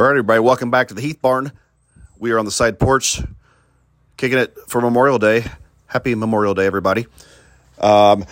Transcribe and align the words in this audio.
All 0.00 0.06
right, 0.06 0.12
everybody, 0.12 0.40
welcome 0.40 0.70
back 0.70 0.88
to 0.88 0.94
the 0.94 1.02
Heath 1.02 1.20
Barn. 1.20 1.52
We 2.18 2.30
are 2.30 2.38
on 2.38 2.46
the 2.46 2.50
side 2.50 2.78
porch, 2.78 3.20
kicking 4.16 4.38
it 4.38 4.56
for 4.66 4.80
Memorial 4.80 5.18
Day. 5.18 5.44
Happy 5.88 6.14
Memorial 6.14 6.54
Day, 6.54 6.64
everybody. 6.64 7.06
Um, 7.78 8.24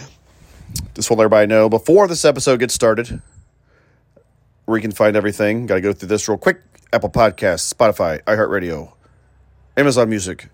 just 0.95 1.11
want 1.11 1.19
to 1.19 1.25
everybody 1.25 1.47
know 1.47 1.69
before 1.69 2.09
this 2.09 2.25
episode 2.25 2.61
gets 2.61 2.73
started, 2.73 3.21
where 4.65 4.79
you 4.79 4.81
can 4.81 4.93
find 4.93 5.15
everything. 5.15 5.67
Got 5.67 5.75
to 5.75 5.83
go 5.83 5.93
through 5.93 6.09
this 6.09 6.27
real 6.27 6.39
quick. 6.39 6.63
Apple 6.91 7.11
Podcasts, 7.11 7.71
Spotify, 7.71 8.23
iHeartRadio, 8.23 8.95
Amazon 9.77 10.09
Music, 10.09 10.49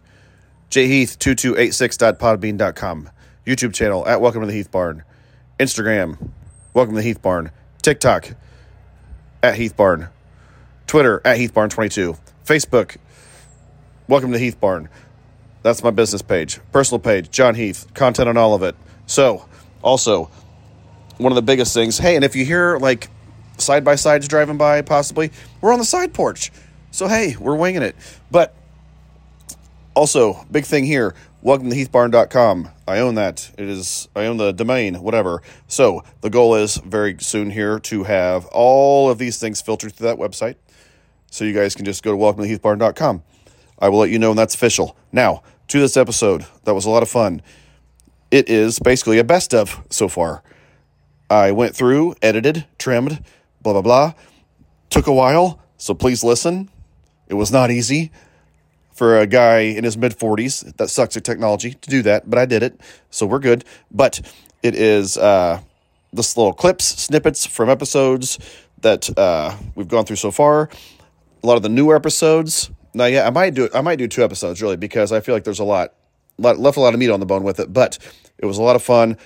jheath2286.podbean.com, 0.72 3.10
YouTube 3.46 3.72
channel 3.72 4.04
at 4.08 4.20
Welcome 4.20 4.40
to 4.40 4.48
the 4.48 4.52
Heath 4.52 4.72
Barn, 4.72 5.04
Instagram, 5.60 6.30
Welcome 6.72 6.96
to 6.96 7.02
the 7.02 7.06
Heath 7.06 7.22
Barn, 7.22 7.52
TikTok, 7.82 8.34
at 9.44 9.54
Heath 9.54 9.76
Barn, 9.76 10.08
Twitter, 10.86 11.20
at 11.24 11.36
Heath 11.38 11.54
Barn 11.54 11.70
22, 11.70 12.16
Facebook, 12.44 12.96
Welcome 14.06 14.32
to 14.32 14.38
Heath 14.38 14.60
Barn. 14.60 14.90
That's 15.62 15.82
my 15.82 15.90
business 15.90 16.20
page. 16.20 16.60
Personal 16.72 16.98
page, 16.98 17.30
John 17.30 17.54
Heath, 17.54 17.86
content 17.94 18.28
on 18.28 18.36
all 18.36 18.52
of 18.52 18.62
it. 18.62 18.76
So, 19.06 19.48
also, 19.80 20.30
one 21.16 21.32
of 21.32 21.36
the 21.36 21.42
biggest 21.42 21.72
things, 21.72 21.96
hey, 21.96 22.16
and 22.16 22.22
if 22.22 22.36
you 22.36 22.44
hear 22.44 22.76
like 22.76 23.08
side 23.56 23.82
by 23.82 23.94
sides 23.94 24.28
driving 24.28 24.58
by, 24.58 24.82
possibly, 24.82 25.30
we're 25.62 25.72
on 25.72 25.78
the 25.78 25.86
side 25.86 26.12
porch. 26.12 26.52
So, 26.90 27.08
hey, 27.08 27.34
we're 27.40 27.56
winging 27.56 27.80
it. 27.80 27.96
But 28.30 28.54
also, 29.94 30.44
big 30.50 30.66
thing 30.66 30.84
here, 30.84 31.14
welcome 31.40 31.70
to 31.70 31.76
heathbarn.com. 31.76 32.68
I 32.86 32.98
own 32.98 33.14
that. 33.14 33.50
It 33.56 33.70
is, 33.70 34.06
I 34.14 34.26
own 34.26 34.36
the 34.36 34.52
domain, 34.52 34.96
whatever. 34.96 35.40
So, 35.66 36.04
the 36.20 36.28
goal 36.28 36.56
is 36.56 36.76
very 36.76 37.16
soon 37.20 37.48
here 37.48 37.78
to 37.80 38.02
have 38.02 38.44
all 38.48 39.08
of 39.08 39.16
these 39.16 39.38
things 39.38 39.62
filtered 39.62 39.94
through 39.94 40.08
that 40.08 40.18
website. 40.18 40.56
So, 41.34 41.44
you 41.44 41.52
guys 41.52 41.74
can 41.74 41.84
just 41.84 42.04
go 42.04 42.12
to 42.12 42.16
welcome 42.16 42.44
to 42.44 42.48
heathbarn.com. 42.48 43.24
I 43.80 43.88
will 43.88 43.98
let 43.98 44.10
you 44.10 44.20
know 44.20 44.28
when 44.28 44.36
that's 44.36 44.54
official. 44.54 44.96
Now, 45.10 45.42
to 45.66 45.80
this 45.80 45.96
episode, 45.96 46.46
that 46.62 46.76
was 46.76 46.84
a 46.84 46.90
lot 46.90 47.02
of 47.02 47.08
fun. 47.08 47.42
It 48.30 48.48
is 48.48 48.78
basically 48.78 49.18
a 49.18 49.24
best 49.24 49.52
of 49.52 49.84
so 49.90 50.06
far. 50.06 50.44
I 51.28 51.50
went 51.50 51.74
through, 51.74 52.14
edited, 52.22 52.66
trimmed, 52.78 53.20
blah, 53.62 53.72
blah, 53.72 53.82
blah. 53.82 54.12
Took 54.90 55.08
a 55.08 55.12
while, 55.12 55.58
so 55.76 55.92
please 55.92 56.22
listen. 56.22 56.70
It 57.26 57.34
was 57.34 57.50
not 57.50 57.68
easy 57.68 58.12
for 58.92 59.18
a 59.18 59.26
guy 59.26 59.58
in 59.62 59.82
his 59.82 59.96
mid 59.96 60.16
40s 60.16 60.76
that 60.76 60.88
sucks 60.88 61.16
at 61.16 61.24
technology 61.24 61.72
to 61.72 61.90
do 61.90 62.00
that, 62.02 62.30
but 62.30 62.38
I 62.38 62.46
did 62.46 62.62
it, 62.62 62.80
so 63.10 63.26
we're 63.26 63.40
good. 63.40 63.64
But 63.90 64.20
it 64.62 64.76
is 64.76 65.16
uh, 65.16 65.60
this 66.12 66.36
little 66.36 66.52
clips, 66.52 66.84
snippets 66.84 67.44
from 67.44 67.70
episodes 67.70 68.38
that 68.82 69.18
uh, 69.18 69.56
we've 69.74 69.88
gone 69.88 70.04
through 70.04 70.14
so 70.14 70.30
far. 70.30 70.70
A 71.44 71.46
lot 71.46 71.58
of 71.58 71.62
the 71.62 71.68
newer 71.68 71.94
episodes. 71.94 72.70
Now, 72.94 73.04
yeah, 73.04 73.26
I 73.26 73.30
might 73.30 73.52
do 73.52 73.68
I 73.74 73.82
might 73.82 73.96
do 73.96 74.08
two 74.08 74.24
episodes 74.24 74.62
really 74.62 74.78
because 74.78 75.12
I 75.12 75.20
feel 75.20 75.34
like 75.34 75.44
there's 75.44 75.58
a 75.58 75.64
lot, 75.64 75.92
lot 76.38 76.58
left 76.58 76.78
a 76.78 76.80
lot 76.80 76.94
of 76.94 76.98
meat 76.98 77.10
on 77.10 77.20
the 77.20 77.26
bone 77.26 77.44
with 77.44 77.60
it. 77.60 77.70
But 77.70 77.98
it 78.38 78.46
was 78.46 78.56
a 78.56 78.62
lot 78.62 78.76
of 78.76 78.82
fun, 78.82 79.18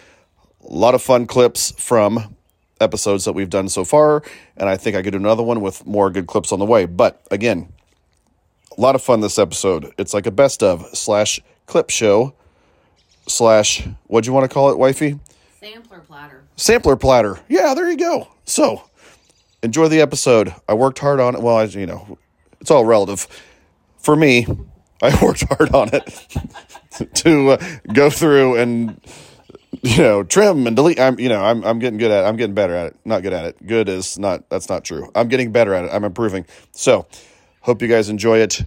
a 0.69 0.75
lot 0.75 0.97
of 0.97 1.03
fun 1.03 1.29
clips 1.29 1.73
from 1.79 2.35
episodes 2.81 3.25
that 3.25 3.35
we've 3.35 3.49
done 3.49 3.69
so 3.69 3.85
far, 3.85 4.25
and 4.57 4.69
I 4.69 4.77
think 4.77 4.97
I 4.97 5.03
could 5.03 5.13
do 5.13 5.19
another 5.19 5.45
one 5.45 5.61
with 5.61 5.87
more 5.87 6.11
good 6.11 6.27
clips 6.27 6.51
on 6.51 6.59
the 6.59 6.65
way. 6.65 6.87
But 6.87 7.25
again, 7.31 7.73
a 8.77 8.81
lot 8.81 8.97
of 8.97 9.03
fun 9.03 9.21
this 9.21 9.39
episode. 9.39 9.93
It's 9.97 10.13
like 10.13 10.27
a 10.27 10.33
best 10.33 10.61
of 10.61 10.87
slash 10.95 11.39
clip 11.67 11.89
show 11.89 12.35
slash 13.29 13.87
what'd 14.09 14.27
you 14.27 14.33
want 14.33 14.43
to 14.43 14.53
call 14.53 14.71
it, 14.71 14.79
wifey? 14.79 15.21
Sampler 15.61 16.01
platter. 16.01 16.43
Sampler 16.57 16.97
platter. 16.97 17.39
Yeah, 17.49 17.75
there 17.75 17.89
you 17.89 17.97
go. 17.97 18.27
So 18.45 18.88
enjoy 19.62 19.89
the 19.89 20.01
episode. 20.01 20.55
I 20.69 20.75
worked 20.75 20.98
hard 20.98 21.20
on 21.20 21.34
it. 21.34 21.42
Well, 21.42 21.56
I, 21.56 21.64
you 21.64 21.87
know, 21.87 22.19
it's 22.61 22.70
all 22.70 22.84
relative. 22.84 23.27
For 23.98 24.17
me, 24.17 24.47
I 25.03 25.19
worked 25.23 25.45
hard 25.48 25.75
on 25.75 25.91
it 25.92 27.15
to 27.15 27.50
uh, 27.50 27.65
go 27.92 28.11
through 28.11 28.56
and 28.56 29.00
you 29.83 29.99
know 29.99 30.22
trim 30.22 30.66
and 30.66 30.77
delete. 30.77 30.99
I'm 30.99 31.19
you 31.19 31.28
know 31.28 31.43
I'm 31.43 31.65
I'm 31.65 31.78
getting 31.78 31.99
good 31.99 32.10
at 32.10 32.25
it. 32.25 32.28
I'm 32.28 32.37
getting 32.37 32.55
better 32.55 32.75
at 32.75 32.87
it. 32.88 32.97
Not 33.05 33.22
good 33.22 33.33
at 33.33 33.44
it. 33.44 33.66
Good 33.66 33.88
is 33.88 34.19
not 34.19 34.49
that's 34.50 34.69
not 34.69 34.84
true. 34.84 35.10
I'm 35.15 35.28
getting 35.28 35.53
better 35.53 35.75
at 35.75 35.84
it. 35.84 35.91
I'm 35.93 36.04
improving. 36.04 36.47
So 36.72 37.06
hope 37.60 37.83
you 37.83 37.88
guys 37.88 38.09
enjoy 38.09 38.38
it. 38.38 38.65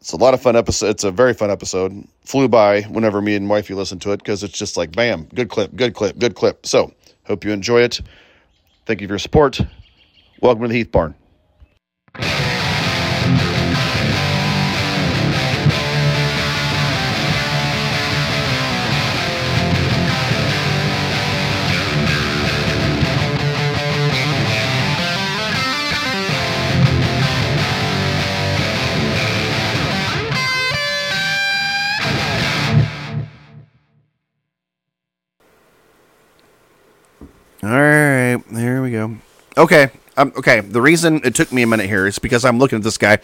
It's 0.00 0.12
a 0.12 0.16
lot 0.16 0.34
of 0.34 0.42
fun 0.42 0.54
episode. 0.54 0.88
It's 0.90 1.04
a 1.04 1.10
very 1.10 1.32
fun 1.32 1.50
episode. 1.50 2.06
Flew 2.24 2.46
by 2.46 2.82
whenever 2.82 3.22
me 3.22 3.36
and 3.36 3.48
wifey 3.48 3.72
listen 3.72 3.98
to 4.00 4.12
it 4.12 4.18
because 4.18 4.42
it's 4.42 4.58
just 4.58 4.76
like 4.76 4.92
bam, 4.92 5.24
good 5.34 5.48
clip, 5.48 5.74
good 5.74 5.94
clip, 5.94 6.18
good 6.18 6.34
clip. 6.34 6.66
So 6.66 6.92
hope 7.24 7.44
you 7.44 7.52
enjoy 7.52 7.80
it. 7.80 8.00
Thank 8.86 9.00
you 9.00 9.06
for 9.08 9.14
your 9.14 9.18
support. 9.18 9.60
Welcome 10.40 10.62
to 10.62 10.68
the 10.68 10.74
Heath 10.74 10.92
Barn. 10.92 11.14
Okay, 39.56 39.90
um, 40.16 40.32
okay. 40.36 40.60
The 40.60 40.80
reason 40.80 41.20
it 41.24 41.34
took 41.34 41.52
me 41.52 41.62
a 41.62 41.66
minute 41.66 41.86
here 41.86 42.06
is 42.06 42.18
because 42.18 42.44
I'm 42.44 42.58
looking 42.58 42.78
at 42.78 42.84
this 42.84 42.98
guy, 42.98 43.18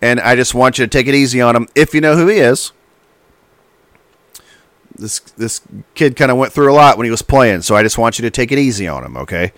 and 0.00 0.20
I 0.20 0.34
just 0.36 0.54
want 0.54 0.78
you 0.78 0.86
to 0.86 0.88
take 0.88 1.06
it 1.06 1.14
easy 1.14 1.40
on 1.40 1.54
him. 1.54 1.68
If 1.74 1.94
you 1.94 2.00
know 2.00 2.16
who 2.16 2.28
he 2.28 2.38
is, 2.38 2.72
this 4.94 5.20
this 5.20 5.60
kid 5.94 6.16
kind 6.16 6.30
of 6.30 6.38
went 6.38 6.52
through 6.52 6.72
a 6.72 6.74
lot 6.74 6.96
when 6.96 7.04
he 7.04 7.10
was 7.10 7.22
playing, 7.22 7.62
so 7.62 7.76
I 7.76 7.82
just 7.82 7.98
want 7.98 8.18
you 8.18 8.22
to 8.22 8.30
take 8.30 8.52
it 8.52 8.58
easy 8.58 8.88
on 8.88 9.04
him. 9.04 9.16
Okay. 9.16 9.52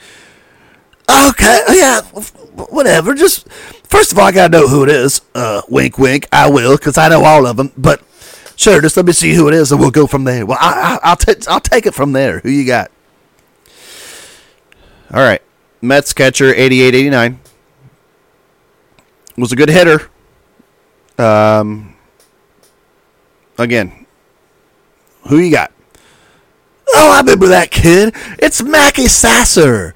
Okay, 1.11 1.63
yeah, 1.71 2.03
whatever. 2.03 3.15
Just 3.15 3.49
first 3.85 4.13
of 4.13 4.19
all, 4.19 4.27
I 4.27 4.33
gotta 4.33 4.53
know 4.53 4.69
who 4.69 4.83
it 4.83 4.91
is. 4.91 5.23
Uh, 5.35 5.63
wink, 5.69 5.99
wink. 5.99 6.27
I 6.33 6.51
will, 6.51 6.77
cause 6.77 6.99
I 6.99 7.09
know 7.09 7.25
all 7.25 7.47
of 7.47 7.57
them. 7.57 7.73
But 7.79 8.03
sure, 8.57 8.83
just 8.83 8.97
let 8.97 9.07
me 9.07 9.13
see 9.13 9.33
who 9.35 9.49
it 9.49 9.55
is, 9.55 9.73
and 9.73 9.81
we'll 9.81 9.91
go 9.91 10.07
from 10.07 10.25
there. 10.25 10.45
Well, 10.45 10.59
I, 10.61 10.99
I, 11.03 11.09
I'll 11.11 11.17
take 11.17 11.49
I'll 11.49 11.61
take 11.61 11.87
it 11.87 11.95
from 11.95 12.13
there. 12.13 12.41
Who 12.41 12.51
you 12.51 12.67
got? 12.67 12.91
All 15.13 15.21
right. 15.21 15.41
Mets 15.81 16.13
catcher, 16.13 16.55
88 16.55 16.95
89. 16.95 17.41
Was 19.37 19.53
a 19.53 19.57
good 19.57 19.69
hitter. 19.69 20.11
Um, 21.19 21.95
again, 23.57 24.07
who 25.29 25.39
you 25.39 25.51
got? 25.53 25.73
Oh, 26.89 27.13
I 27.13 27.21
remember 27.21 27.49
that 27.49 27.71
kid. 27.71 28.15
It's 28.39 28.63
Mackey 28.63 29.07
Sasser. 29.07 29.95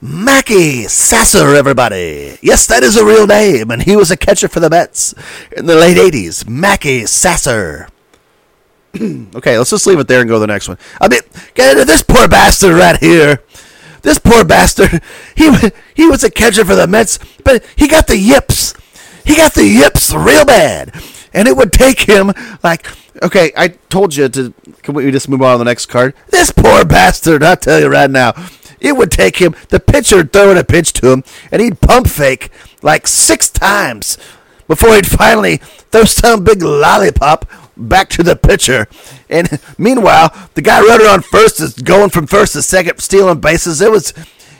Mackey 0.00 0.88
Sasser, 0.88 1.54
everybody. 1.54 2.36
Yes, 2.42 2.66
that 2.66 2.82
is 2.82 2.96
a 2.96 3.04
real 3.04 3.26
name, 3.26 3.70
and 3.70 3.82
he 3.82 3.96
was 3.96 4.10
a 4.10 4.16
catcher 4.16 4.48
for 4.48 4.60
the 4.60 4.68
Mets 4.68 5.14
in 5.56 5.66
the 5.66 5.76
late 5.76 5.96
80s. 5.96 6.48
Mackey 6.48 7.06
Sasser. 7.06 7.88
Okay, 9.34 9.56
let's 9.56 9.70
just 9.70 9.86
leave 9.86 9.98
it 9.98 10.06
there 10.06 10.20
and 10.20 10.28
go 10.28 10.34
to 10.34 10.40
the 10.40 10.46
next 10.46 10.68
one. 10.68 10.76
I 11.00 11.08
mean, 11.08 11.20
get 11.54 11.72
into 11.72 11.86
this 11.86 12.02
poor 12.02 12.28
bastard 12.28 12.74
right 12.74 12.98
here. 12.98 13.42
This 14.02 14.18
poor 14.18 14.44
bastard. 14.44 15.00
He 15.36 15.50
he 15.94 16.06
was 16.06 16.22
a 16.22 16.30
catcher 16.30 16.64
for 16.64 16.74
the 16.74 16.86
Mets, 16.86 17.18
but 17.42 17.64
he 17.76 17.88
got 17.88 18.06
the 18.06 18.18
yips. 18.18 18.74
He 19.24 19.34
got 19.36 19.54
the 19.54 19.64
yips 19.66 20.12
real 20.12 20.44
bad, 20.44 20.94
and 21.32 21.48
it 21.48 21.56
would 21.56 21.72
take 21.72 22.00
him 22.00 22.32
like 22.62 22.86
Okay, 23.22 23.52
I 23.56 23.68
told 23.68 24.16
you 24.16 24.28
to. 24.28 24.54
Can 24.82 24.94
we 24.94 25.10
just 25.10 25.28
move 25.28 25.42
on 25.42 25.54
to 25.54 25.58
the 25.58 25.64
next 25.64 25.86
card? 25.86 26.14
this 26.28 26.50
poor 26.50 26.84
bastard. 26.84 27.42
I 27.42 27.56
tell 27.56 27.78
you 27.80 27.88
right 27.88 28.10
now, 28.10 28.32
it 28.80 28.96
would 28.96 29.10
take 29.10 29.36
him. 29.36 29.54
The 29.68 29.80
pitcher 29.80 30.24
throwing 30.24 30.58
a 30.58 30.64
pitch 30.64 30.92
to 30.94 31.12
him, 31.12 31.24
and 31.50 31.60
he'd 31.60 31.80
pump 31.80 32.08
fake 32.08 32.50
like 32.82 33.06
six 33.06 33.50
times 33.50 34.16
before 34.66 34.94
he'd 34.94 35.06
finally 35.06 35.58
throw 35.90 36.04
some 36.04 36.42
big 36.42 36.62
lollipop 36.62 37.44
back 37.76 38.08
to 38.10 38.22
the 38.22 38.36
pitcher. 38.36 38.86
And 39.28 39.60
meanwhile, 39.78 40.32
the 40.54 40.62
guy 40.62 40.80
running 40.80 41.06
on 41.06 41.22
first 41.22 41.60
is 41.60 41.74
going 41.74 42.10
from 42.10 42.26
first 42.26 42.52
to 42.54 42.62
second, 42.62 42.98
stealing 43.00 43.40
bases. 43.40 43.80
It 43.80 43.90
was, 43.90 44.12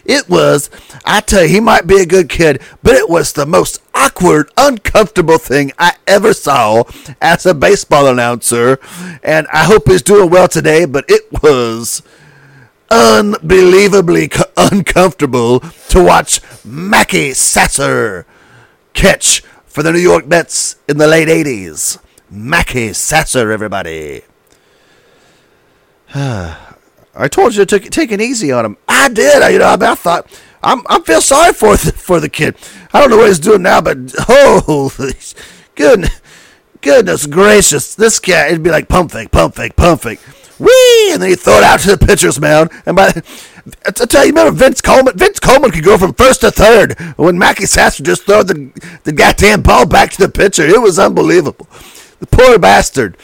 it 0.04 0.28
was. 0.28 0.70
I 1.04 1.20
tell 1.20 1.42
you, 1.42 1.48
he 1.48 1.60
might 1.60 1.86
be 1.86 2.00
a 2.00 2.06
good 2.06 2.28
kid, 2.28 2.60
but 2.82 2.94
it 2.94 3.08
was 3.08 3.32
the 3.32 3.46
most 3.46 3.80
awkward, 3.94 4.50
uncomfortable 4.56 5.38
thing 5.38 5.72
I 5.78 5.96
ever 6.06 6.32
saw 6.32 6.84
as 7.20 7.46
a 7.46 7.54
baseball 7.54 8.06
announcer. 8.06 8.78
And 9.22 9.46
I 9.52 9.64
hope 9.64 9.88
he's 9.88 10.02
doing 10.02 10.30
well 10.30 10.48
today. 10.48 10.84
But 10.84 11.04
it 11.08 11.22
was 11.42 12.02
unbelievably 12.90 14.28
co- 14.28 14.44
uncomfortable 14.56 15.60
to 15.88 16.02
watch 16.02 16.40
Mackey 16.64 17.32
Sasser 17.32 18.26
catch 18.92 19.40
for 19.64 19.82
the 19.82 19.92
New 19.92 19.98
York 19.98 20.26
Mets 20.26 20.76
in 20.86 20.98
the 20.98 21.06
late 21.06 21.28
80s. 21.28 21.98
Mackey 22.32 22.94
Sasser, 22.94 23.52
everybody. 23.52 24.22
I 26.14 27.28
told 27.30 27.54
you 27.54 27.66
to 27.66 27.78
take, 27.78 27.90
take 27.90 28.10
it 28.10 28.22
easy 28.22 28.50
on 28.50 28.64
him. 28.64 28.78
I 28.88 29.10
did. 29.10 29.42
I, 29.42 29.50
you 29.50 29.58
know, 29.58 29.66
I, 29.66 29.74
I 29.74 29.94
thought, 29.94 30.26
I'm 30.62 30.82
I 30.88 31.00
feel 31.00 31.20
sorry 31.20 31.52
for 31.52 31.76
the, 31.76 31.92
for 31.92 32.20
the 32.20 32.30
kid. 32.30 32.56
I 32.94 33.00
don't 33.00 33.10
know 33.10 33.18
what 33.18 33.28
he's 33.28 33.38
doing 33.38 33.62
now, 33.62 33.82
but 33.82 33.98
holy 34.18 35.12
goodness, 35.74 36.20
goodness 36.80 37.26
gracious, 37.26 37.94
this 37.94 38.18
guy 38.18 38.46
it'd 38.46 38.62
be 38.62 38.70
like 38.70 38.88
pump 38.88 39.10
fake, 39.12 39.30
pump 39.30 39.56
fake, 39.56 39.76
pump 39.76 40.00
fake, 40.00 40.20
wee, 40.58 41.10
and 41.12 41.20
then 41.20 41.28
you 41.28 41.36
throw 41.36 41.58
it 41.58 41.64
out 41.64 41.80
to 41.80 41.96
the 41.96 42.06
pitcher's 42.06 42.40
mound. 42.40 42.70
And 42.86 42.96
by 42.96 43.12
I 43.86 43.90
tell 43.90 44.24
you, 44.24 44.30
remember 44.30 44.52
Vince 44.52 44.80
Coleman? 44.80 45.18
Vince 45.18 45.38
Coleman 45.38 45.70
could 45.70 45.84
go 45.84 45.98
from 45.98 46.14
first 46.14 46.40
to 46.40 46.50
third 46.50 46.98
when 47.18 47.38
Mackey 47.38 47.66
Sasser 47.66 48.02
just 48.02 48.24
throw 48.24 48.42
the 48.42 48.70
the 49.04 49.12
goddamn 49.12 49.60
ball 49.60 49.86
back 49.86 50.12
to 50.12 50.18
the 50.22 50.30
pitcher. 50.30 50.66
It 50.66 50.80
was 50.80 50.98
unbelievable. 50.98 51.68
The 52.22 52.26
poor 52.36 52.58
bastard. 52.58 53.16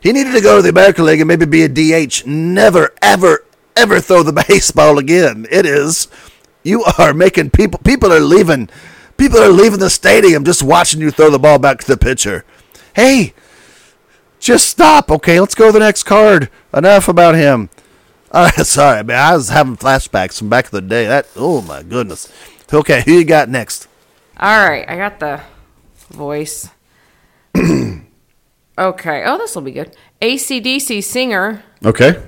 He 0.00 0.12
needed 0.12 0.32
to 0.32 0.40
go 0.40 0.56
to 0.56 0.62
the 0.62 0.68
American 0.68 1.04
League 1.04 1.20
and 1.20 1.26
maybe 1.26 1.46
be 1.46 1.64
a 1.64 1.68
DH. 1.68 2.24
Never, 2.26 2.94
ever, 3.02 3.44
ever 3.74 4.00
throw 4.00 4.22
the 4.22 4.44
baseball 4.48 4.98
again. 4.98 5.48
It 5.50 5.66
is. 5.66 6.06
You 6.62 6.84
are 6.96 7.12
making 7.12 7.50
people. 7.50 7.80
People 7.80 8.12
are 8.12 8.20
leaving. 8.20 8.68
People 9.16 9.40
are 9.40 9.48
leaving 9.48 9.80
the 9.80 9.90
stadium 9.90 10.44
just 10.44 10.62
watching 10.62 11.00
you 11.00 11.10
throw 11.10 11.28
the 11.28 11.40
ball 11.40 11.58
back 11.58 11.80
to 11.80 11.86
the 11.88 11.96
pitcher. 11.96 12.44
Hey, 12.94 13.34
just 14.38 14.68
stop. 14.68 15.10
Okay, 15.10 15.40
let's 15.40 15.56
go 15.56 15.66
to 15.66 15.72
the 15.72 15.80
next 15.80 16.04
card. 16.04 16.48
Enough 16.72 17.08
about 17.08 17.34
him. 17.34 17.68
All 18.32 18.44
right, 18.44 18.66
sorry, 18.66 19.02
man. 19.02 19.18
I 19.18 19.34
was 19.34 19.48
having 19.48 19.76
flashbacks 19.76 20.38
from 20.38 20.50
back 20.50 20.66
in 20.66 20.70
the 20.70 20.82
day. 20.82 21.06
That. 21.06 21.26
Oh 21.34 21.62
my 21.62 21.82
goodness. 21.82 22.32
Okay, 22.72 23.02
who 23.04 23.12
you 23.12 23.24
got 23.24 23.48
next? 23.48 23.88
All 24.38 24.68
right, 24.68 24.88
I 24.88 24.96
got 24.96 25.18
the 25.18 25.40
voice. 26.10 26.68
okay. 28.78 29.22
Oh, 29.26 29.38
this 29.38 29.54
will 29.54 29.62
be 29.62 29.72
good. 29.72 29.96
ACDC 30.20 31.02
singer 31.02 31.62
Okay. 31.84 32.22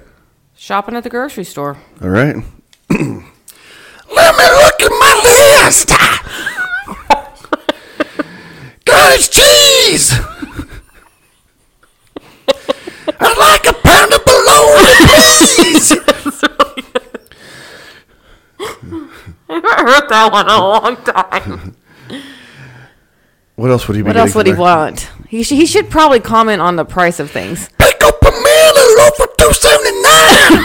shopping 0.56 0.94
at 0.96 1.02
the 1.04 1.10
grocery 1.10 1.44
store. 1.44 1.76
All 2.02 2.08
right. 2.10 2.36
Let 2.90 4.34
me 4.36 4.44
look 4.44 4.82
at 4.82 4.90
my 4.90 5.14
list. 5.64 5.88
Cottage 8.86 9.30
cheese. 9.30 10.12
I'd 13.20 13.36
like 13.38 13.66
a 13.66 13.72
pound 13.82 14.12
of 14.12 14.24
bologna, 14.24 14.94
please. 15.06 15.92
I 19.50 19.54
haven't 19.54 19.86
heard 19.88 20.08
that 20.08 20.30
one 20.32 20.46
in 20.46 20.52
a 20.52 20.58
long 20.58 20.96
time. 21.04 21.76
What 23.56 23.70
else 23.70 23.88
would 23.88 23.96
he 23.96 24.02
be 24.02 24.06
What 24.08 24.16
else 24.16 24.34
would 24.34 24.46
he 24.46 24.52
want? 24.52 25.10
He, 25.28 25.42
sh- 25.42 25.50
he 25.50 25.66
should 25.66 25.90
probably 25.90 26.20
comment 26.20 26.60
on 26.62 26.76
the 26.76 26.84
price 26.84 27.20
of 27.20 27.30
things. 27.30 27.68
Pick 27.78 28.02
up 28.02 28.20
a 28.22 28.30
man 28.30 28.74
a 28.76 28.84
loaf 28.98 29.14
for 29.16 29.28
two 29.38 29.52
seventy 29.52 29.92
nine. 30.02 30.64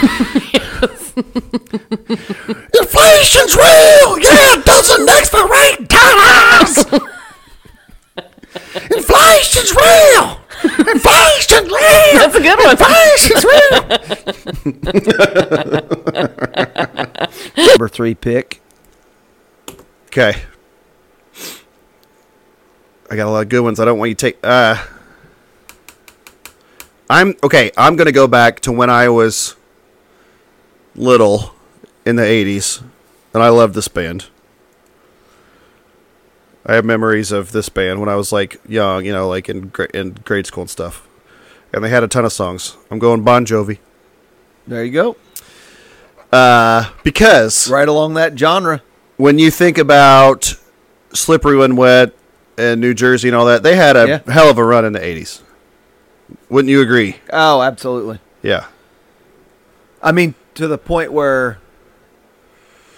Inflation's 2.79 3.55
real. 3.55 4.19
Yeah, 4.19 4.55
dozen 4.65 5.07
eggs 5.09 5.29
for 5.29 5.47
eight 5.53 5.87
dollars. 5.89 6.85
Inflation's 8.91 9.73
real. 9.75 10.39
Inflation's 10.63 11.69
real. 11.69 12.13
That's 12.13 12.35
a 12.35 12.41
good 12.41 12.59
one. 12.59 12.71
Inflation's 12.71 13.43
real. 17.57 17.67
Number 17.67 17.87
three 17.89 18.15
pick. 18.15 18.61
Okay. 20.07 20.35
I 23.13 23.15
got 23.15 23.27
a 23.27 23.29
lot 23.29 23.43
of 23.43 23.49
good 23.49 23.61
ones. 23.61 23.79
I 23.79 23.85
don't 23.85 23.99
want 23.99 24.09
you 24.09 24.15
to 24.15 24.25
take. 24.31 24.39
Uh, 24.43 24.83
I'm 27.11 27.35
okay. 27.43 27.69
I'm 27.77 27.95
gonna 27.95 28.11
go 28.11 28.27
back 28.27 28.59
to 28.61 28.71
when 28.71 28.89
I 28.89 29.07
was 29.09 29.55
little 30.95 31.53
in 32.07 32.15
the 32.15 32.23
'80s, 32.23 32.81
and 33.31 33.43
I 33.43 33.49
loved 33.49 33.75
this 33.75 33.87
band. 33.87 34.25
I 36.65 36.73
have 36.73 36.85
memories 36.85 37.31
of 37.31 37.51
this 37.51 37.69
band 37.69 37.99
when 37.99 38.09
I 38.09 38.15
was 38.15 38.31
like 38.31 38.59
young, 38.67 39.05
you 39.05 39.11
know, 39.11 39.29
like 39.29 39.47
in 39.47 39.67
gra- 39.67 39.89
in 39.93 40.13
grade 40.25 40.47
school 40.47 40.63
and 40.63 40.69
stuff. 40.71 41.07
And 41.71 41.83
they 41.83 41.89
had 41.89 42.01
a 42.01 42.07
ton 42.07 42.25
of 42.25 42.33
songs. 42.33 42.77
I'm 42.89 42.97
going 42.97 43.21
Bon 43.23 43.45
Jovi 43.45 43.77
There 44.65 44.83
you 44.83 44.91
go. 44.91 45.17
uh, 46.31 46.89
because 47.03 47.69
Right 47.69 47.87
along 47.87 48.15
that 48.15 48.39
genre. 48.39 48.81
when 49.17 49.37
you 49.37 49.51
think 49.51 49.77
about 49.77 50.55
Slippery 51.13 51.57
When 51.57 51.75
Wet 51.75 52.13
and 52.57 52.79
New 52.81 52.93
Jersey 52.93 53.27
and 53.29 53.35
all 53.35 53.45
that, 53.45 53.63
they 53.63 53.75
had 53.75 53.95
a 53.95 54.07
Yeah. 54.07 54.31
hell 54.33 54.49
of 54.49 54.57
a 54.57 54.63
run 54.63 54.85
in 54.85 54.93
the 54.93 54.99
80s. 55.03 55.41
Wouldn't 56.49 56.69
you 56.69 56.81
agree? 56.81 57.17
Oh, 57.31 57.61
absolutely. 57.61 58.19
Yeah. 58.41 58.65
I 60.01 60.11
mean, 60.11 60.35
to 60.55 60.67
the 60.67 60.77
point 60.77 61.11
where 61.11 61.59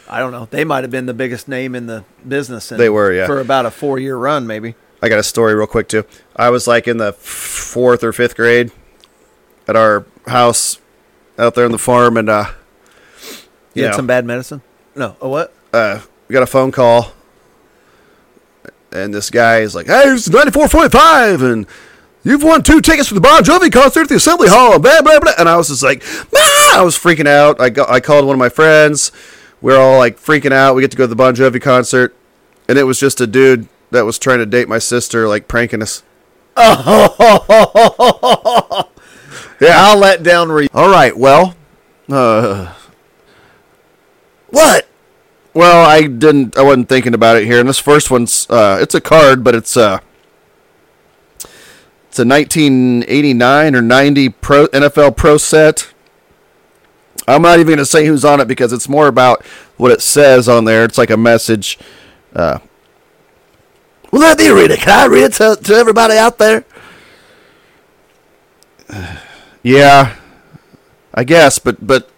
I 0.07 0.19
don't 0.19 0.31
know, 0.31 0.47
they 0.51 0.63
might 0.63 0.83
have 0.83 0.91
been 0.91 1.07
the 1.07 1.13
biggest 1.15 1.47
name 1.47 1.73
in 1.73 1.87
the 1.87 2.03
business. 2.27 2.71
in- 2.71 2.77
They 2.77 2.89
were, 2.89 3.11
yeah. 3.11 3.25
for 3.25 3.39
about 3.39 3.65
a 3.65 3.71
four-year 3.71 4.15
run, 4.15 4.45
maybe. 4.45 4.75
I 5.01 5.09
got 5.09 5.17
a 5.19 5.23
story 5.23 5.55
real 5.55 5.65
quick, 5.67 5.87
too. 5.87 6.05
I 6.35 6.49
was 6.51 6.67
like 6.67 6.87
in 6.87 6.97
the 6.97 7.11
fourth 7.13 8.03
or 8.03 8.13
fifth 8.13 8.35
grade 8.35 8.71
at 9.67 9.75
our 9.75 10.05
house 10.27 10.77
out 11.39 11.55
there 11.55 11.65
on 11.65 11.71
the 11.71 11.79
farm, 11.79 12.17
and 12.17 12.29
uh, 12.29 12.45
You 13.73 13.81
Yeah. 13.81 13.87
had 13.89 13.95
some 13.95 14.07
bad 14.07 14.25
medicine. 14.25 14.61
No, 14.95 15.15
a 15.19 15.27
what? 15.27 15.53
uh, 15.73 15.99
we 16.27 16.33
got 16.33 16.43
a 16.43 16.47
phone 16.47 16.71
call, 16.71 17.11
and 18.95 19.13
this 19.13 19.29
guy 19.29 19.59
is 19.59 19.75
like, 19.75 19.87
"Hey, 19.87 20.03
it's 20.05 20.29
ninety 20.29 20.51
four 20.51 20.67
point 20.67 20.91
five, 20.91 21.41
and 21.41 21.65
you've 22.23 22.43
won 22.43 22.63
two 22.63 22.81
tickets 22.81 23.07
for 23.09 23.15
the 23.15 23.21
Bon 23.21 23.43
Jovi 23.43 23.71
concert 23.71 24.01
at 24.03 24.09
the 24.09 24.15
Assembly 24.15 24.49
Hall." 24.49 24.79
Blah 24.79 25.01
blah 25.01 25.19
blah. 25.19 25.33
And 25.37 25.47
I 25.49 25.57
was 25.57 25.67
just 25.69 25.83
like, 25.83 26.03
"Ah!" 26.35 26.79
I 26.79 26.81
was 26.81 26.97
freaking 26.97 27.27
out. 27.27 27.59
I 27.61 27.69
got, 27.69 27.89
I 27.89 27.99
called 27.99 28.25
one 28.25 28.35
of 28.35 28.39
my 28.39 28.49
friends. 28.49 29.11
We 29.61 29.73
are 29.73 29.79
all 29.79 29.97
like 29.99 30.19
freaking 30.19 30.51
out. 30.51 30.75
We 30.75 30.81
get 30.81 30.91
to 30.91 30.97
go 30.97 31.03
to 31.03 31.07
the 31.07 31.15
Bon 31.15 31.35
Jovi 31.35 31.61
concert, 31.61 32.15
and 32.67 32.77
it 32.77 32.83
was 32.83 32.99
just 32.99 33.21
a 33.21 33.27
dude 33.27 33.67
that 33.91 34.05
was 34.05 34.19
trying 34.19 34.39
to 34.39 34.45
date 34.45 34.67
my 34.67 34.79
sister, 34.79 35.27
like 35.27 35.47
pranking 35.47 35.81
us. 35.81 36.03
Oh, 36.57 38.87
yeah, 39.59 39.73
I'll 39.77 39.97
let 39.97 40.23
down. 40.23 40.51
Re- 40.51 40.67
All 40.73 40.89
right, 40.89 41.15
well, 41.17 41.55
uh, 42.09 42.73
What? 44.49 44.87
Well, 45.55 45.89
I 45.89 46.01
didn't. 46.01 46.57
I 46.57 46.61
wasn't 46.63 46.89
thinking 46.89 47.13
about 47.13 47.37
it 47.37 47.45
here. 47.45 47.61
And 47.61 47.69
this 47.69 47.79
first 47.79 48.11
one's 48.11 48.45
uh, 48.49 48.77
it's 48.81 48.93
a 48.93 48.99
card, 48.99 49.41
but 49.41 49.55
it's 49.55 49.77
uh 49.77 49.99
it's 52.09 52.19
a 52.19 52.25
1989 52.25 53.75
or 53.75 53.81
90 53.81 54.29
pro 54.29 54.67
NFL 54.67 55.15
Pro 55.15 55.37
set. 55.37 55.93
I'm 57.27 57.41
not 57.41 57.55
even 57.59 57.67
going 57.67 57.77
to 57.79 57.85
say 57.85 58.05
who's 58.05 58.23
on 58.23 58.39
it 58.39 58.47
because 58.47 58.71
it's 58.71 58.87
more 58.87 59.07
about 59.07 59.43
what 59.77 59.91
it 59.91 60.01
says 60.01 60.47
on 60.47 60.65
there. 60.65 60.83
It's 60.83 60.97
like 60.97 61.09
a 61.09 61.17
message. 61.17 61.79
Uh, 62.35 62.59
Well, 64.11 64.21
let 64.21 64.37
me 64.37 64.49
read 64.49 64.71
it. 64.71 64.79
Can 64.79 64.99
I 64.99 65.05
read 65.07 65.23
it 65.23 65.33
to, 65.33 65.57
to 65.61 65.73
everybody 65.73 66.17
out 66.17 66.37
there? 66.37 66.63
yeah, 69.63 70.15
I 71.13 71.23
guess, 71.23 71.59
but 71.59 71.85
but 71.85 72.09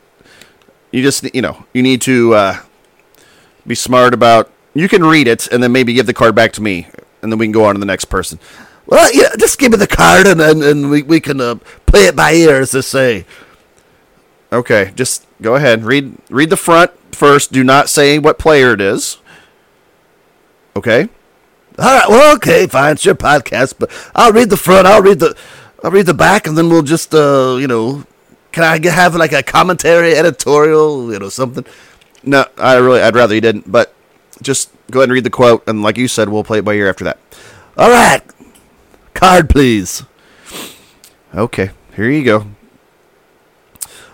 you 0.91 1.01
just 1.03 1.23
you 1.33 1.41
know 1.41 1.65
you 1.73 1.81
need 1.81 2.01
to 2.01 2.33
uh, 2.33 2.59
be 3.67 3.75
smart 3.75 4.13
about. 4.13 4.51
You 4.73 4.87
can 4.87 5.03
read 5.03 5.27
it 5.27 5.47
and 5.47 5.61
then 5.61 5.71
maybe 5.71 5.93
give 5.93 6.05
the 6.05 6.13
card 6.13 6.35
back 6.35 6.53
to 6.53 6.61
me, 6.61 6.87
and 7.21 7.31
then 7.31 7.39
we 7.39 7.45
can 7.45 7.51
go 7.51 7.65
on 7.65 7.75
to 7.75 7.79
the 7.79 7.85
next 7.85 8.05
person. 8.05 8.39
Well, 8.85 9.13
yeah, 9.13 9.29
just 9.37 9.59
give 9.59 9.71
me 9.71 9.77
the 9.77 9.87
card 9.87 10.27
and 10.27 10.39
and, 10.39 10.63
and 10.63 10.89
we, 10.89 11.03
we 11.03 11.19
can 11.19 11.41
uh, 11.41 11.55
play 11.85 12.05
it 12.05 12.15
by 12.15 12.33
ear, 12.33 12.61
as 12.61 12.71
they 12.71 12.81
say. 12.81 13.25
Okay, 14.51 14.93
just 14.95 15.25
go 15.41 15.55
ahead. 15.55 15.83
Read 15.83 16.17
read 16.29 16.49
the 16.49 16.57
front 16.57 16.91
first. 17.13 17.51
Do 17.51 17.63
not 17.63 17.89
say 17.89 18.19
what 18.19 18.39
player 18.39 18.73
it 18.73 18.81
is. 18.81 19.17
Okay? 20.77 21.09
All 21.79 21.85
right. 21.85 22.07
Well, 22.07 22.35
okay, 22.35 22.67
fine. 22.67 22.93
It's 22.93 23.05
your 23.05 23.15
podcast, 23.15 23.75
but 23.79 23.91
I'll 24.15 24.31
read 24.31 24.51
the 24.51 24.57
front. 24.57 24.85
I'll 24.85 25.01
read 25.01 25.19
the, 25.19 25.35
I'll 25.83 25.89
read 25.89 26.05
the 26.05 26.13
back, 26.13 26.45
and 26.45 26.55
then 26.55 26.69
we'll 26.69 26.83
just, 26.83 27.15
uh, 27.15 27.57
you 27.59 27.67
know, 27.67 28.05
can 28.51 28.63
I 28.63 28.79
have 28.89 29.15
like 29.15 29.33
a 29.33 29.41
commentary, 29.41 30.15
editorial, 30.15 31.11
you 31.11 31.17
know, 31.17 31.29
something? 31.29 31.65
No, 32.27 32.45
I 32.57 32.75
really 32.75 33.01
I'd 33.01 33.15
rather 33.15 33.33
you 33.33 33.41
didn't, 33.41 33.71
but 33.71 33.93
just 34.41 34.71
go 34.91 34.99
ahead 34.99 35.09
and 35.09 35.13
read 35.13 35.23
the 35.23 35.29
quote 35.29 35.63
and 35.67 35.81
like 35.81 35.97
you 35.97 36.07
said, 36.07 36.29
we'll 36.29 36.43
play 36.43 36.59
it 36.59 36.65
by 36.65 36.73
ear 36.73 36.89
after 36.89 37.03
that. 37.05 37.19
All 37.77 37.89
right. 37.89 38.21
Card, 39.13 39.49
please. 39.49 40.03
Okay, 41.33 41.71
here 41.95 42.09
you 42.09 42.23
go. 42.23 42.45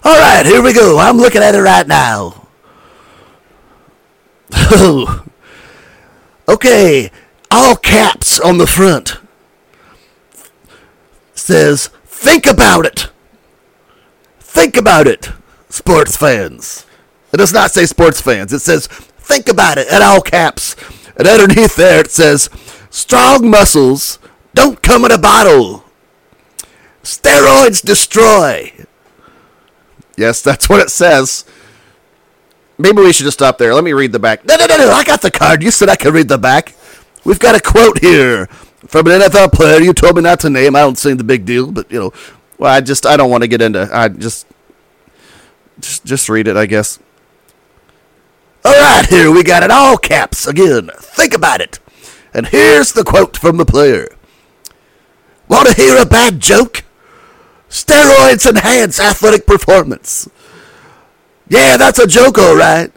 All 0.04 0.20
right, 0.20 0.46
here 0.46 0.62
we 0.62 0.74
go. 0.74 1.00
I'm 1.00 1.18
looking 1.18 1.42
at 1.42 1.56
it 1.56 1.62
right 1.62 1.88
now. 1.88 2.48
okay, 6.48 7.10
all 7.50 7.76
caps 7.76 8.40
on 8.40 8.58
the 8.58 8.68
front 8.68 9.18
says, 11.34 11.88
"Think 12.06 12.46
about 12.46 12.86
it." 12.86 13.10
Think 14.40 14.78
about 14.78 15.08
it, 15.08 15.30
sports 15.68 16.16
fans. 16.16 16.86
It 17.34 17.38
does 17.38 17.52
not 17.54 17.72
say 17.72 17.86
sports 17.86 18.22
fans. 18.22 18.54
It 18.54 18.60
says, 18.60 18.88
"Think 19.20 19.50
about 19.50 19.78
it" 19.78 19.88
at 19.88 20.02
all 20.02 20.22
caps. 20.22 20.76
And 21.18 21.28
underneath 21.28 21.76
there 21.76 22.00
it 22.02 22.12
says, 22.12 22.50
"Strong 22.90 23.50
muscles 23.50 24.20
don't 24.54 24.82
come 24.82 25.04
in 25.06 25.12
a 25.12 25.18
bottle. 25.18 25.84
Steroids 27.04 27.84
destroy." 27.84 28.72
Yes, 30.16 30.42
that's 30.42 30.70
what 30.70 30.80
it 30.82 30.90
says. 30.92 31.44
maybe 32.78 33.02
we 33.02 33.14
should 33.14 33.26
just 33.26 33.38
stop 33.38 33.58
there. 33.58 33.74
Let 33.74 33.84
me 33.84 33.94
read 33.94 34.12
the 34.12 34.20
back. 34.20 34.46
No, 34.46 34.56
no, 34.56 34.66
no, 34.66 34.78
no. 34.78 34.92
I 34.92 35.04
got 35.04 35.22
the 35.22 35.32
card. 35.32 35.64
You 35.64 35.72
said 35.72 35.90
I 35.90 35.96
could 35.96 36.14
read 36.14 36.28
the 36.28 36.38
back. 36.40 36.76
We've 37.24 37.40
got 37.40 37.56
a 37.56 37.60
quote 37.62 38.00
here 38.00 38.48
from 38.88 39.08
an 39.08 39.22
NFL 39.22 39.54
player. 39.54 39.80
You 39.80 39.94
told 39.94 40.16
me 40.16 40.22
not 40.24 40.40
to 40.42 40.50
name. 40.50 40.76
I 40.76 40.80
don't 40.82 40.98
see 40.98 41.14
the 41.14 41.24
big 41.24 41.46
deal, 41.46 41.72
but 41.72 41.90
you 41.92 42.00
know, 42.00 42.14
well, 42.58 42.74
I 42.74 42.82
just 42.82 43.06
I 43.06 43.16
don't 43.16 43.30
want 43.30 43.44
to 43.44 43.48
get 43.48 43.62
into. 43.62 43.88
I 43.92 44.10
just 44.10 44.48
just 45.80 46.04
just 46.04 46.30
read 46.30 46.48
it, 46.48 46.58
I 46.58 46.66
guess. 46.66 47.00
All 48.66 48.72
right, 48.72 49.06
here 49.08 49.30
we 49.30 49.44
got 49.44 49.64
it 49.64 49.72
all 49.72 49.98
caps 49.98 50.48
again. 50.48 50.90
Think 50.98 51.34
about 51.34 51.60
it. 51.60 51.80
And 52.34 52.48
here's 52.48 52.94
the 52.94 53.04
quote 53.04 53.38
from 53.38 53.58
the 53.58 53.66
player. 53.66 54.08
Want 55.50 55.68
to 55.68 55.74
hear 55.74 56.02
a 56.02 56.06
bad 56.06 56.40
joke? 56.40 56.84
Steroids 57.70 58.50
enhance 58.50 59.00
athletic 59.00 59.46
performance. 59.46 60.30
Yeah, 61.50 61.76
that's 61.76 62.00
a 62.00 62.08
joke, 62.08 62.38
all 62.38 62.56
right. 62.56 62.92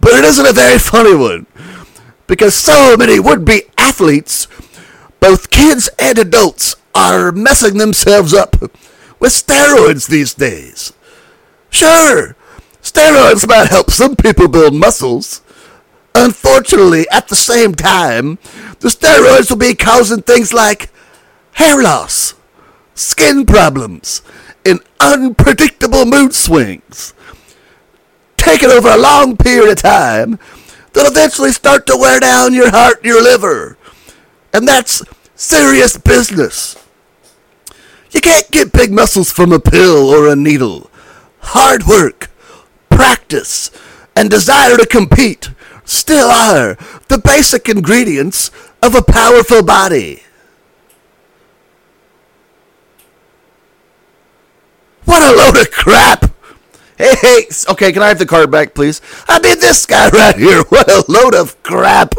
But 0.00 0.14
it 0.14 0.24
isn't 0.24 0.46
a 0.46 0.52
very 0.52 0.78
funny 0.78 1.14
one. 1.14 1.46
Because 2.26 2.54
so 2.54 2.96
many 2.96 3.20
would 3.20 3.44
be 3.44 3.64
athletes, 3.76 4.48
both 5.20 5.50
kids 5.50 5.90
and 5.98 6.18
adults, 6.18 6.76
are 6.94 7.30
messing 7.30 7.78
themselves 7.78 8.32
up 8.32 8.60
with 9.20 9.32
steroids 9.32 10.08
these 10.08 10.34
days. 10.34 10.92
Sure, 11.70 12.36
steroids 12.82 13.48
might 13.48 13.68
help 13.68 13.90
some 13.90 14.16
people 14.16 14.48
build 14.48 14.74
muscles. 14.74 15.40
Unfortunately, 16.14 17.06
at 17.10 17.28
the 17.28 17.36
same 17.36 17.74
time, 17.74 18.38
the 18.80 18.88
steroids 18.88 19.48
will 19.50 19.56
be 19.56 19.74
causing 19.74 20.22
things 20.22 20.52
like 20.52 20.90
hair 21.52 21.82
loss, 21.82 22.34
skin 22.94 23.46
problems, 23.46 24.22
and 24.66 24.80
unpredictable 25.00 26.04
mood 26.04 26.34
swings. 26.34 27.14
Taken 28.36 28.70
over 28.70 28.88
a 28.88 28.98
long 28.98 29.36
period 29.36 29.70
of 29.70 29.76
time, 29.76 30.38
they'll 30.92 31.06
eventually 31.06 31.52
start 31.52 31.86
to 31.86 31.96
wear 31.96 32.20
down 32.20 32.52
your 32.52 32.70
heart 32.70 32.98
and 32.98 33.06
your 33.06 33.22
liver. 33.22 33.78
And 34.52 34.66
that's 34.66 35.02
serious 35.34 35.96
business. 35.96 36.76
You 38.10 38.20
can't 38.20 38.50
get 38.50 38.72
big 38.72 38.92
muscles 38.92 39.32
from 39.32 39.52
a 39.52 39.60
pill 39.60 40.10
or 40.10 40.28
a 40.28 40.36
needle. 40.36 40.90
Hard 41.40 41.84
work, 41.86 42.30
practice, 42.96 43.70
and 44.16 44.30
desire 44.30 44.76
to 44.76 44.86
compete 44.86 45.50
still 45.84 46.28
are 46.28 46.76
the 47.08 47.18
basic 47.18 47.68
ingredients 47.68 48.50
of 48.82 48.94
a 48.94 49.02
powerful 49.02 49.62
body. 49.62 50.22
What 55.04 55.22
a 55.22 55.36
load 55.36 55.60
of 55.60 55.70
crap! 55.70 56.30
Hey, 56.96 57.14
hey, 57.20 57.42
okay, 57.70 57.92
can 57.92 58.02
I 58.02 58.08
have 58.08 58.18
the 58.18 58.26
card 58.26 58.50
back, 58.50 58.74
please? 58.74 59.00
I 59.28 59.40
mean, 59.40 59.58
this 59.58 59.86
guy 59.86 60.08
right 60.10 60.36
here, 60.36 60.62
what 60.68 60.90
a 60.90 61.04
load 61.10 61.34
of 61.34 61.60
crap! 61.62 62.14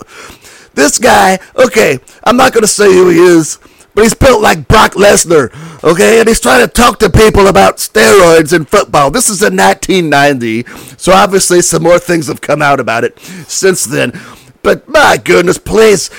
This 0.73 0.99
guy, 0.99 1.39
okay, 1.55 1.99
I'm 2.23 2.37
not 2.37 2.53
gonna 2.53 2.67
say 2.67 2.91
who 2.91 3.09
he 3.09 3.19
is, 3.19 3.59
but 3.93 4.03
he's 4.03 4.13
built 4.13 4.41
like 4.41 4.67
Brock 4.67 4.93
Lesnar, 4.93 5.53
okay? 5.83 6.19
And 6.19 6.27
he's 6.27 6.39
trying 6.39 6.65
to 6.65 6.71
talk 6.71 6.99
to 6.99 7.09
people 7.09 7.47
about 7.47 7.77
steroids 7.77 8.53
in 8.53 8.65
football. 8.65 9.11
This 9.11 9.29
is 9.29 9.41
in 9.41 9.55
1990, 9.55 10.63
so 10.97 11.11
obviously 11.11 11.61
some 11.61 11.83
more 11.83 11.99
things 11.99 12.27
have 12.27 12.41
come 12.41 12.61
out 12.61 12.79
about 12.79 13.03
it 13.03 13.19
since 13.19 13.85
then. 13.85 14.19
But 14.61 14.87
my 14.87 15.17
goodness, 15.23 15.57
please, 15.57 16.09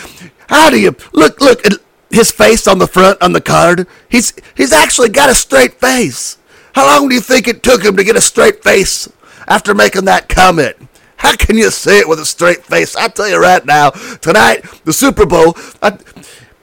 how 0.49 0.71
do 0.71 0.79
you 0.79 0.95
look? 1.13 1.41
Look 1.41 1.67
at 1.67 1.73
his 2.11 2.31
face 2.31 2.69
on 2.69 2.79
the 2.79 2.87
front 2.87 3.21
on 3.23 3.33
the 3.33 3.41
card. 3.41 3.87
He's 4.09 4.33
he's 4.55 4.73
actually 4.73 5.09
got 5.09 5.31
a 5.31 5.35
straight 5.35 5.81
face. 5.81 6.39
How 6.75 6.87
long 6.87 7.09
do 7.09 7.15
you 7.15 7.21
think 7.21 7.49
it 7.49 7.63
took 7.63 7.85
him 7.85 7.97
to 7.97 8.05
get 8.05 8.17
a 8.17 8.21
straight 8.21 8.63
face 8.63 9.09
after 9.49 9.75
making 9.75 10.05
that 10.07 10.29
comment? 10.29 10.77
How 11.17 11.35
can 11.37 11.57
you 11.57 11.71
say 11.71 12.01
it 12.01 12.09
with 12.09 12.19
a 12.21 12.27
straight 12.27 12.65
face? 12.65 12.95
I 12.97 13.09
tell 13.09 13.29
you 13.29 13.41
right 13.41 13.65
now, 13.65 13.91
tonight 13.91 14.65
the 14.85 14.93
Super 14.93 15.25
Bowl. 15.25 15.57
I, 15.81 15.97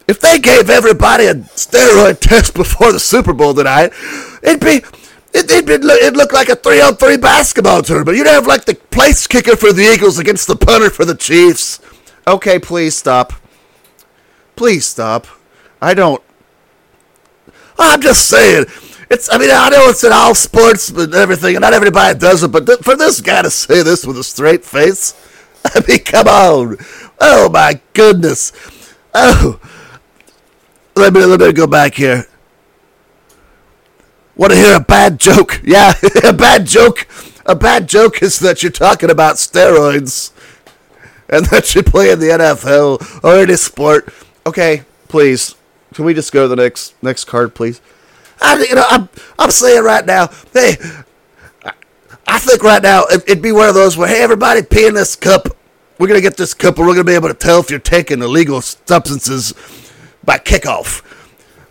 if 0.07 0.19
they 0.19 0.39
gave 0.39 0.69
everybody 0.69 1.25
a 1.25 1.35
steroid 1.35 2.19
test 2.21 2.53
before 2.53 2.91
the 2.91 2.99
Super 2.99 3.33
Bowl 3.33 3.53
tonight, 3.53 3.91
it'd 4.43 4.59
be. 4.61 4.83
It, 5.33 5.49
it'd, 5.49 5.65
be, 5.65 5.75
it'd 5.75 6.17
look 6.17 6.33
like 6.33 6.49
a 6.49 6.57
three-on-three 6.57 7.15
basketball 7.15 7.83
tournament. 7.83 8.17
You'd 8.17 8.27
have 8.27 8.47
like 8.47 8.65
the 8.65 8.75
place 8.75 9.27
kicker 9.27 9.55
for 9.55 9.71
the 9.71 9.83
Eagles 9.83 10.19
against 10.19 10.45
the 10.47 10.57
punter 10.57 10.89
for 10.89 11.05
the 11.05 11.15
Chiefs. 11.15 11.79
Okay, 12.27 12.59
please 12.59 12.97
stop. 12.97 13.31
Please 14.57 14.85
stop. 14.85 15.27
I 15.81 15.93
don't. 15.93 16.21
I'm 17.79 18.01
just 18.01 18.27
saying. 18.27 18.65
It's. 19.09 19.31
I 19.31 19.37
mean, 19.37 19.49
I 19.51 19.69
know 19.69 19.87
it's 19.89 20.03
in 20.03 20.11
all 20.11 20.35
sports 20.35 20.89
and 20.89 21.13
everything, 21.15 21.55
and 21.55 21.61
not 21.61 21.73
everybody 21.73 22.19
does 22.19 22.43
it. 22.43 22.51
But 22.51 22.65
th- 22.65 22.79
for 22.79 22.97
this 22.97 23.21
guy 23.21 23.41
to 23.41 23.49
say 23.49 23.83
this 23.83 24.05
with 24.05 24.17
a 24.17 24.23
straight 24.23 24.65
face, 24.65 25.15
I 25.65 25.81
mean, 25.87 25.99
come 25.99 26.27
on. 26.27 26.77
Oh 27.19 27.49
my 27.49 27.79
goodness. 27.93 28.51
Oh. 29.13 29.59
Let 30.95 31.13
me 31.13 31.23
let 31.25 31.39
me 31.39 31.51
go 31.53 31.67
back 31.67 31.95
here. 31.95 32.25
Want 34.35 34.51
to 34.51 34.57
hear 34.57 34.75
a 34.75 34.79
bad 34.79 35.19
joke? 35.19 35.61
Yeah, 35.71 35.93
a 36.23 36.33
bad 36.33 36.65
joke. 36.65 37.07
A 37.45 37.55
bad 37.55 37.87
joke 37.87 38.21
is 38.21 38.39
that 38.39 38.63
you're 38.63 38.71
talking 38.71 39.09
about 39.09 39.35
steroids 39.35 40.31
and 41.29 41.45
that 41.51 41.73
you 41.73 41.83
play 41.83 42.11
in 42.11 42.19
the 42.19 42.27
NFL 42.27 43.23
or 43.23 43.35
any 43.35 43.55
sport. 43.55 44.13
Okay, 44.45 44.83
please. 45.07 45.55
Can 45.93 46.05
we 46.05 46.13
just 46.13 46.31
go 46.31 46.43
to 46.43 46.47
the 46.47 46.55
next 46.55 46.95
next 47.01 47.25
card, 47.25 47.55
please? 47.55 47.81
I, 48.41 48.63
you 48.67 48.75
know, 48.75 48.85
I'm 48.89 49.09
I'm 49.39 49.51
saying 49.51 49.83
right 49.83 50.05
now, 50.05 50.27
hey, 50.53 50.75
I, 52.27 52.39
think 52.39 52.63
right 52.63 52.81
now 52.81 53.03
it, 53.09 53.23
it'd 53.27 53.43
be 53.43 53.51
one 53.51 53.69
of 53.69 53.75
those 53.75 53.95
where, 53.95 54.07
hey, 54.07 54.21
everybody, 54.21 54.63
pee 54.63 54.87
in 54.87 54.93
this 54.93 55.15
cup. 55.15 55.47
We're 55.99 56.07
gonna 56.07 56.21
get 56.21 56.37
this 56.37 56.53
cup, 56.53 56.77
and 56.77 56.87
we're 56.87 56.93
gonna 56.93 57.03
be 57.03 57.13
able 57.13 57.27
to 57.27 57.35
tell 57.35 57.59
if 57.59 57.69
you're 57.69 57.79
taking 57.79 58.21
illegal 58.21 58.61
substances 58.61 59.53
by 60.23 60.37
kickoff. 60.37 61.01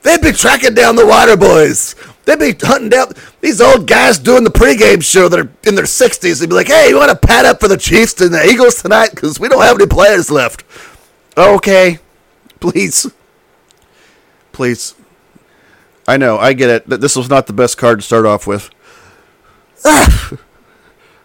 They'd 0.03 0.23
be 0.23 0.33
tracking 0.33 0.75
down 0.75 0.97
the 0.97 1.07
water 1.07 1.37
boys. 1.37 1.95
They'd 2.25 2.39
be 2.39 2.55
hunting 2.67 2.91
down 2.91 3.13
these 3.41 3.61
old 3.61 3.87
guys 3.87 4.19
doing 4.19 4.45
the 4.45 4.51
pregame 4.51 5.03
show 5.03 5.29
that 5.29 5.39
are 5.39 5.51
in 5.65 5.75
their 5.75 5.85
60s. 5.85 6.41
They'd 6.41 6.49
be 6.49 6.55
like, 6.55 6.69
hey, 6.69 6.89
you 6.89 6.97
want 6.97 7.11
to 7.11 7.27
pad 7.27 7.45
up 7.45 7.61
for 7.61 7.69
the 7.69 7.77
Chiefs 7.77 8.21
and 8.21 8.33
the 8.33 8.45
Eagles 8.47 8.83
tonight? 8.83 9.11
Because 9.11 9.41
we 9.41 9.49
don't 9.49 9.63
have 9.63 9.77
any 9.77 9.87
players 9.87 10.31
left. 10.31 10.65
Okay. 11.37 11.99
Please. 12.61 13.11
Please. 14.53 14.95
I 16.07 16.17
know, 16.17 16.39
I 16.39 16.53
get 16.53 16.71
it. 16.71 17.01
This 17.01 17.17
was 17.17 17.31
not 17.31 17.47
the 17.47 17.53
best 17.53 17.79
card 17.79 18.01
to 18.01 18.05
start 18.05 18.27
off 18.27 18.47
with. 18.47 18.71
Ah! 19.85 20.33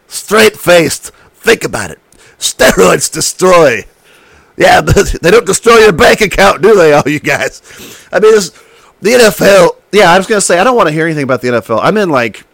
Straight 0.08 0.56
faced. 0.56 1.12
Think 1.34 1.64
about 1.64 1.92
it. 1.92 2.00
Steroids 2.40 3.12
destroy. 3.12 3.86
Yeah, 4.58 4.82
they 5.22 5.32
don't 5.32 5.46
destroy 5.46 5.78
your 5.80 5.92
bank 5.92 6.22
account, 6.22 6.62
do 6.62 6.76
they, 6.76 6.94
all 6.94 7.04
you 7.06 7.20
guys? 7.20 7.62
I 8.12 8.20
mean, 8.20 8.34
the 9.02 9.10
NFL. 9.12 9.78
Yeah, 9.92 10.12
I 10.12 10.18
was 10.18 10.28
going 10.28 10.38
to 10.38 10.46
say, 10.46 10.60
I 10.60 10.64
don't 10.64 10.76
want 10.76 10.88
to 10.88 10.94
hear 10.94 11.06
anything 11.06 11.24
about 11.24 11.42
the 11.42 11.50
NFL. 11.50 11.80
I'm 11.82 11.98
in, 11.98 12.10
like, 12.10 12.46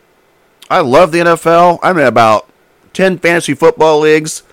I 0.70 0.82
love 0.82 1.12
the 1.12 1.20
NFL. 1.20 1.80
I'm 1.84 1.98
in 1.98 2.06
about 2.06 2.50
10 2.94 3.20
fantasy 3.20 3.54
football 3.54 4.00
leagues. 4.00 4.44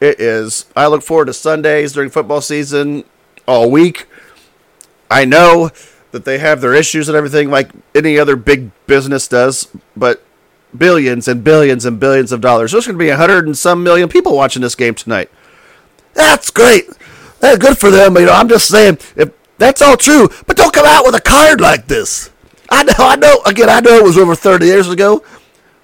It 0.00 0.20
is, 0.20 0.66
I 0.76 0.86
look 0.86 1.02
forward 1.02 1.26
to 1.26 1.32
Sundays 1.32 1.92
during 1.92 2.10
football 2.10 2.40
season 2.40 3.04
all 3.46 3.70
week. 3.70 4.06
I 5.10 5.24
know 5.24 5.70
that 6.12 6.24
they 6.24 6.38
have 6.38 6.60
their 6.60 6.74
issues 6.74 7.08
and 7.08 7.16
everything 7.16 7.50
like 7.50 7.70
any 7.94 8.18
other 8.18 8.36
big 8.36 8.70
business 8.86 9.26
does, 9.26 9.68
but 9.96 10.22
billions 10.76 11.26
and 11.28 11.42
billions 11.42 11.84
and 11.84 11.98
billions 11.98 12.30
of 12.30 12.40
dollars. 12.40 12.72
There's 12.72 12.86
going 12.86 12.98
to 12.98 13.02
be 13.02 13.08
a 13.08 13.16
hundred 13.16 13.46
and 13.46 13.56
some 13.56 13.82
million 13.82 14.08
people 14.08 14.36
watching 14.36 14.62
this 14.62 14.74
game 14.74 14.94
tonight. 14.94 15.30
That's 16.18 16.50
great. 16.50 16.88
That's 17.38 17.58
good 17.58 17.78
for 17.78 17.92
them. 17.92 18.16
You 18.16 18.26
know, 18.26 18.32
I'm 18.32 18.48
just 18.48 18.66
saying 18.66 18.98
if 19.14 19.30
that's 19.56 19.80
all 19.80 19.96
true, 19.96 20.28
but 20.48 20.56
don't 20.56 20.74
come 20.74 20.84
out 20.84 21.04
with 21.04 21.14
a 21.14 21.20
card 21.20 21.60
like 21.60 21.86
this. 21.86 22.30
I 22.68 22.82
know, 22.82 22.92
I 22.98 23.14
know. 23.14 23.40
Again, 23.46 23.68
I 23.70 23.78
know 23.78 23.98
it 23.98 24.02
was 24.02 24.18
over 24.18 24.34
30 24.34 24.66
years 24.66 24.90
ago, 24.90 25.22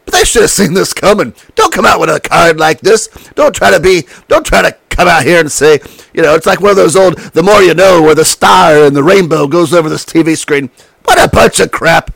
but 0.04 0.12
they 0.12 0.24
should 0.24 0.42
have 0.42 0.50
seen 0.50 0.74
this 0.74 0.92
coming. 0.92 1.34
Don't 1.54 1.72
come 1.72 1.86
out 1.86 2.00
with 2.00 2.10
a 2.10 2.18
card 2.18 2.58
like 2.58 2.80
this. 2.80 3.06
Don't 3.36 3.54
try 3.54 3.70
to 3.70 3.78
be. 3.78 4.08
Don't 4.26 4.44
try 4.44 4.60
to 4.60 4.76
come 4.90 5.06
out 5.06 5.22
here 5.22 5.38
and 5.38 5.50
say, 5.50 5.78
you 6.12 6.22
know, 6.22 6.34
it's 6.34 6.46
like 6.46 6.60
one 6.60 6.70
of 6.70 6.76
those 6.76 6.96
old 6.96 7.16
"The 7.16 7.42
More 7.44 7.62
You 7.62 7.74
Know," 7.74 8.02
where 8.02 8.16
the 8.16 8.24
star 8.24 8.84
and 8.84 8.96
the 8.96 9.04
rainbow 9.04 9.46
goes 9.46 9.72
over 9.72 9.88
this 9.88 10.04
TV 10.04 10.36
screen. 10.36 10.68
What 11.04 11.22
a 11.22 11.28
bunch 11.28 11.60
of 11.60 11.70
crap. 11.70 12.12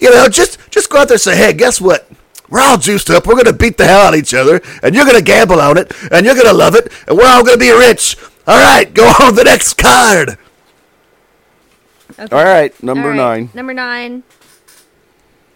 You 0.00 0.10
know, 0.10 0.28
just 0.28 0.58
just 0.70 0.90
go 0.90 0.98
out 0.98 1.08
there 1.08 1.14
and 1.14 1.20
say, 1.22 1.36
hey, 1.36 1.54
guess 1.54 1.80
what? 1.80 2.06
We're 2.50 2.60
all 2.60 2.78
juiced 2.78 3.10
up. 3.10 3.26
We're 3.26 3.36
gonna 3.36 3.52
beat 3.52 3.76
the 3.76 3.86
hell 3.86 4.00
out 4.00 4.14
of 4.14 4.20
each 4.20 4.34
other, 4.34 4.60
and 4.82 4.94
you're 4.94 5.04
gonna 5.04 5.20
gamble 5.22 5.60
on 5.60 5.76
it, 5.76 5.92
and 6.10 6.24
you're 6.24 6.34
gonna 6.34 6.52
love 6.52 6.74
it, 6.74 6.90
and 7.06 7.16
we're 7.16 7.26
all 7.26 7.44
gonna 7.44 7.58
be 7.58 7.70
rich. 7.70 8.16
All 8.46 8.58
right, 8.58 8.92
go 8.92 9.04
on 9.20 9.34
the 9.34 9.44
next 9.44 9.74
card. 9.74 10.38
Okay. 12.18 12.34
All 12.34 12.44
right, 12.44 12.82
number 12.82 13.02
All 13.02 13.08
right, 13.10 13.16
nine. 13.16 13.50
Number 13.54 13.74
nine. 13.74 14.22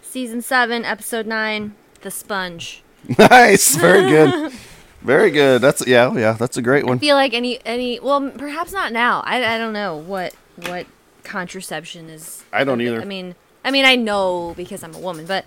Season 0.01 0.41
seven, 0.41 0.85
episode 0.85 1.25
nine. 1.25 1.75
The 2.01 2.11
Sponge. 2.11 2.83
Nice, 3.17 3.75
very 3.75 4.09
good, 4.09 4.53
very 5.01 5.29
good. 5.31 5.61
That's 5.61 5.85
yeah, 5.85 6.13
yeah. 6.13 6.33
That's 6.33 6.55
a 6.55 6.61
great 6.61 6.83
one. 6.83 6.91
I 6.91 6.93
one. 6.93 6.99
feel 6.99 7.15
like 7.17 7.33
any 7.33 7.59
any 7.65 7.99
well, 7.99 8.29
perhaps 8.31 8.71
not 8.71 8.93
now. 8.93 9.21
I, 9.25 9.55
I 9.55 9.57
don't 9.57 9.73
know 9.73 9.97
what 9.97 10.33
what 10.67 10.85
contraception 11.23 12.09
is. 12.09 12.43
I 12.53 12.63
don't 12.63 12.79
either. 12.79 13.01
I 13.01 13.05
mean, 13.05 13.35
I 13.65 13.71
mean, 13.71 13.83
I 13.83 13.95
know 13.95 14.53
because 14.55 14.83
I'm 14.83 14.93
a 14.93 14.99
woman, 14.99 15.25
but 15.25 15.45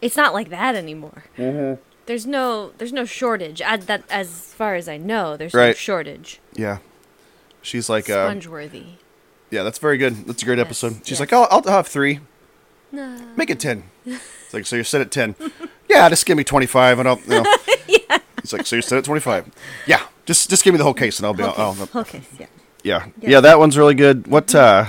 it's 0.00 0.16
not 0.16 0.32
like 0.34 0.50
that 0.50 0.74
anymore. 0.74 1.24
There's 2.06 2.26
no 2.26 2.72
there's 2.78 2.92
no 2.92 3.04
shortage. 3.04 3.60
I, 3.60 3.76
that 3.76 4.04
as 4.10 4.28
far 4.54 4.74
as 4.74 4.88
I 4.88 4.96
know, 4.96 5.36
there's 5.36 5.52
no 5.54 5.72
shortage. 5.74 6.40
Yeah. 6.54 6.78
She's 7.60 7.88
like, 7.90 8.08
uh, 8.08 8.30
Spongeworthy. 8.30 8.94
yeah, 9.50 9.62
that's 9.62 9.78
very 9.78 9.98
good. 9.98 10.24
That's 10.26 10.42
a 10.42 10.46
great 10.46 10.58
Yes, 10.58 10.66
episode. 10.66 10.92
She's 11.04 11.10
yes. 11.12 11.20
like, 11.20 11.32
I'll, 11.32 11.48
I'll 11.50 11.62
have 11.64 11.86
three. 11.88 12.20
No. 12.92 13.18
Make 13.36 13.50
it 13.50 13.60
10. 13.60 13.82
It's 14.48 14.54
like, 14.54 14.64
so 14.64 14.76
you're 14.76 14.84
set 14.86 15.02
at 15.02 15.10
10. 15.10 15.34
yeah, 15.90 16.08
just 16.08 16.24
give 16.24 16.38
me 16.38 16.42
25 16.44 17.00
and 17.00 17.06
I'll, 17.08 17.20
you 17.26 17.42
know. 17.42 17.56
He's 18.42 18.50
like, 18.54 18.64
so 18.66 18.76
you're 18.76 18.82
set 18.82 18.96
at 18.96 19.04
25. 19.04 19.50
Yeah, 19.86 20.06
just 20.24 20.48
just 20.48 20.64
give 20.64 20.72
me 20.72 20.78
the 20.78 20.84
whole 20.84 20.94
case 20.94 21.18
and 21.18 21.26
I'll 21.26 21.34
be, 21.34 21.42
I'll, 21.42 21.76
I'll, 21.78 22.00
Okay, 22.00 22.22
yeah. 22.38 22.46
yeah. 22.82 23.06
Yeah. 23.20 23.28
Yeah, 23.30 23.40
that 23.40 23.58
one's 23.58 23.76
really 23.76 23.94
good. 23.94 24.26
What, 24.26 24.54
uh, 24.54 24.86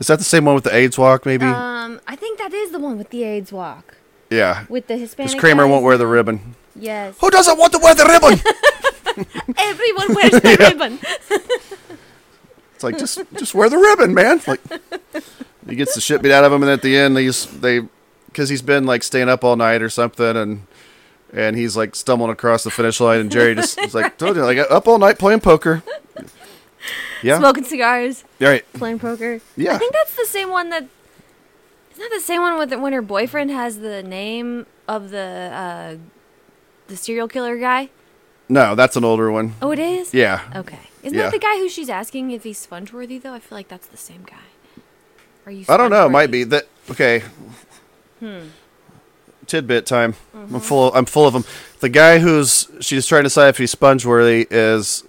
is 0.00 0.08
that 0.08 0.18
the 0.18 0.24
same 0.24 0.46
one 0.46 0.56
with 0.56 0.64
the 0.64 0.74
AIDS 0.74 0.98
walk, 0.98 1.24
maybe? 1.24 1.44
Um, 1.44 2.00
I 2.08 2.16
think 2.16 2.38
that 2.38 2.52
is 2.52 2.72
the 2.72 2.80
one 2.80 2.98
with 2.98 3.10
the 3.10 3.22
AIDS 3.22 3.52
walk 3.52 3.98
yeah. 4.30 4.64
with 4.68 4.86
the 4.86 4.96
Hispanic. 4.96 5.28
Because 5.28 5.40
Kramer 5.40 5.64
guys. 5.64 5.70
won't 5.70 5.84
wear 5.84 5.98
the 5.98 6.06
ribbon. 6.06 6.56
Yes. 6.74 7.16
Who 7.20 7.30
doesn't 7.30 7.58
want 7.58 7.72
to 7.74 7.78
wear 7.78 7.94
the 7.94 8.06
ribbon? 8.06 8.38
Everyone 9.58 10.14
wears 10.14 10.30
the 10.32 10.56
ribbon. 10.70 10.98
It's 12.74 12.82
like 12.82 12.96
just 12.96 13.20
just 13.34 13.54
wear 13.54 13.68
the 13.68 13.76
ribbon, 13.76 14.14
man. 14.14 14.40
Like 14.46 14.60
he 15.68 15.76
gets 15.76 15.94
the 15.94 16.00
shit 16.00 16.22
beat 16.22 16.32
out 16.32 16.44
of 16.44 16.52
him, 16.54 16.62
and 16.62 16.72
at 16.72 16.80
the 16.80 16.96
end, 16.96 17.18
he's 17.18 17.44
they 17.44 17.82
because 18.24 18.48
he's 18.48 18.62
been 18.62 18.86
like 18.86 19.02
staying 19.02 19.28
up 19.28 19.44
all 19.44 19.54
night 19.54 19.82
or 19.82 19.90
something, 19.90 20.34
and 20.34 20.66
and 21.30 21.56
he's 21.56 21.76
like 21.76 21.94
stumbling 21.94 22.30
across 22.30 22.64
the 22.64 22.70
finish 22.70 22.98
line, 22.98 23.20
and 23.20 23.30
Jerry 23.30 23.54
just 23.54 23.78
is 23.80 23.94
like, 23.94 24.16
told 24.16 24.34
you, 24.34 24.44
like 24.46 24.56
up 24.56 24.88
all 24.88 24.98
night 24.98 25.18
playing 25.18 25.40
poker. 25.40 25.82
Yeah, 27.22 27.38
Smoking 27.38 27.64
cigars, 27.64 28.24
All 28.40 28.48
right. 28.48 28.64
playing 28.72 28.98
poker. 28.98 29.40
Yeah. 29.56 29.74
I 29.74 29.78
think 29.78 29.92
that's 29.92 30.14
the 30.16 30.26
same 30.26 30.50
one 30.50 30.70
that. 30.70 30.86
Isn't 31.92 32.02
that 32.10 32.10
the 32.14 32.20
same 32.20 32.40
one 32.42 32.56
with 32.58 32.72
when 32.74 32.92
her 32.92 33.02
boyfriend 33.02 33.50
has 33.50 33.78
the 33.80 34.02
name 34.02 34.66
of 34.88 35.10
the 35.10 35.50
uh, 35.52 35.96
the 36.88 36.96
serial 36.96 37.28
killer 37.28 37.58
guy? 37.58 37.90
No, 38.48 38.74
that's 38.74 38.96
an 38.96 39.04
older 39.04 39.30
one. 39.30 39.54
Oh, 39.62 39.70
it 39.70 39.78
is. 39.78 40.12
Yeah, 40.14 40.40
Okay. 40.56 40.78
Isn't 41.02 41.16
Yeah. 41.16 41.24
that 41.24 41.32
the 41.32 41.38
guy 41.38 41.56
who 41.58 41.68
she's 41.68 41.88
asking 41.88 42.30
if 42.32 42.42
he's 42.44 42.58
sponge-worthy 42.58 43.18
though? 43.18 43.32
I 43.32 43.38
feel 43.38 43.56
like 43.56 43.68
that's 43.68 43.86
the 43.86 43.96
same 43.96 44.22
guy. 44.24 44.82
Are 45.46 45.52
you? 45.52 45.64
I 45.68 45.76
don't 45.76 45.90
know. 45.90 46.06
It 46.06 46.10
might 46.10 46.30
be 46.30 46.44
that. 46.44 46.66
Okay. 46.90 47.22
Hmm. 48.18 48.48
Tidbit 49.46 49.84
time. 49.86 50.12
Mm-hmm. 50.34 50.54
I'm 50.54 50.60
full. 50.60 50.92
I'm 50.94 51.06
full 51.06 51.26
of 51.26 51.32
them. 51.32 51.44
The 51.80 51.88
guy 51.88 52.18
who's 52.18 52.68
she's 52.80 53.06
trying 53.06 53.20
to 53.20 53.26
decide 53.26 53.48
if 53.48 53.58
he's 53.58 53.70
sponge 53.70 54.04
worthy 54.06 54.46
is 54.50 55.04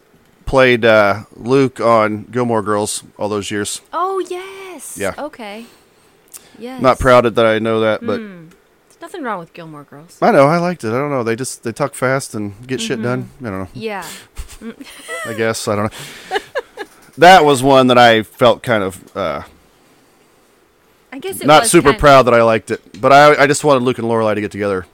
played 0.51 0.83
uh, 0.83 1.23
Luke 1.35 1.79
on 1.79 2.23
Gilmore 2.25 2.61
Girls 2.61 3.03
all 3.17 3.29
those 3.29 3.49
years. 3.49 3.81
Oh 3.93 4.19
yes. 4.29 4.97
Yeah. 4.97 5.13
Okay. 5.17 5.65
Yes. 6.59 6.81
Not 6.81 6.99
proud 6.99 7.23
that 7.23 7.45
I 7.45 7.59
know 7.59 7.79
that, 7.79 8.05
but 8.05 8.19
Hmm. 8.19 8.49
There's 8.89 9.01
nothing 9.01 9.23
wrong 9.23 9.39
with 9.39 9.53
Gilmore 9.53 9.83
Girls. 9.85 10.17
I 10.21 10.31
know 10.31 10.45
I 10.47 10.57
liked 10.57 10.83
it. 10.83 10.89
I 10.89 10.97
don't 10.99 11.09
know. 11.09 11.23
They 11.23 11.35
just 11.37 11.63
they 11.63 11.71
talk 11.71 11.95
fast 11.95 12.35
and 12.35 12.51
get 12.67 12.79
Mm-hmm. 12.79 12.87
shit 12.87 13.01
done. 13.01 13.29
I 13.39 13.43
don't 13.45 13.59
know. 13.63 13.69
Yeah. 13.73 14.05
I 15.25 15.33
guess 15.33 15.67
I 15.67 15.75
don't 15.77 15.85
know. 15.91 16.37
that 17.17 17.45
was 17.45 17.63
one 17.63 17.87
that 17.87 17.97
I 17.97 18.21
felt 18.23 18.61
kind 18.61 18.83
of 18.83 19.17
uh, 19.17 19.43
I 21.13 21.19
guess 21.19 21.39
it 21.41 21.47
not 21.47 21.65
super 21.65 21.93
proud 21.93 22.23
that 22.23 22.33
I 22.33 22.43
liked 22.43 22.71
it, 22.71 23.01
but 23.01 23.11
I 23.13 23.43
I 23.43 23.47
just 23.47 23.63
wanted 23.63 23.83
Luke 23.83 23.97
and 23.99 24.07
Lorelai 24.07 24.35
to 24.35 24.41
get 24.41 24.51
together. 24.51 24.85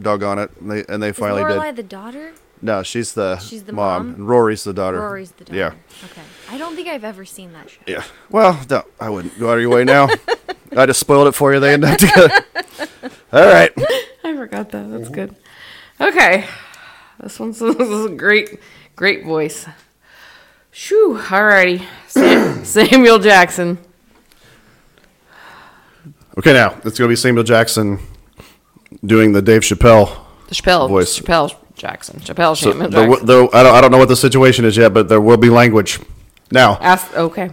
Doggone 0.00 0.38
it, 0.38 0.50
and 0.60 0.70
they 0.70 0.84
and 0.88 1.02
they 1.02 1.10
Is 1.10 1.16
finally 1.18 1.42
Lorelai 1.42 1.66
did. 1.74 1.76
the 1.76 1.82
daughter? 1.82 2.32
No, 2.64 2.82
she's 2.84 3.12
the 3.14 3.38
She's 3.38 3.64
the 3.64 3.72
mom, 3.72 4.06
mom? 4.06 4.14
and 4.14 4.28
Rory's 4.28 4.62
the 4.62 4.72
daughter. 4.72 5.00
Rory's 5.00 5.32
the 5.32 5.44
daughter. 5.44 5.58
Yeah, 5.58 5.74
Okay. 6.10 6.22
I 6.48 6.58
don't 6.58 6.76
think 6.76 6.86
I've 6.86 7.02
ever 7.04 7.24
seen 7.24 7.52
that 7.54 7.68
show. 7.68 7.80
yeah. 7.88 8.04
Well, 8.30 8.60
no, 8.70 8.84
I 9.00 9.10
wouldn't 9.10 9.36
go 9.38 9.50
out 9.50 9.54
of 9.56 9.60
your 9.62 9.70
way 9.70 9.82
now. 9.84 10.08
I 10.76 10.86
just 10.86 11.00
spoiled 11.00 11.26
it 11.28 11.32
for 11.32 11.52
you. 11.52 11.58
They 11.60 11.72
end 11.74 11.84
up 11.84 11.98
together. 11.98 12.30
All 13.32 13.44
right. 13.46 13.72
I 14.24 14.36
forgot 14.36 14.70
that. 14.70 14.90
That's 14.90 15.08
good. 15.08 15.34
Okay. 16.00 16.46
This 17.20 17.38
one's 17.40 17.58
this 17.60 17.76
is 17.76 18.04
a 18.06 18.10
great, 18.10 18.58
great 18.96 19.24
voice. 19.24 19.66
Shoo. 20.70 21.18
Alrighty. 21.20 21.84
Sam, 22.06 22.64
Samuel 22.64 23.18
Jackson. 23.18 23.78
Okay, 26.38 26.52
now 26.52 26.78
it's 26.84 26.98
gonna 26.98 27.08
be 27.08 27.16
Samuel 27.16 27.44
Jackson 27.44 27.98
doing 29.04 29.32
the 29.32 29.42
Dave 29.42 29.62
Chappelle. 29.62 30.24
The 30.48 30.54
Chappelle. 30.54 30.88
Voice. 30.88 31.18
Chappelle 31.18 31.54
Jackson. 31.82 32.20
Chappelle 32.20 32.56
So 32.56 32.70
Samuel 32.70 32.90
there, 32.90 33.08
Jackson. 33.08 33.26
there, 33.26 33.42
I 33.52 33.62
don't 33.64 33.74
I 33.74 33.80
don't 33.80 33.90
know 33.90 33.98
what 33.98 34.06
the 34.08 34.14
situation 34.14 34.64
is 34.64 34.76
yet, 34.76 34.94
but 34.94 35.08
there 35.08 35.20
will 35.20 35.36
be 35.36 35.50
language. 35.50 35.98
Now, 36.52 36.78
Ask, 36.80 37.12
okay. 37.16 37.50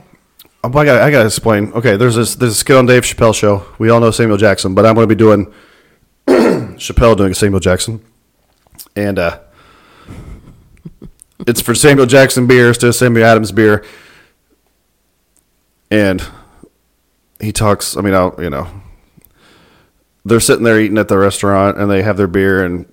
Oh, 0.63 0.67
I 0.67 0.85
got 0.85 1.01
I 1.01 1.09
got 1.09 1.21
to 1.21 1.25
explain. 1.25 1.73
Okay, 1.73 1.97
there's 1.97 2.13
this 2.15 2.35
there's 2.35 2.51
a 2.51 2.55
skit 2.55 2.75
on 2.75 2.85
Dave 2.85 3.01
Chappelle 3.03 3.33
show. 3.33 3.65
We 3.79 3.89
all 3.89 3.99
know 3.99 4.11
Samuel 4.11 4.37
Jackson, 4.37 4.75
but 4.75 4.85
I'm 4.85 4.93
going 4.93 5.09
to 5.09 5.15
be 5.15 5.17
doing 5.17 5.51
Chappelle 6.27 7.17
doing 7.17 7.33
Samuel 7.33 7.59
Jackson, 7.59 8.05
and 8.95 9.17
uh, 9.17 9.39
it's 11.47 11.61
for 11.61 11.73
Samuel 11.73 12.05
Jackson 12.05 12.45
beers 12.45 12.77
to 12.79 12.93
Samuel 12.93 13.25
Adams 13.25 13.51
beer, 13.51 13.83
and 15.89 16.23
he 17.39 17.51
talks. 17.51 17.97
I 17.97 18.01
mean, 18.01 18.13
I'll, 18.13 18.35
you 18.37 18.51
know, 18.51 18.67
they're 20.23 20.39
sitting 20.39 20.65
there 20.65 20.79
eating 20.79 20.99
at 20.99 21.07
the 21.07 21.17
restaurant, 21.17 21.79
and 21.79 21.89
they 21.89 22.03
have 22.03 22.15
their 22.17 22.27
beer, 22.27 22.63
and 22.63 22.85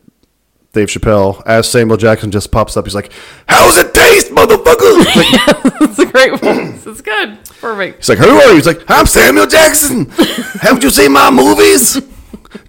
Dave 0.77 0.89
Chappelle, 0.89 1.43
as 1.47 1.69
Samuel 1.71 1.97
Jackson 1.97 2.31
just 2.31 2.53
pops 2.53 2.77
up, 2.77 2.85
he's 2.85 2.95
like, 2.95 3.11
"How's 3.49 3.79
it 3.79 3.95
taste, 3.95 4.31
motherfucker?" 4.31 4.77
Like, 5.17 5.89
It's 5.89 5.99
a 5.99 6.07
great 6.07 6.39
voice. 6.39 6.87
It's 6.87 7.01
good. 7.01 7.39
Perfect. 7.61 7.97
He's 7.97 8.09
like, 8.11 8.19
who 8.19 8.29
are 8.29 8.49
you? 8.51 8.57
He's 8.57 8.67
like, 8.67 8.83
I'm 8.89 9.07
Samuel 9.07 9.47
Jackson. 9.47 10.07
Haven't 10.61 10.83
you 10.83 10.91
seen 10.91 11.13
my 11.13 11.31
movies? 11.31 12.01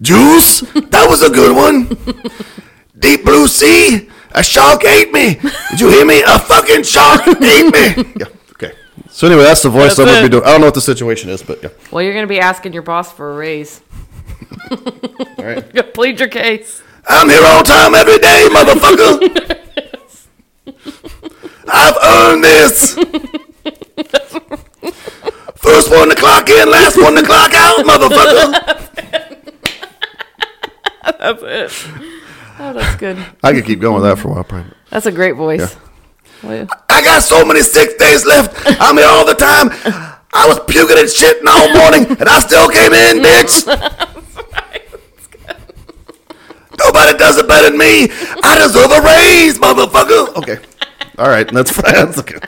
Juice? 0.01 0.61
That 0.61 1.07
was 1.09 1.21
a 1.23 1.29
good 1.29 1.53
one. 1.55 1.87
Deep 2.97 3.25
Blue 3.25 3.47
Sea? 3.47 4.09
A 4.31 4.43
shark 4.43 4.85
ate 4.85 5.11
me. 5.11 5.35
Did 5.71 5.81
you 5.81 5.89
hear 5.89 6.05
me? 6.05 6.21
A 6.21 6.39
fucking 6.39 6.83
shark 6.83 7.27
ate 7.27 7.71
me. 7.73 8.13
Yeah, 8.19 8.27
okay. 8.51 8.73
So 9.09 9.27
anyway, 9.27 9.43
that's 9.43 9.63
the 9.63 9.69
voice 9.69 9.97
That's 9.97 9.99
I'm 9.99 10.05
going 10.05 10.17
to 10.23 10.23
be 10.23 10.31
doing. 10.31 10.43
I 10.43 10.51
don't 10.51 10.61
know 10.61 10.67
what 10.67 10.75
the 10.75 10.81
situation 10.81 11.29
is, 11.29 11.43
but 11.43 11.61
yeah. 11.61 11.69
Well, 11.91 12.01
you're 12.03 12.13
going 12.13 12.27
to 12.27 12.29
be 12.29 12.39
asking 12.39 12.71
your 12.73 12.83
boss 12.83 13.11
for 13.11 13.33
a 13.33 13.35
raise. 13.35 13.81
All 14.71 15.43
right. 15.43 15.93
Plead 15.93 16.19
your 16.19 16.29
case. 16.29 16.81
I'm 17.09 17.29
here 17.29 17.41
all 17.43 17.63
time 17.63 17.95
every 17.95 18.17
day, 18.19 18.47
motherfucker. 18.51 19.57
I've 21.67 21.97
earned 22.03 22.43
this. 22.43 22.95
First 25.55 25.91
one 25.91 26.09
to 26.09 26.15
clock 26.15 26.49
in, 26.49 26.69
last 26.69 26.97
one 26.97 27.15
to 27.15 27.23
clock 27.23 27.53
out, 27.53 27.85
motherfucker. 27.85 28.83
That's 31.19 31.43
it. 31.43 31.71
Oh, 32.59 32.73
that's 32.73 32.95
good. 32.95 33.17
I 33.43 33.53
could 33.53 33.65
keep 33.65 33.79
going 33.79 34.01
with 34.01 34.03
that 34.03 34.17
for 34.17 34.29
a 34.29 34.31
while, 34.31 34.43
probably. 34.43 34.71
That's 34.89 35.05
a 35.05 35.11
great 35.11 35.33
voice. 35.33 35.75
Well, 36.43 36.67
I 36.89 37.03
got 37.03 37.21
so 37.21 37.45
many 37.45 37.61
sick 37.61 37.99
days 37.99 38.25
left. 38.25 38.55
I'm 38.81 38.97
here 38.97 39.07
all 39.07 39.25
the 39.25 39.33
time. 39.35 39.69
I 40.33 40.47
was 40.47 40.59
puking 40.61 40.97
and 40.97 41.07
shitting 41.07 41.45
all 41.47 41.73
morning, 41.73 42.05
and 42.19 42.27
I 42.29 42.39
still 42.39 42.69
came 42.69 42.93
in, 42.93 43.23
bitch. 43.23 43.63
Nobody 46.97 47.17
does 47.19 47.37
it 47.37 47.47
better 47.47 47.69
than 47.69 47.77
me. 47.77 48.07
I 48.43 48.57
deserve 48.57 48.91
a 48.91 49.01
raise, 49.01 49.59
motherfucker. 49.59 50.35
Okay. 50.37 50.57
All 51.19 51.27
right, 51.29 51.47
that's 51.51 51.75
that's 51.81 52.17
okay. 52.19 52.39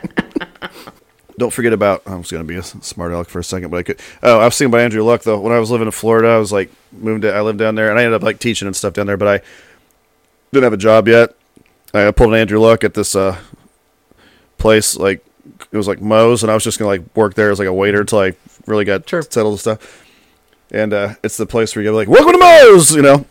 Don't 1.37 1.53
forget 1.53 1.71
about. 1.71 2.01
I 2.07 2.15
was 2.15 2.31
going 2.31 2.43
to 2.43 2.47
be 2.47 2.55
a 2.55 2.63
smart 2.63 3.11
aleck 3.11 3.27
for 3.29 3.39
a 3.39 3.43
second, 3.43 3.69
but 3.69 3.77
I 3.77 3.83
could. 3.83 3.99
Oh, 4.23 4.39
I 4.39 4.45
was 4.45 4.57
thinking 4.57 4.71
about 4.73 4.81
Andrew 4.81 5.03
Luck 5.03 5.21
though. 5.21 5.39
When 5.39 5.53
I 5.53 5.59
was 5.59 5.69
living 5.71 5.87
in 5.87 5.91
Florida, 5.91 6.29
I 6.29 6.37
was 6.37 6.51
like 6.51 6.71
moved. 6.91 7.21
To, 7.21 7.33
I 7.33 7.41
lived 7.41 7.59
down 7.59 7.75
there, 7.75 7.89
and 7.91 7.99
I 7.99 8.03
ended 8.03 8.15
up 8.15 8.23
like 8.23 8.39
teaching 8.39 8.67
and 8.67 8.75
stuff 8.75 8.93
down 8.93 9.05
there, 9.07 9.17
but 9.17 9.27
I 9.27 9.41
didn't 10.51 10.63
have 10.63 10.73
a 10.73 10.77
job 10.77 11.07
yet. 11.07 11.35
I 11.93 12.09
pulled 12.11 12.33
an 12.33 12.39
Andrew 12.39 12.59
Luck 12.59 12.83
at 12.83 12.93
this 12.95 13.15
uh, 13.15 13.37
place 14.57 14.97
like 14.97 15.23
it 15.71 15.77
was 15.77 15.87
like 15.87 16.01
Moe's, 16.01 16.43
and 16.43 16.51
I 16.51 16.55
was 16.55 16.63
just 16.63 16.79
gonna 16.79 16.89
like 16.89 17.03
work 17.15 17.35
there 17.35 17.51
as 17.51 17.59
like 17.59 17.67
a 17.67 17.73
waiter 17.73 18.01
until 18.01 18.19
I 18.19 18.33
really 18.65 18.85
got 18.85 19.07
Sure. 19.07 19.21
settled 19.21 19.53
and 19.53 19.59
stuff. 19.59 20.05
And 20.71 20.91
uh, 20.93 21.15
it's 21.23 21.37
the 21.37 21.45
place 21.45 21.75
where 21.75 21.83
you 21.83 21.91
go 21.91 21.95
like, 21.95 22.07
"Welcome 22.09 22.33
to 22.33 22.39
Moe's," 22.39 22.93
you 22.95 23.01
know, 23.01 23.25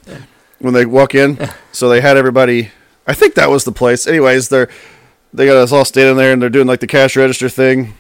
when 0.59 0.75
they 0.75 0.87
walk 0.87 1.14
in. 1.14 1.38
so 1.73 1.88
they 1.88 2.01
had 2.01 2.16
everybody. 2.16 2.71
I 3.07 3.14
think 3.14 3.35
that 3.35 3.51
was 3.51 3.64
the 3.64 3.73
place. 3.73 4.07
Anyways, 4.07 4.49
they're 4.49 4.68
they 5.33 5.47
got 5.47 5.57
us 5.57 5.73
all 5.73 5.85
standing 5.85 6.16
there, 6.16 6.33
and 6.33 6.40
they're 6.40 6.51
doing 6.51 6.66
like 6.66 6.81
the 6.81 6.87
cash 6.87 7.16
register 7.16 7.49
thing, 7.49 7.94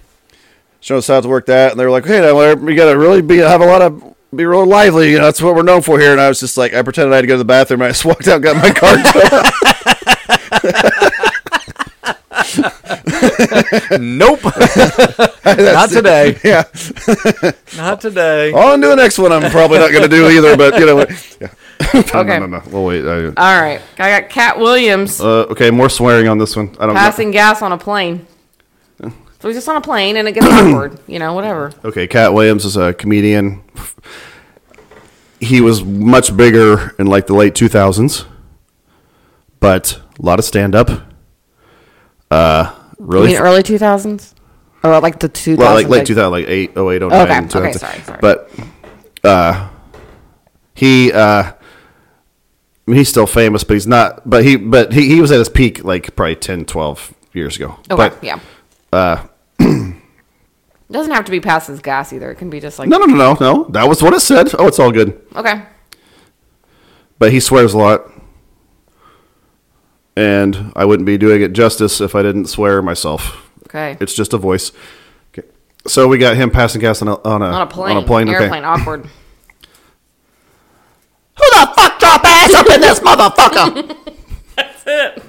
showing 0.80 0.98
us 0.98 1.08
how 1.08 1.20
to 1.20 1.28
work 1.28 1.46
that. 1.46 1.72
And 1.72 1.80
they 1.80 1.84
were 1.84 1.90
like, 1.90 2.06
"Hey, 2.06 2.20
now 2.20 2.54
we 2.54 2.74
got 2.74 2.90
to 2.90 2.98
really 2.98 3.22
be 3.22 3.38
have 3.38 3.60
a 3.60 3.66
lot 3.66 3.82
of." 3.82 4.14
Be 4.34 4.44
real 4.44 4.66
lively, 4.66 5.10
you 5.10 5.16
know. 5.16 5.24
That's 5.24 5.40
what 5.40 5.54
we're 5.54 5.62
known 5.62 5.80
for 5.80 5.98
here. 5.98 6.12
And 6.12 6.20
I 6.20 6.28
was 6.28 6.38
just 6.38 6.58
like, 6.58 6.74
I 6.74 6.82
pretended 6.82 7.14
I 7.14 7.16
had 7.16 7.22
to 7.22 7.28
go 7.28 7.32
to 7.32 7.38
the 7.38 7.46
bathroom. 7.46 7.80
I 7.80 7.88
just 7.88 8.04
walked 8.04 8.28
out, 8.28 8.42
got 8.42 8.56
my 8.56 8.70
card. 8.70 9.00
Nope. 13.98 14.44
Not 14.44 15.90
today. 15.90 16.38
yeah. 16.44 16.64
Not 17.76 18.00
today. 18.00 18.52
On 18.52 18.80
to 18.80 18.88
the 18.88 18.96
next 18.96 19.18
one. 19.18 19.32
I'm 19.32 19.50
probably 19.50 19.78
not 19.78 19.90
going 19.90 20.02
to 20.02 20.08
do 20.08 20.28
either, 20.28 20.56
but 20.56 20.78
you 20.78 20.86
know 20.86 20.96
what? 20.96 21.10
Okay. 21.94 22.38
No, 22.38 22.46
no, 22.46 22.58
no. 22.58 22.62
Well, 22.70 22.84
wait. 22.84 23.04
I, 23.06 23.26
all 23.26 23.60
right. 23.60 23.80
I 23.98 24.20
got 24.20 24.30
Katt 24.30 24.58
Williams 24.58 25.20
uh, 25.20 25.46
okay, 25.50 25.70
more 25.70 25.88
swearing 25.88 26.28
on 26.28 26.38
this 26.38 26.56
one. 26.56 26.74
I 26.78 26.86
don't 26.86 26.94
passing 26.94 27.30
gas 27.30 27.62
on 27.62 27.72
a 27.72 27.78
plane. 27.78 28.26
So 29.40 29.46
he's 29.46 29.56
just 29.56 29.68
on 29.68 29.76
a 29.76 29.80
plane 29.80 30.16
and 30.16 30.26
it 30.26 30.32
gets 30.32 30.46
awkward. 30.46 30.98
You 31.06 31.20
know, 31.20 31.32
whatever. 31.32 31.72
Okay, 31.84 32.08
Katt 32.08 32.34
Williams 32.34 32.64
is 32.64 32.76
a 32.76 32.92
comedian. 32.92 33.62
he 35.38 35.60
was 35.60 35.84
much 35.84 36.36
bigger 36.36 36.92
in 36.98 37.06
like 37.06 37.28
the 37.28 37.34
late 37.34 37.54
2000s, 37.54 38.26
but 39.60 40.00
a 40.18 40.22
lot 40.26 40.40
of 40.40 40.44
stand 40.44 40.74
up. 40.74 40.90
Uh, 42.32 42.74
You 42.98 43.06
really, 43.06 43.28
mean 43.28 43.36
early 43.38 43.62
2000s? 43.62 44.34
Or 44.82 45.00
like 45.00 45.20
the 45.20 45.28
2000s? 45.28 45.56
well, 45.58 45.74
like 45.74 45.88
late 45.88 46.06
2000, 46.06 46.30
like 46.32 46.46
8, 46.48 46.70
08, 46.76 46.76
09, 46.76 47.02
Okay, 47.02 47.38
okay, 47.58 47.72
sorry, 47.72 48.00
sorry. 48.00 48.18
But 48.20 48.50
uh, 49.22 49.68
he, 50.74 51.12
uh, 51.12 51.52
he's 52.92 53.08
still 53.08 53.26
famous, 53.26 53.64
but 53.64 53.74
he's 53.74 53.86
not. 53.86 54.28
But 54.28 54.44
he, 54.44 54.56
but 54.56 54.92
he, 54.92 55.08
he 55.08 55.20
was 55.20 55.30
at 55.32 55.38
his 55.38 55.48
peak 55.48 55.84
like 55.84 56.14
probably 56.16 56.36
10, 56.36 56.64
12 56.64 57.14
years 57.32 57.56
ago. 57.56 57.78
Okay, 57.90 57.96
but 57.96 58.22
yeah. 58.24 58.40
uh, 58.92 59.26
It 59.58 59.94
doesn't 60.90 61.12
have 61.12 61.24
to 61.26 61.30
be 61.30 61.40
past 61.40 61.68
his 61.68 61.80
gas 61.80 62.12
either. 62.12 62.30
It 62.30 62.36
can 62.36 62.50
be 62.50 62.60
just 62.60 62.78
like, 62.78 62.88
no, 62.88 62.98
no, 62.98 63.06
no, 63.06 63.14
no, 63.16 63.34
no. 63.40 63.64
That 63.70 63.88
was 63.88 64.02
what 64.02 64.12
it 64.14 64.20
said. 64.20 64.48
Oh, 64.58 64.66
it's 64.66 64.78
all 64.78 64.90
good. 64.92 65.20
okay. 65.36 65.62
but 67.18 67.32
he 67.32 67.40
swears 67.40 67.74
a 67.74 67.78
lot. 67.78 68.02
And 70.16 70.72
I 70.74 70.84
wouldn't 70.84 71.06
be 71.06 71.16
doing 71.16 71.42
it 71.42 71.52
justice 71.52 72.00
if 72.00 72.14
I 72.16 72.22
didn't 72.22 72.46
swear 72.46 72.82
myself. 72.82 73.48
Okay. 73.66 73.96
It's 74.00 74.14
just 74.14 74.32
a 74.32 74.38
voice. 74.38 74.72
Okay. 75.32 75.46
So 75.86 76.08
we 76.08 76.18
got 76.18 76.36
him 76.36 76.50
passing 76.50 76.80
gas 76.80 77.00
on 77.02 77.08
a 77.08 77.20
on 77.22 77.40
a, 77.42 77.46
on 77.46 77.62
a 77.62 77.66
plane. 77.66 77.96
On 77.96 78.02
a 78.02 78.06
plane. 78.06 78.28
Okay. 78.28 78.42
Airplane, 78.44 78.64
awkward. 78.64 79.08
Who 81.38 81.44
the 81.50 81.72
fuck 81.76 81.98
drop 81.98 82.24
ass 82.24 82.54
up 82.54 82.66
in 82.70 82.80
this 82.80 83.00
motherfucker? 83.00 83.96
That's 84.56 84.82
it. 84.86 85.22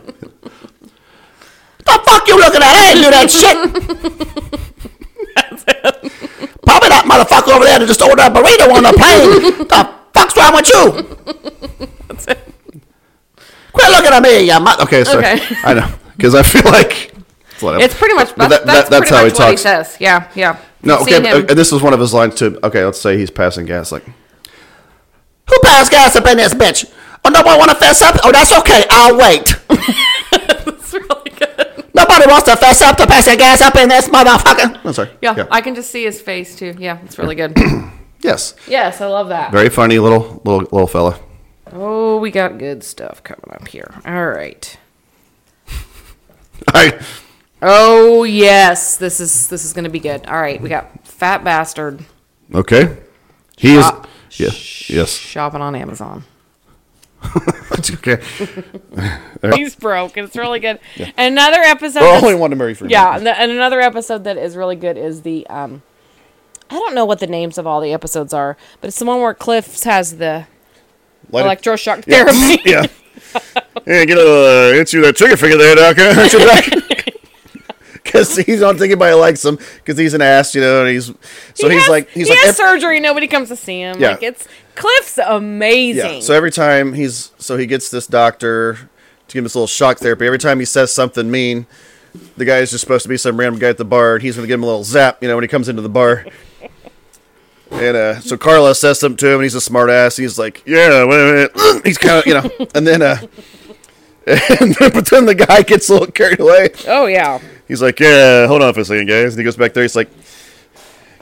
the 1.85 2.01
fuck 2.05 2.27
you 2.27 2.37
looking 2.37 2.61
at? 2.61 2.67
I 2.67 2.91
ain't 2.91 3.03
do 3.03 3.09
that 3.11 3.29
shit. 3.39 3.57
That's 5.35 5.63
it. 5.67 6.53
Probably 6.63 6.89
that 6.89 7.05
motherfucker 7.05 7.53
over 7.55 7.65
there 7.65 7.79
that 7.79 7.87
just 7.87 8.01
ordered 8.01 8.21
a 8.21 8.29
burrito 8.29 8.73
on 8.73 8.83
the 8.83 8.93
plane. 8.93 9.67
the 9.67 9.89
fuck's 10.13 10.35
wrong 10.37 10.53
with 10.55 10.69
you? 10.69 11.87
That's 12.07 12.27
it. 12.27 12.39
Quit 13.71 13.89
looking 13.91 14.11
at 14.13 14.21
me, 14.23 14.51
you 14.51 14.59
mother. 14.59 14.83
Okay. 14.83 15.03
So 15.03 15.17
Okay. 15.19 15.39
I 15.63 15.73
know 15.75 15.89
because 16.17 16.35
I 16.35 16.43
feel 16.43 16.63
like 16.71 17.13
it's, 17.61 17.93
pretty 17.95 18.13
much 18.15 18.33
that's, 18.35 18.49
that- 18.49 18.65
that's, 18.65 18.65
that- 18.65 18.89
that's 18.89 19.09
pretty 19.09 19.15
how 19.15 19.19
he 19.23 19.29
much 19.29 19.39
what 19.39 19.49
he 19.49 19.55
talks. 19.55 19.61
says. 19.61 19.97
Yeah, 19.99 20.29
yeah. 20.35 20.57
no. 20.83 20.99
Okay. 21.01 21.15
seen 21.15 21.25
uh, 21.25 21.53
this 21.53 21.71
was 21.71 21.81
one 21.83 21.93
of 21.93 21.99
his 21.99 22.13
lines 22.13 22.35
too. 22.35 22.57
Okay. 22.63 22.83
Let's 22.83 22.99
say 23.01 23.17
he's 23.17 23.29
passing 23.31 23.65
gas. 23.65 23.91
Like 23.91 24.05
Who 25.49 25.59
passed 25.63 25.91
gas 25.91 26.15
up 26.15 26.27
in 26.27 26.37
this 26.37 26.53
bitch? 26.53 26.91
Oh, 27.25 27.29
nobody 27.29 27.57
want 27.57 27.71
to 27.71 27.77
fess 27.77 28.01
up? 28.01 28.15
Oh, 28.23 28.31
that's 28.31 28.51
okay. 28.59 28.85
I'll 28.89 29.17
wait. 29.17 29.55
It's 30.91 30.93
really 30.93 31.29
good. 31.29 31.85
Nobody 31.93 32.25
wants 32.27 32.45
to 32.49 32.55
fess 32.55 32.81
up 32.81 32.97
to 32.97 33.05
passing 33.05 33.37
gas 33.37 33.61
up 33.61 33.75
in 33.75 33.89
this 33.89 34.07
motherfucker. 34.09 34.79
I'm 34.83 34.93
sorry. 34.93 35.11
Yeah, 35.21 35.45
I 35.51 35.61
can 35.61 35.75
just 35.75 35.91
see 35.91 36.03
his 36.03 36.19
face 36.19 36.55
too. 36.55 36.75
Yeah, 36.79 36.97
it's 37.03 37.19
really 37.19 37.35
good. 37.35 37.55
yes. 38.21 38.55
yes, 38.67 38.99
I 38.99 39.05
love 39.05 39.29
that. 39.29 39.51
Very 39.51 39.69
funny 39.69 39.99
little 39.99 40.41
little 40.43 40.61
little 40.61 40.87
fella. 40.87 41.19
Oh, 41.71 42.17
we 42.17 42.31
got 42.31 42.57
good 42.57 42.83
stuff 42.83 43.23
coming 43.23 43.51
up 43.51 43.67
here. 43.67 44.01
All 44.03 44.29
right. 44.29 44.77
I. 46.69 46.99
Oh 47.61 48.23
yes, 48.23 48.97
this 48.97 49.19
is 49.19 49.47
this 49.49 49.63
is 49.63 49.73
gonna 49.73 49.89
be 49.89 49.99
good. 49.99 50.25
All 50.25 50.41
right, 50.41 50.59
we 50.59 50.69
got 50.69 51.07
fat 51.07 51.43
bastard 51.43 52.03
Okay. 52.53 52.97
He 53.57 53.75
is. 53.75 53.85
Yeah. 54.31 54.51
Yes. 54.87 55.11
shopping 55.11 55.61
on 55.61 55.75
Amazon. 55.75 56.23
okay. 57.77 58.21
He's 59.55 59.75
broke. 59.75 60.17
It's 60.17 60.35
really 60.37 60.59
good. 60.59 60.79
And 61.17 61.33
another 61.33 61.59
episode. 61.59 62.01
We're 62.01 62.15
only 62.17 62.35
one 62.35 62.49
to 62.51 62.55
Murray 62.55 62.73
Freeman. 62.73 62.91
Yeah, 62.91 63.15
and, 63.17 63.25
the, 63.25 63.37
and 63.37 63.51
another 63.51 63.81
episode 63.81 64.23
that 64.23 64.37
is 64.37 64.55
really 64.55 64.75
good 64.77 64.97
is 64.97 65.23
the 65.23 65.45
um, 65.47 65.81
I 66.69 66.75
don't 66.75 66.95
know 66.95 67.05
what 67.05 67.19
the 67.19 67.27
names 67.27 67.57
of 67.57 67.65
all 67.67 67.81
the 67.81 67.91
episodes 67.93 68.33
are, 68.33 68.55
but 68.79 68.87
it's 68.89 68.99
the 68.99 69.05
one 69.05 69.19
where 69.21 69.33
Cliff 69.33 69.83
has 69.83 70.17
the 70.17 70.47
Light 71.31 71.45
electroshock 71.45 72.05
Yeah. 72.07 72.23
therapy. 72.25 72.61
yeah. 72.69 72.85
Yeah, 73.85 74.05
get 74.05 74.17
a 74.17 74.21
uh, 74.21 74.71
hit 74.73 74.93
you 74.93 75.01
that 75.01 75.15
trigger 75.15 75.35
finger 75.37 75.57
there, 75.57 75.75
Doc. 75.75 75.97
Hurt 75.97 76.31
your 76.33 76.45
back. 76.45 76.98
Because 78.11 78.35
he's 78.37 78.61
not 78.61 78.71
thinking 78.77 78.91
anybody 78.93 79.13
likes 79.13 79.45
him 79.45 79.57
because 79.75 79.97
he's 79.97 80.13
an 80.15 80.21
ass, 80.21 80.55
you 80.55 80.61
know, 80.61 80.81
and 80.85 80.89
he's 80.89 81.05
so 81.53 81.67
He 81.69 81.75
he's 81.75 81.83
has- 81.83 81.89
like 81.89 82.09
he's 82.09 82.27
he 82.27 82.33
like 82.33 82.43
has 82.45 82.57
surgery. 82.57 82.99
Nobody 82.99 83.27
comes 83.27 83.49
to 83.49 83.55
see 83.55 83.79
him. 83.81 83.99
Yeah. 83.99 84.11
Like 84.11 84.23
it's 84.23 84.47
Cliff's 84.75 85.17
amazing. 85.19 86.13
yeah. 86.15 86.19
So 86.21 86.33
every 86.33 86.51
time 86.51 86.93
he's 86.93 87.31
so 87.37 87.57
he 87.57 87.65
gets 87.67 87.89
this 87.91 88.07
doctor 88.07 88.73
to 88.75 89.33
give 89.33 89.41
him 89.41 89.43
this 89.43 89.53
little 89.55 89.67
shock 89.67 89.99
therapy. 89.99 90.25
Every 90.25 90.39
time 90.39 90.59
he 90.59 90.65
says 90.65 90.91
something 90.91 91.29
mean, 91.29 91.67
the 92.37 92.45
guy 92.45 92.57
is 92.59 92.71
just 92.71 92.81
supposed 92.81 93.03
to 93.03 93.09
be 93.09 93.17
some 93.17 93.37
random 93.39 93.59
guy 93.59 93.69
at 93.69 93.77
the 93.77 93.85
bar, 93.85 94.15
and 94.15 94.23
he's 94.23 94.35
going 94.35 94.43
to 94.43 94.47
give 94.47 94.59
him 94.59 94.63
a 94.63 94.67
little 94.67 94.83
zap, 94.83 95.21
you 95.21 95.27
know, 95.27 95.35
when 95.35 95.43
he 95.43 95.47
comes 95.47 95.69
into 95.69 95.81
the 95.83 95.89
bar. 95.89 96.25
And 97.71 97.95
uh, 97.95 98.19
so 98.21 98.35
Carla 98.35 98.73
says 98.73 98.99
something 98.99 99.17
to 99.17 99.27
him, 99.27 99.33
and 99.35 99.43
he's 99.43 99.53
a 99.53 99.61
smart 99.61 99.91
ass. 99.91 100.17
He's 100.17 100.39
like, 100.39 100.63
"Yeah, 100.65 101.05
wait 101.05 101.19
a 101.21 101.49
minute." 101.53 101.81
He's 101.85 101.99
kind 101.99 102.17
of, 102.17 102.25
you 102.25 102.33
know, 102.33 102.49
and 102.73 102.87
then, 102.87 103.03
uh, 103.03 103.17
and 104.27 104.75
then, 104.75 104.91
but 104.91 105.05
then 105.07 105.25
the 105.25 105.35
guy 105.35 105.61
gets 105.61 105.89
a 105.89 105.93
little 105.93 106.11
carried 106.11 106.39
away. 106.39 106.69
oh 106.87 107.05
yeah. 107.07 107.39
He's 107.67 107.81
like, 107.81 107.99
"Yeah, 107.99 108.47
hold 108.47 108.61
on 108.61 108.73
for 108.73 108.79
a 108.81 108.85
second, 108.85 109.07
guys." 109.07 109.33
And 109.33 109.39
he 109.39 109.43
goes 109.43 109.55
back 109.55 109.73
there. 109.73 109.83
He's 109.83 109.95
like, 109.95 110.09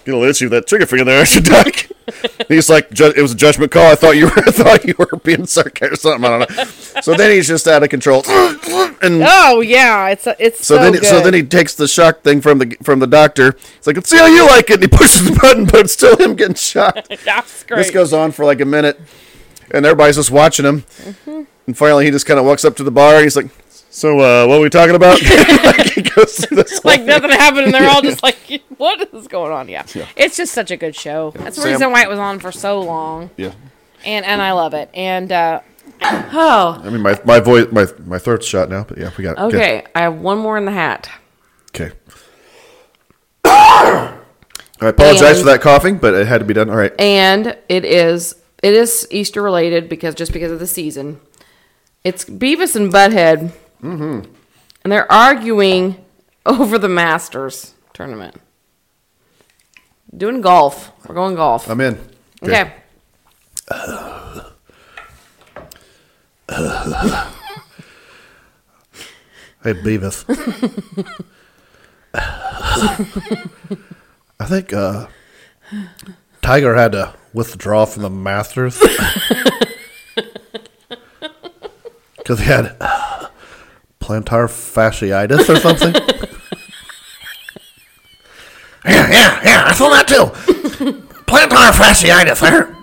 "Get 0.06 0.14
a 0.14 0.18
little 0.18 0.24
itchy 0.24 0.46
with 0.46 0.52
that 0.54 0.68
trigger 0.68 0.86
finger 0.86 1.04
there, 1.04 1.18
aren't 1.20 1.36
you, 1.36 1.42
Doc?" 1.42 1.88
He's 2.48 2.70
like, 2.70 2.88
"It 3.00 3.22
was 3.22 3.34
a 3.34 3.36
judgment 3.36 3.72
call. 3.72 3.92
I 3.92 3.96
thought 3.96 4.12
you 4.16 4.26
were, 4.28 4.32
I 4.48 4.52
thought 4.52 4.86
you 4.86 4.96
were 4.98 5.08
being 5.24 5.46
sarcastic 5.46 5.92
or 5.92 5.96
something. 5.98 6.24
I 6.24 6.40
don't 6.40 6.58
know." 6.58 6.64
So 7.02 7.16
then 7.16 7.32
he's 7.32 7.48
just 7.48 7.68
out 7.68 7.84
of 7.84 7.90
control, 7.90 8.24
and 9.02 9.22
Oh 9.26 9.60
yeah. 9.60 10.08
It's 10.08 10.26
it's 10.40 10.66
so, 10.66 10.78
so, 10.78 10.82
then, 10.84 10.94
good. 10.94 11.06
so 11.06 11.20
then 11.22 11.34
he 11.34 11.44
takes 11.44 11.76
the 11.76 11.88
shock 11.88 12.22
thing 12.22 12.40
from 12.40 12.60
the 12.60 12.78
from 12.82 13.00
the 13.00 13.08
doctor. 13.08 13.52
He's 13.76 13.88
like, 13.88 13.98
"Let's 13.98 14.10
see 14.10 14.18
how 14.18 14.28
you 14.28 14.48
like 14.48 14.70
it." 14.70 14.76
And 14.76 14.84
he 14.84 14.88
pushes 14.88 15.26
the 15.30 15.38
button, 15.42 15.66
but 15.66 15.82
it's 15.82 15.94
still 15.94 16.16
him 16.16 16.36
getting 16.36 16.56
shocked. 16.56 17.14
That's 17.26 17.64
great. 17.66 17.78
This 17.80 17.92
goes 17.92 18.14
on 18.14 18.32
for 18.32 18.46
like 18.46 18.62
a 18.62 18.66
minute, 18.66 19.02
and 19.72 19.86
everybody's 19.86 20.16
just 20.16 20.32
watching 20.32 20.66
him. 20.66 20.82
Mm-hmm. 20.84 21.42
And 21.68 21.78
finally, 21.78 22.06
he 22.06 22.12
just 22.12 22.26
kind 22.26 22.40
of 22.40 22.46
walks 22.46 22.64
up 22.66 22.76
to 22.78 22.84
the 22.84 22.92
bar. 22.92 23.16
And 23.16 23.24
he's 23.24 23.36
like, 23.36 23.48
"So, 23.90 24.20
uh, 24.20 24.48
what 24.48 24.56
are 24.58 24.62
we 24.62 24.70
talking 24.70 24.96
about?" 24.96 25.22
like 25.22 25.90
he 25.92 26.02
goes 26.02 26.38
this 26.50 26.84
like 26.86 27.04
nothing 27.04 27.30
happened, 27.32 27.66
and 27.66 27.74
they're 27.74 27.90
all 27.90 28.02
just 28.02 28.24
like, 28.24 28.38
"What 28.78 29.14
is 29.14 29.28
going 29.28 29.52
on?" 29.52 29.68
Yeah. 29.68 29.86
It's 30.16 30.38
just 30.38 30.54
such 30.54 30.72
a 30.72 30.78
good 30.78 30.96
show. 30.96 31.32
That's 31.36 31.56
the 31.58 31.64
Sam- 31.64 31.72
reason 31.74 31.92
why 31.92 32.04
it 32.04 32.10
was 32.10 32.20
on 32.20 32.40
for 32.40 32.52
so 32.52 32.82
long, 32.82 33.30
Yeah. 33.38 33.52
and 34.06 34.26
and 34.26 34.42
I 34.42 34.54
love 34.54 34.74
it. 34.74 34.90
And 34.94 35.30
uh, 35.32 35.60
oh, 36.02 36.82
I 36.84 36.90
mean, 36.90 37.02
my 37.02 37.20
my 37.26 37.40
voice, 37.42 37.68
my 37.72 37.86
my 38.06 38.18
throat's 38.18 38.46
shot 38.48 38.70
now, 38.70 38.86
but 38.86 38.98
yeah, 38.98 39.12
we 39.18 39.24
got 39.26 39.38
it. 39.38 39.42
okay, 39.54 39.86
I 39.94 40.02
have 40.02 40.16
one 40.16 40.38
more 40.38 40.58
in 40.58 40.64
the 40.66 40.72
hat. 40.72 41.10
Okay. 41.76 41.92
I 43.44 44.90
apologize 44.90 45.38
And- 45.38 45.40
for 45.40 45.46
that 45.52 45.62
coughing, 45.62 45.98
but 45.98 46.14
it 46.14 46.28
had 46.28 46.38
to 46.40 46.46
be 46.46 46.54
done. 46.54 46.70
All 46.70 46.76
right. 46.78 46.94
and 47.00 47.58
it 47.68 47.84
is 47.84 48.36
it 48.64 48.74
is 48.74 49.08
Easter 49.12 49.42
related 49.42 49.90
because 49.90 50.16
just 50.16 50.32
because 50.32 50.52
of 50.52 50.60
the 50.60 50.68
season. 50.68 51.20
It's 52.08 52.24
Beavis 52.24 52.74
and 52.78 52.90
Butthead, 52.90 53.52
mm-hmm. 53.84 54.32
and 54.82 54.92
they're 54.94 55.12
arguing 55.12 56.06
over 56.46 56.78
the 56.78 56.88
Masters 56.88 57.74
tournament. 57.92 58.40
Doing 60.16 60.40
golf. 60.40 60.94
We're 61.06 61.16
going 61.16 61.36
golf. 61.36 61.70
I'm 61.70 61.82
in. 61.82 62.00
okay. 62.42 62.76
Hey, 69.64 69.74
Beavis. 69.74 70.24
I 74.40 74.46
think 74.46 74.72
uh, 74.72 75.08
Tiger 76.42 76.74
had 76.74 76.94
to 76.94 77.16
withdraw 77.34 77.84
from 77.84 78.04
the 78.04 78.10
Masters 78.10 78.82
because 82.28 82.40
he 82.42 82.46
had 82.46 82.76
uh, 82.82 83.30
plantar 84.02 84.50
fasciitis 84.50 85.48
or 85.50 85.56
something. 85.58 85.96
Yeah, 88.86 89.12
yeah, 89.12 89.42
yeah. 89.44 89.64
I 89.66 89.74
saw 89.74 89.90
that 89.90 90.08
too. 90.08 90.32
Plantar 91.26 91.72
fasciitis. 91.74 92.40
There. 92.40 92.74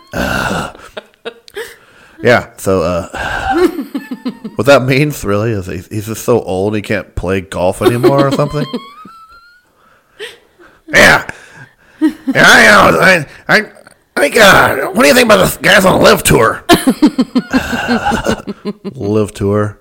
Yeah. 2.22 2.54
So, 2.59 2.83
uh, 2.83 3.09
what 4.57 4.66
that 4.66 4.83
means 4.83 5.24
really 5.24 5.52
is 5.52 5.66
he, 5.66 5.78
he's 5.94 6.04
just 6.04 6.24
so 6.26 6.42
old 6.42 6.74
he 6.74 6.83
can't 6.83 7.14
play 7.14 7.40
golf 7.40 7.80
anymore 7.80 8.26
or 8.28 8.33
something. 8.33 8.66
Yeah. 10.88 11.26
Yeah, 12.00 12.44
I, 12.44 13.26
I, 13.48 13.57
I, 13.57 13.72
I 14.16 14.20
think. 14.20 14.37
Uh, 14.37 14.90
what 14.92 15.03
do 15.03 15.09
you 15.09 15.14
think 15.14 15.27
about 15.27 15.38
the 15.48 15.59
guys 15.62 15.85
on 15.85 15.98
the 15.98 16.05
LIV 16.05 16.22
tour? 16.22 16.64
LIV 19.00 19.33
tour. 19.33 19.79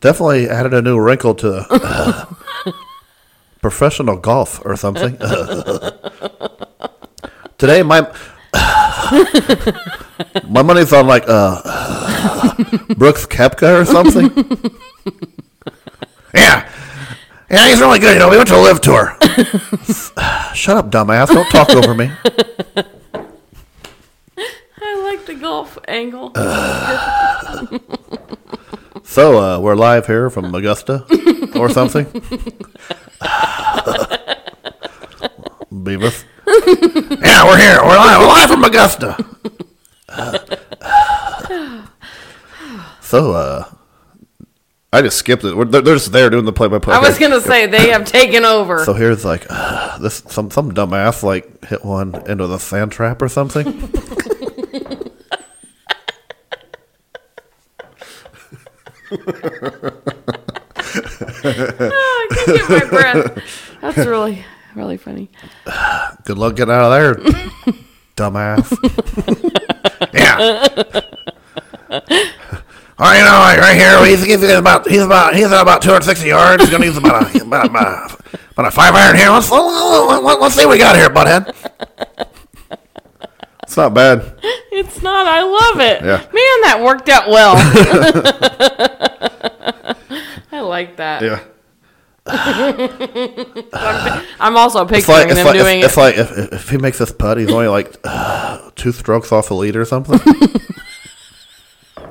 Definitely 0.00 0.48
added 0.48 0.74
a 0.74 0.82
new 0.82 0.98
wrinkle 0.98 1.34
to 1.36 1.64
uh, 1.70 2.24
professional 3.60 4.16
golf 4.16 4.60
or 4.64 4.76
something. 4.76 5.16
Today, 7.58 7.82
my 7.82 8.00
my 10.48 10.62
money's 10.62 10.92
on 10.92 11.06
like 11.06 11.24
uh, 11.26 11.60
Brooks 12.96 13.26
Koepka 13.26 13.80
or 13.80 13.84
something. 13.84 14.30
Yeah. 16.34 16.68
Yeah, 17.50 17.68
he's 17.68 17.80
really 17.80 17.98
good. 17.98 18.14
You 18.14 18.18
know, 18.20 18.30
we 18.30 18.36
went 18.36 18.48
to 18.48 18.56
a 18.56 18.62
live 18.62 18.80
tour. 18.80 19.16
Shut 20.54 20.76
up, 20.76 20.90
dumbass! 20.90 21.28
Don't 21.28 21.48
talk 21.50 21.70
over 21.70 21.94
me. 21.94 22.10
I 24.80 25.02
like 25.02 25.26
the 25.26 25.34
golf 25.34 25.78
angle. 25.88 26.32
So, 29.06 29.38
uh, 29.38 29.60
we're 29.60 29.76
live 29.76 30.06
here 30.06 30.30
from 30.30 30.52
Augusta 30.54 31.04
or 31.56 31.68
something. 31.68 32.06
Beavis. 35.70 36.24
yeah, 37.22 37.44
we're 37.44 37.58
here. 37.58 37.80
We're 37.82 37.96
live. 37.96 38.20
We're 38.20 38.26
live 38.26 38.50
from 38.50 38.64
Augusta. 38.64 39.16
so, 43.02 43.32
uh, 43.34 43.73
I 44.94 45.02
just 45.02 45.18
skipped 45.18 45.42
it. 45.44 45.56
We're- 45.56 45.68
They're, 45.68 45.80
they're 45.82 45.94
just 45.96 46.12
there 46.12 46.30
doing 46.30 46.44
the 46.44 46.52
play-by-play. 46.52 46.94
I 46.94 47.00
was 47.00 47.18
gonna 47.18 47.40
say 47.40 47.66
they 47.66 47.88
have 47.90 48.04
taken 48.04 48.44
over. 48.44 48.84
So 48.84 48.92
here's 48.94 49.24
like 49.24 49.44
uh, 49.50 49.98
this 49.98 50.22
some 50.28 50.50
some 50.50 50.72
dumbass 50.72 51.22
like 51.22 51.64
hit 51.64 51.84
one 51.84 52.14
into 52.28 52.46
the 52.46 52.58
sand 52.58 52.92
trap 52.92 53.20
or 53.20 53.28
something. 53.28 53.66
I 60.96 62.26
can't 62.30 62.46
get 62.46 62.68
my 62.70 62.84
breath. 62.90 63.42
That's 63.80 63.96
really, 63.98 64.44
really 64.74 64.96
funny. 64.96 65.30
Good 66.24 66.38
luck 66.38 66.56
getting 66.56 66.74
out 66.74 66.92
of 66.92 66.92
there, 66.92 67.14
dumbass. 68.16 68.70
yeah. 70.14 70.68
All 72.96 73.06
right, 73.06 73.18
you 73.18 73.24
know, 73.24 73.30
right 73.60 73.76
here, 73.76 74.06
he's, 74.06 74.22
he's 74.24 74.40
about 74.56 74.86
he's 74.88 75.02
about 75.02 75.34
he's 75.34 75.50
at 75.50 75.60
about 75.60 75.82
260 75.82 76.28
yards. 76.28 76.62
He's 76.62 76.70
gonna 76.70 76.84
use 76.84 76.96
about 76.96 77.34
a, 77.34 77.42
about, 77.46 77.66
about, 77.66 78.20
about 78.52 78.66
a 78.66 78.70
five 78.70 78.94
iron 78.94 79.16
here. 79.16 79.30
Let's, 79.30 79.50
let's, 79.50 80.40
let's 80.40 80.54
see 80.54 80.64
what 80.64 80.74
we 80.74 80.78
got 80.78 80.94
here, 80.94 81.08
butthead. 81.08 81.52
It's 83.64 83.76
not 83.76 83.94
bad. 83.94 84.38
It's 84.70 85.02
not. 85.02 85.26
I 85.26 85.42
love 85.42 85.80
it. 85.80 86.02
Yeah. 86.02 86.18
Man, 86.18 86.60
that 86.62 86.80
worked 86.84 87.08
out 87.08 87.28
well. 87.28 87.54
I 90.52 90.60
like 90.60 90.96
that. 90.98 91.22
Yeah. 91.22 91.40
I'm 94.40 94.56
also 94.56 94.82
It's 94.82 94.92
picturing 94.92 95.18
like 95.18 95.26
it's 95.28 95.34
them 95.36 95.46
like, 95.46 95.56
doing 95.56 95.78
it's, 95.80 95.88
it's 95.88 95.96
it. 95.96 96.00
like 96.00 96.16
if, 96.16 96.30
if 96.52 96.68
he 96.70 96.76
makes 96.78 96.98
this 96.98 97.10
putt, 97.10 97.38
he's 97.38 97.50
only 97.50 97.66
like 97.66 97.92
uh, 98.04 98.70
two 98.76 98.92
strokes 98.92 99.32
off 99.32 99.48
the 99.48 99.54
lead 99.54 99.74
or 99.74 99.84
something. 99.84 100.20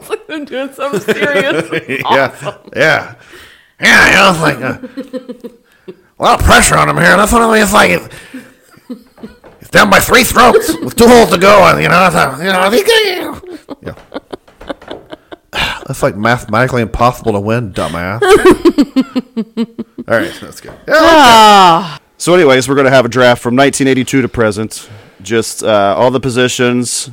It's 0.03 0.09
like 0.09 0.27
them 0.27 0.45
doing 0.45 0.71
something 0.73 0.99
serious. 1.01 1.69
yeah, 2.11 2.57
yeah, 2.75 3.15
yeah. 3.79 4.07
You 4.09 4.15
know, 4.15 4.29
it's 4.31 4.41
like 4.41 4.61
uh, 4.61 5.93
a 6.19 6.21
lot 6.23 6.39
of 6.39 6.45
pressure 6.45 6.77
on 6.77 6.89
him 6.89 6.97
here. 6.97 7.15
That's 7.17 7.31
what 7.31 7.41
I 7.41 7.51
mean. 7.53 7.63
It's 7.63 7.73
like 7.73 8.11
he's 9.59 9.69
down 9.69 9.89
by 9.89 9.99
three 9.99 10.23
strokes 10.23 10.69
with 10.77 10.95
two 10.95 11.07
holes 11.07 11.31
to 11.31 11.37
go. 11.37 11.63
And 11.67 11.81
you 11.81 11.89
know, 11.89 12.05
it's, 12.05 12.15
uh, 12.15 12.37
you 12.39 12.51
know, 12.51 12.69
yeah. 13.81 13.95
That's 15.87 16.01
like 16.01 16.15
mathematically 16.15 16.81
impossible 16.81 17.33
to 17.33 17.39
win, 17.39 17.73
dumbass. 17.73 18.21
All 20.07 20.17
right, 20.17 20.33
that's 20.41 20.59
good. 20.59 20.73
Ah, 20.89 21.99
So, 22.17 22.33
anyways, 22.33 22.67
we're 22.67 22.75
going 22.75 22.85
to 22.85 22.91
have 22.91 23.05
a 23.05 23.09
draft 23.09 23.41
from 23.41 23.55
1982 23.55 24.21
to 24.21 24.27
present. 24.27 24.89
Just 25.21 25.63
uh, 25.63 25.95
all 25.97 26.11
the 26.11 26.19
positions, 26.19 27.09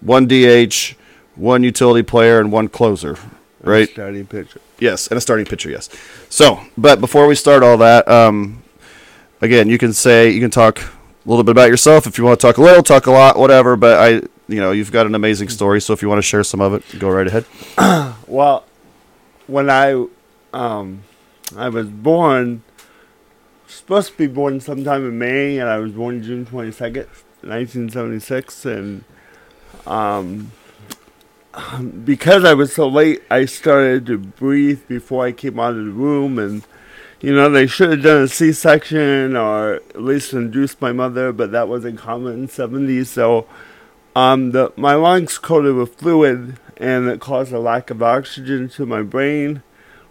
one 0.00 0.26
DH, 0.26 0.94
one 1.34 1.62
utility 1.62 2.02
player, 2.02 2.40
and 2.40 2.52
one 2.52 2.68
closer. 2.68 3.16
Right? 3.62 3.88
Starting 3.88 4.26
pitcher. 4.26 4.60
Yes, 4.80 5.06
and 5.06 5.16
a 5.16 5.20
starting 5.20 5.46
pitcher. 5.46 5.70
Yes. 5.70 5.88
So, 6.28 6.60
but 6.76 7.00
before 7.00 7.28
we 7.28 7.36
start 7.36 7.62
all 7.62 7.76
that, 7.78 8.08
um, 8.08 8.62
again, 9.40 9.68
you 9.68 9.78
can 9.78 9.92
say 9.92 10.30
you 10.30 10.40
can 10.40 10.50
talk 10.50 10.80
a 10.80 11.28
little 11.28 11.44
bit 11.44 11.52
about 11.52 11.68
yourself 11.68 12.06
if 12.06 12.18
you 12.18 12.24
want 12.24 12.40
to 12.40 12.46
talk 12.46 12.58
a 12.58 12.62
little, 12.62 12.82
talk 12.82 13.06
a 13.06 13.12
lot, 13.12 13.38
whatever. 13.38 13.76
But 13.76 14.00
I, 14.00 14.08
you 14.48 14.60
know, 14.60 14.72
you've 14.72 14.90
got 14.90 15.06
an 15.06 15.14
amazing 15.14 15.48
story, 15.48 15.80
so 15.80 15.92
if 15.92 16.02
you 16.02 16.08
want 16.08 16.18
to 16.18 16.22
share 16.22 16.42
some 16.42 16.60
of 16.60 16.74
it, 16.74 16.98
go 16.98 17.08
right 17.08 17.26
ahead. 17.26 17.44
Well, 18.26 18.64
when 19.46 19.68
I 19.68 20.06
um, 20.54 21.02
I 21.54 21.68
was 21.68 21.88
born, 21.88 22.62
supposed 23.66 24.12
to 24.12 24.16
be 24.16 24.26
born 24.26 24.60
sometime 24.60 25.06
in 25.06 25.18
May, 25.18 25.58
and 25.58 25.68
I 25.68 25.78
was 25.78 25.92
born 25.92 26.22
June 26.22 26.46
twenty 26.46 26.72
second, 26.72 27.08
nineteen 27.42 27.90
seventy 27.90 28.20
six, 28.20 28.64
and 28.64 29.04
um, 29.86 30.52
because 32.04 32.44
I 32.44 32.54
was 32.54 32.74
so 32.74 32.88
late, 32.88 33.22
I 33.30 33.44
started 33.44 34.06
to 34.06 34.18
breathe 34.18 34.80
before 34.88 35.26
I 35.26 35.32
came 35.32 35.58
out 35.58 35.72
of 35.72 35.84
the 35.84 35.90
room, 35.90 36.38
and 36.38 36.62
you 37.20 37.34
know 37.34 37.50
they 37.50 37.66
should 37.66 37.90
have 37.90 38.02
done 38.02 38.22
a 38.22 38.28
C 38.28 38.52
section 38.52 39.36
or 39.36 39.74
at 39.74 40.02
least 40.02 40.32
induced 40.32 40.80
my 40.80 40.92
mother, 40.92 41.32
but 41.32 41.52
that 41.52 41.68
wasn't 41.68 41.98
common 41.98 42.34
in 42.34 42.48
seventies, 42.48 43.10
so. 43.10 43.46
Um, 44.14 44.50
the 44.50 44.74
my 44.76 44.94
lungs 44.94 45.38
coated 45.38 45.74
with 45.74 45.94
fluid, 45.94 46.58
and 46.76 47.08
it 47.08 47.18
caused 47.18 47.50
a 47.50 47.58
lack 47.58 47.88
of 47.88 48.02
oxygen 48.02 48.68
to 48.70 48.84
my 48.84 49.00
brain, 49.00 49.62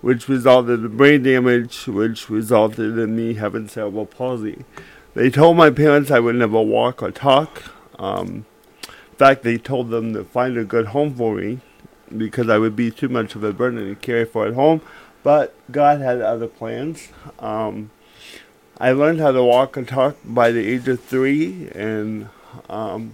which 0.02 0.28
resulted 0.28 0.80
in 0.80 0.98
brain 0.98 1.22
damage, 1.22 1.86
which 1.86 2.28
resulted 2.28 2.98
in 2.98 3.16
me 3.16 3.36
having 3.36 3.68
cerebral 3.68 4.08
palsy. 4.08 4.66
They 5.14 5.30
told 5.30 5.58
my 5.58 5.70
parents 5.70 6.10
I 6.10 6.20
would 6.20 6.36
never 6.36 6.62
walk 6.62 7.04
or 7.04 7.12
talk. 7.12 7.64
Um, 8.00 8.48
fact, 9.22 9.44
they 9.44 9.60
told 9.60 9.92
them 9.92 10.14
to 10.14 10.24
find 10.24 10.58
a 10.58 10.64
good 10.64 10.88
home 10.88 11.14
for 11.14 11.36
me 11.36 11.60
because 12.18 12.50
I 12.50 12.58
would 12.58 12.76
be 12.76 12.90
too 12.90 13.08
much 13.08 13.36
of 13.36 13.44
a 13.44 13.54
burden 13.54 13.88
to 13.88 13.96
carry 13.96 14.26
for 14.26 14.48
at 14.48 14.56
home. 14.56 14.82
But 15.22 15.54
God 15.72 16.02
had 16.02 16.22
other 16.22 16.48
plans. 16.48 17.10
Um, 17.38 17.92
I 18.80 18.94
learned 18.94 19.20
how 19.20 19.32
to 19.32 19.44
walk 19.44 19.78
and 19.78 19.88
talk 19.88 20.18
by 20.26 20.52
the 20.52 20.68
age 20.68 20.88
of 20.88 21.04
three, 21.04 21.70
and 21.76 22.30
um, 22.68 23.14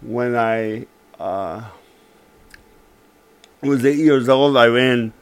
when 0.00 0.34
I 0.34 0.86
uh, 1.20 1.70
was 3.62 3.86
eight 3.86 3.98
years 3.98 4.28
old, 4.28 4.56
I 4.56 4.66
ran 4.66 5.12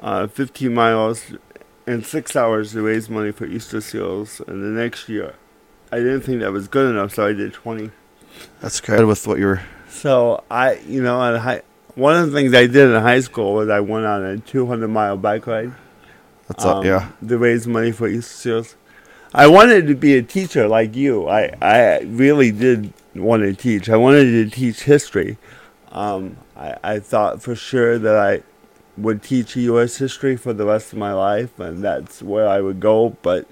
uh, 0.00 0.28
15 0.28 0.72
miles 0.72 1.32
in 1.84 2.04
six 2.04 2.36
hours 2.36 2.70
to 2.72 2.82
raise 2.82 3.10
money 3.10 3.32
for 3.32 3.44
Easter 3.44 3.80
Seals. 3.80 4.40
And 4.46 4.62
the 4.62 4.80
next 4.80 5.08
year, 5.08 5.34
I 5.90 5.96
didn't 5.96 6.20
think 6.20 6.38
that 6.42 6.52
was 6.52 6.68
good 6.68 6.88
enough, 6.88 7.14
so 7.14 7.26
I 7.26 7.32
did 7.32 7.52
20. 7.52 7.90
That's 8.60 8.80
good 8.80 9.06
with 9.06 9.26
what 9.26 9.38
you're. 9.38 9.62
So 9.88 10.44
I, 10.50 10.74
you 10.86 11.02
know, 11.02 11.22
at 11.22 11.40
high, 11.40 11.62
one 11.94 12.16
of 12.16 12.30
the 12.30 12.36
things 12.38 12.54
I 12.54 12.66
did 12.66 12.90
in 12.90 13.00
high 13.00 13.20
school 13.20 13.54
was 13.54 13.68
I 13.68 13.80
went 13.80 14.06
on 14.06 14.24
a 14.24 14.38
200 14.38 14.88
mile 14.88 15.16
bike 15.16 15.46
ride. 15.46 15.72
That's 16.48 16.64
um, 16.64 16.84
yeah. 16.84 17.10
To 17.26 17.38
raise 17.38 17.66
money 17.66 17.92
for 17.92 18.08
Easter 18.08 18.34
Seals. 18.34 18.76
I 19.32 19.46
wanted 19.46 19.86
to 19.86 19.94
be 19.94 20.16
a 20.16 20.22
teacher 20.22 20.66
like 20.66 20.96
you. 20.96 21.28
I, 21.28 21.54
I 21.62 22.00
really 22.00 22.50
did 22.50 22.92
want 23.14 23.42
to 23.42 23.54
teach. 23.54 23.88
I 23.88 23.96
wanted 23.96 24.24
to 24.24 24.50
teach 24.50 24.82
history. 24.82 25.38
Um, 25.92 26.36
I, 26.56 26.76
I 26.82 26.98
thought 26.98 27.40
for 27.40 27.54
sure 27.54 27.98
that 27.98 28.16
I 28.16 28.42
would 28.96 29.22
teach 29.22 29.56
U.S. 29.56 29.96
history 29.96 30.36
for 30.36 30.52
the 30.52 30.66
rest 30.66 30.92
of 30.92 30.98
my 30.98 31.12
life, 31.12 31.58
and 31.60 31.82
that's 31.82 32.22
where 32.22 32.48
I 32.48 32.60
would 32.60 32.80
go. 32.80 33.16
But 33.22 33.48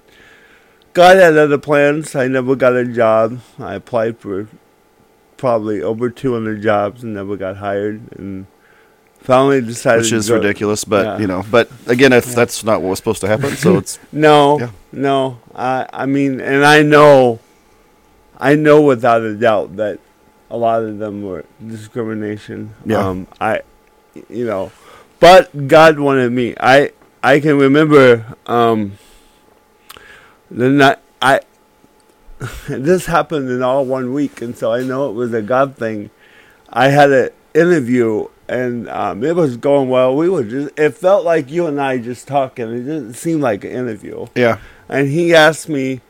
God 0.93 1.17
had 1.17 1.37
other 1.37 1.57
plans. 1.57 2.15
I 2.15 2.27
never 2.27 2.55
got 2.55 2.75
a 2.75 2.85
job. 2.85 3.39
I 3.57 3.75
applied 3.75 4.19
for 4.19 4.47
probably 5.39 5.81
over 5.81 6.09
200 6.09 6.61
jobs 6.61 7.03
and 7.03 7.13
never 7.15 7.35
got 7.37 7.57
hired. 7.57 8.01
And 8.17 8.45
finally 9.21 9.61
decided 9.61 10.01
Which 10.01 10.09
to 10.11 10.15
is 10.17 10.29
ridiculous, 10.29 10.83
but 10.83 11.05
Yeah. 11.05 11.17
you 11.19 11.27
know, 11.27 11.43
but 11.49 11.69
again, 11.87 12.13
if 12.13 12.35
that's 12.35 12.63
not 12.63 12.81
what 12.81 12.89
was 12.89 12.99
supposed 12.99 13.21
to 13.21 13.27
happen, 13.27 13.55
so 13.55 13.77
it's 13.77 13.97
No, 14.11 14.59
Yeah. 14.59 14.69
no. 14.91 15.39
I 15.55 15.87
I 15.91 16.05
mean, 16.05 16.39
and 16.39 16.63
I 16.65 16.83
know, 16.83 17.39
I 18.37 18.55
know 18.55 18.81
without 18.81 19.21
a 19.21 19.33
doubt 19.35 19.75
that 19.77 19.99
a 20.51 20.57
lot 20.57 20.83
of 20.83 20.97
them 20.99 21.23
were 21.23 21.45
discrimination. 21.65 22.73
Yeah. 22.85 23.07
Um, 23.07 23.27
I, 23.41 23.61
you 24.29 24.45
know, 24.45 24.71
but 25.19 25.67
God 25.67 25.99
wanted 25.99 26.31
me. 26.31 26.55
I 26.59 26.91
I 27.21 27.39
can 27.39 27.57
remember 27.59 28.25
um, 28.45 28.97
the 30.49 30.69
night 30.69 30.97
I. 31.21 31.41
This 32.67 33.05
happened 33.05 33.49
in 33.49 33.61
all 33.61 33.85
one 33.85 34.13
week, 34.13 34.41
and 34.41 34.57
so 34.57 34.73
I 34.73 34.83
know 34.83 35.09
it 35.09 35.13
was 35.13 35.33
a 35.33 35.41
God 35.41 35.75
thing. 35.75 36.09
I 36.69 36.89
had 36.89 37.11
an 37.11 37.29
interview, 37.53 38.27
and 38.47 38.87
um, 38.89 39.23
it 39.23 39.35
was 39.35 39.57
going 39.57 39.89
well. 39.89 40.15
We 40.15 40.29
were 40.29 40.43
just, 40.43 40.77
it 40.79 40.91
felt 40.91 41.25
like 41.25 41.49
you 41.49 41.67
and 41.67 41.81
I 41.81 41.97
just 41.97 42.27
talking. 42.27 42.69
It 42.71 42.83
didn't 42.83 43.15
seem 43.15 43.41
like 43.41 43.63
an 43.63 43.71
interview. 43.71 44.27
yeah, 44.35 44.59
And 44.87 45.07
he 45.09 45.33
asked 45.33 45.67
me, 45.67 46.01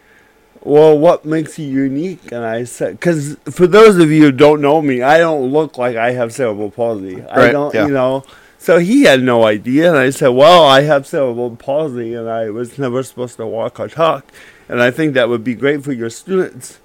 well, 0.61 0.97
what 0.97 1.25
makes 1.25 1.57
you 1.57 1.67
unique? 1.67 2.31
And 2.31 2.43
I 2.43 2.65
said, 2.65 2.99
because 2.99 3.37
for 3.49 3.65
those 3.65 3.97
of 3.97 4.11
you 4.11 4.23
who 4.23 4.31
don't 4.31 4.61
know 4.61 4.81
me, 4.81 5.01
I 5.01 5.17
don't 5.17 5.51
look 5.51 5.77
like 5.77 5.95
I 5.95 6.11
have 6.11 6.33
cerebral 6.33 6.71
palsy. 6.71 7.23
I 7.23 7.51
don't, 7.51 7.73
yeah. 7.73 7.85
you 7.85 7.93
know. 7.93 8.23
So 8.57 8.77
he 8.77 9.03
had 9.03 9.23
no 9.23 9.45
idea. 9.45 9.89
And 9.89 9.97
I 9.97 10.09
said, 10.09 10.29
well, 10.29 10.65
I 10.65 10.81
have 10.81 11.07
cerebral 11.07 11.55
palsy 11.55 12.13
and 12.13 12.29
I 12.29 12.49
was 12.49 12.77
never 12.77 13.03
supposed 13.03 13.37
to 13.37 13.47
walk 13.47 13.79
or 13.79 13.87
talk. 13.87 14.25
And 14.69 14.81
I 14.81 14.91
think 14.91 15.15
that 15.15 15.27
would 15.27 15.43
be 15.43 15.55
great 15.55 15.83
for 15.83 15.91
your 15.91 16.11
students. 16.11 16.79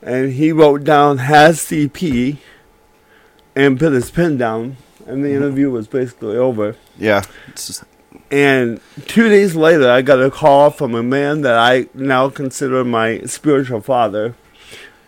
And 0.00 0.32
he 0.32 0.52
wrote 0.52 0.84
down, 0.84 1.18
has 1.18 1.58
CP, 1.58 2.38
and 3.54 3.78
put 3.78 3.92
his 3.92 4.10
pen 4.10 4.38
down. 4.38 4.76
And 5.06 5.24
the 5.24 5.28
mm-hmm. 5.28 5.42
interview 5.42 5.70
was 5.70 5.88
basically 5.88 6.36
over. 6.36 6.76
yeah. 6.96 7.22
Just, 7.54 7.84
And 8.30 8.80
two 9.06 9.28
days 9.28 9.56
later, 9.56 9.90
I 9.90 10.02
got 10.02 10.22
a 10.22 10.30
call 10.30 10.70
from 10.70 10.94
a 10.94 11.02
man 11.02 11.40
that 11.42 11.58
I 11.58 11.88
now 11.94 12.30
consider 12.30 12.84
my 12.84 13.22
spiritual 13.22 13.80
father. 13.80 14.36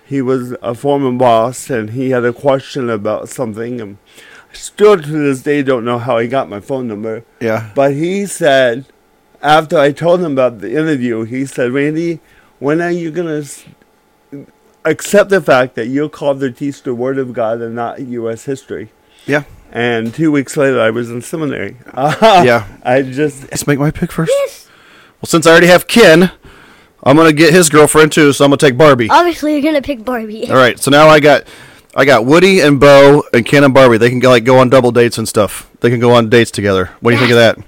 he 0.04 0.20
was 0.20 0.54
a 0.60 0.74
former 0.74 1.12
boss 1.12 1.70
and 1.70 1.90
he 1.90 2.10
had 2.10 2.24
a 2.24 2.32
question 2.32 2.90
about 2.90 3.28
something. 3.28 3.80
And 3.80 3.98
still 4.52 4.96
to 4.96 5.08
this 5.10 5.42
day 5.42 5.62
don't 5.62 5.84
know 5.84 5.98
how 5.98 6.18
he 6.18 6.28
got 6.28 6.50
my 6.50 6.60
phone 6.60 6.88
number. 6.88 7.24
Yeah. 7.40 7.70
But 7.74 7.94
he 7.94 8.26
said, 8.26 8.86
after 9.42 9.78
I 9.78 9.92
told 9.92 10.20
him 10.20 10.32
about 10.32 10.60
the 10.60 10.70
interview, 10.72 11.24
he 11.24 11.44
said, 11.46 11.72
Randy, 11.72 12.20
when 12.58 12.80
are 12.80 12.90
you 12.90 13.10
going 13.10 13.44
to 14.30 14.46
accept 14.84 15.30
the 15.30 15.40
fact 15.40 15.74
that 15.74 15.88
you're 15.88 16.08
called 16.08 16.40
to 16.40 16.50
teach 16.50 16.82
the 16.82 16.94
Word 16.94 17.18
of 17.18 17.32
God 17.32 17.60
and 17.60 17.74
not 17.74 18.00
U.S. 18.00 18.44
history? 18.44 18.90
Yeah. 19.26 19.44
And 19.72 20.14
two 20.14 20.30
weeks 20.30 20.56
later, 20.56 20.80
I 20.80 20.90
was 20.90 21.10
in 21.10 21.22
seminary. 21.22 21.76
Yeah. 21.96 22.66
I 22.84 23.02
just, 23.02 23.42
Let's 23.50 23.66
make 23.66 23.78
my 23.78 23.90
pick 23.90 24.12
first. 24.12 24.32
Yes. 24.42 24.68
Well, 25.20 25.26
since 25.28 25.46
I 25.46 25.50
already 25.50 25.68
have 25.68 25.86
Ken, 25.86 26.30
I'm 27.04 27.16
gonna 27.16 27.32
get 27.32 27.52
his 27.52 27.68
girlfriend 27.68 28.12
too, 28.12 28.32
so 28.32 28.44
I'm 28.44 28.50
gonna 28.50 28.58
take 28.58 28.76
Barbie. 28.76 29.08
Obviously, 29.08 29.52
you're 29.54 29.62
gonna 29.62 29.82
pick 29.82 30.04
Barbie. 30.04 30.48
All 30.50 30.56
right. 30.56 30.78
So 30.78 30.90
now 30.90 31.08
I 31.08 31.20
got, 31.20 31.44
I 31.94 32.04
got 32.04 32.26
Woody 32.26 32.60
and 32.60 32.78
Bo 32.80 33.22
and 33.32 33.46
Ken 33.46 33.64
and 33.64 33.72
Barbie. 33.72 33.98
They 33.98 34.10
can 34.10 34.18
go, 34.18 34.30
like 34.30 34.44
go 34.44 34.58
on 34.58 34.68
double 34.68 34.90
dates 34.92 35.18
and 35.18 35.28
stuff. 35.28 35.70
They 35.80 35.90
can 35.90 36.00
go 36.00 36.12
on 36.12 36.28
dates 36.28 36.50
together. 36.50 36.90
What 37.00 37.12
do 37.12 37.16
you 37.16 37.20
think 37.20 37.30
of 37.32 37.36
that? 37.36 37.58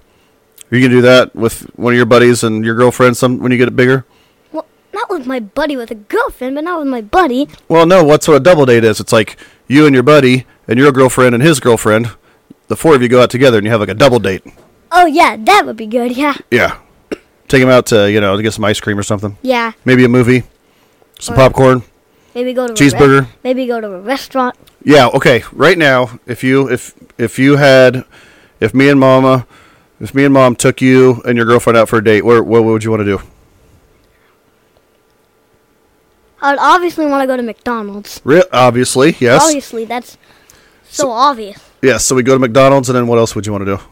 Are 0.70 0.76
you 0.76 0.82
gonna 0.82 0.98
do 1.00 1.02
that 1.02 1.34
with 1.36 1.62
one 1.76 1.92
of 1.92 1.96
your 1.96 2.06
buddies 2.06 2.42
and 2.42 2.64
your 2.64 2.74
girlfriend 2.74 3.16
some 3.16 3.38
when 3.38 3.52
you 3.52 3.58
get 3.58 3.68
it 3.68 3.76
bigger? 3.76 4.04
Well, 4.52 4.66
not 4.92 5.08
with 5.10 5.26
my 5.26 5.40
buddy 5.40 5.76
with 5.76 5.90
a 5.90 5.94
girlfriend, 5.94 6.54
but 6.56 6.64
not 6.64 6.78
with 6.80 6.88
my 6.88 7.00
buddy. 7.02 7.48
Well, 7.68 7.86
no. 7.86 8.02
What's 8.02 8.26
what 8.26 8.36
a 8.36 8.40
double 8.40 8.66
date 8.66 8.84
is? 8.84 8.98
It's 9.00 9.12
like 9.12 9.36
you 9.68 9.86
and 9.86 9.94
your 9.94 10.02
buddy 10.02 10.46
and 10.66 10.78
your 10.78 10.90
girlfriend 10.92 11.34
and 11.34 11.42
his 11.44 11.60
girlfriend. 11.60 12.10
The 12.68 12.76
four 12.76 12.94
of 12.94 13.02
you 13.02 13.08
go 13.08 13.22
out 13.22 13.30
together 13.30 13.58
and 13.58 13.64
you 13.66 13.70
have 13.70 13.80
like 13.80 13.88
a 13.90 13.94
double 13.94 14.18
date. 14.18 14.42
Oh 14.90 15.06
yeah, 15.06 15.36
that 15.36 15.66
would 15.66 15.76
be 15.76 15.86
good. 15.86 16.16
Yeah, 16.16 16.34
Yeah. 16.50 16.78
Take 17.46 17.62
him 17.62 17.68
out 17.68 17.86
to 17.86 18.10
you 18.10 18.20
know 18.20 18.36
to 18.36 18.42
get 18.42 18.54
some 18.54 18.64
ice 18.64 18.80
cream 18.80 18.98
or 18.98 19.02
something. 19.02 19.36
yeah. 19.42 19.72
Maybe 19.84 20.04
a 20.04 20.08
movie, 20.08 20.44
some 21.20 21.34
Or- 21.34 21.36
popcorn. 21.36 21.82
Maybe 22.34 22.52
go 22.52 22.66
to 22.66 22.72
A 22.72 22.76
Cheeseburger. 22.76 23.20
re- 23.22 23.28
maybe 23.44 23.66
go 23.66 23.80
to 23.80 23.92
a 23.92 24.00
restaurant. 24.00 24.56
Yeah, 24.82 25.06
okay. 25.08 25.44
Right 25.52 25.78
now, 25.78 26.18
if 26.26 26.42
you 26.42 26.68
if 26.68 26.94
if 27.18 27.38
you 27.38 27.56
had 27.56 28.04
if 28.60 28.74
me 28.74 28.88
and 28.88 28.98
mama 28.98 29.46
if 30.04 30.14
me 30.14 30.24
and 30.24 30.34
mom 30.34 30.54
took 30.56 30.80
you 30.80 31.22
and 31.24 31.36
your 31.36 31.46
girlfriend 31.46 31.76
out 31.76 31.88
for 31.88 31.98
a 31.98 32.04
date, 32.04 32.24
where 32.24 32.42
what 32.42 32.62
would 32.64 32.84
you 32.84 32.90
want 32.90 33.00
to 33.00 33.04
do? 33.04 33.20
I'd 36.42 36.58
obviously 36.58 37.06
want 37.06 37.22
to 37.22 37.26
go 37.26 37.36
to 37.38 37.42
McDonald's. 37.42 38.20
Re- 38.22 38.44
obviously, 38.52 39.16
yes. 39.18 39.42
Obviously, 39.42 39.86
that's 39.86 40.18
so, 40.84 41.10
obvious. 41.10 41.58
Yes, 41.80 42.04
so 42.04 42.14
we 42.14 42.22
go 42.22 42.34
to 42.34 42.38
McDonald's 42.38 42.88
and 42.90 42.96
then 42.96 43.06
what 43.06 43.18
else 43.18 43.34
would 43.34 43.46
you 43.46 43.52
want 43.52 43.64
to 43.64 43.76
do? 43.76 43.82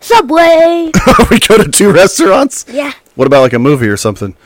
Subway. 0.00 0.92
we 1.30 1.38
go 1.40 1.56
to 1.62 1.70
two 1.70 1.92
restaurants? 1.92 2.66
yeah, 2.68 2.92
What 3.14 3.26
about 3.26 3.40
like 3.40 3.52
a 3.54 3.58
movie 3.58 3.88
or 3.88 3.96
something? 3.96 4.36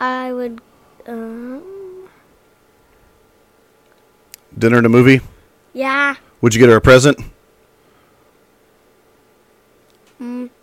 I 0.00 0.32
would. 0.32 0.60
Uh, 1.06 1.60
Dinner 4.58 4.76
and 4.78 4.86
a 4.86 4.90
movie? 4.90 5.20
yeah, 5.72 6.14
Would 6.40 6.54
you 6.54 6.60
get 6.60 6.68
her 6.68 6.76
a 6.76 6.80
present? 6.80 7.18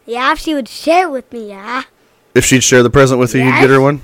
Yeah. 0.06 0.32
If 0.34 0.39
she 0.39 0.54
would 0.54 0.67
share 0.67 1.10
with 1.10 1.32
me, 1.32 1.50
yeah. 1.50 1.84
If 2.34 2.45
she'd 2.45 2.63
share 2.63 2.82
the 2.84 2.89
present 2.89 3.19
with 3.19 3.34
you, 3.36 3.41
you'd 3.43 3.60
get 3.60 3.69
her 3.69 3.82
one? 3.82 4.02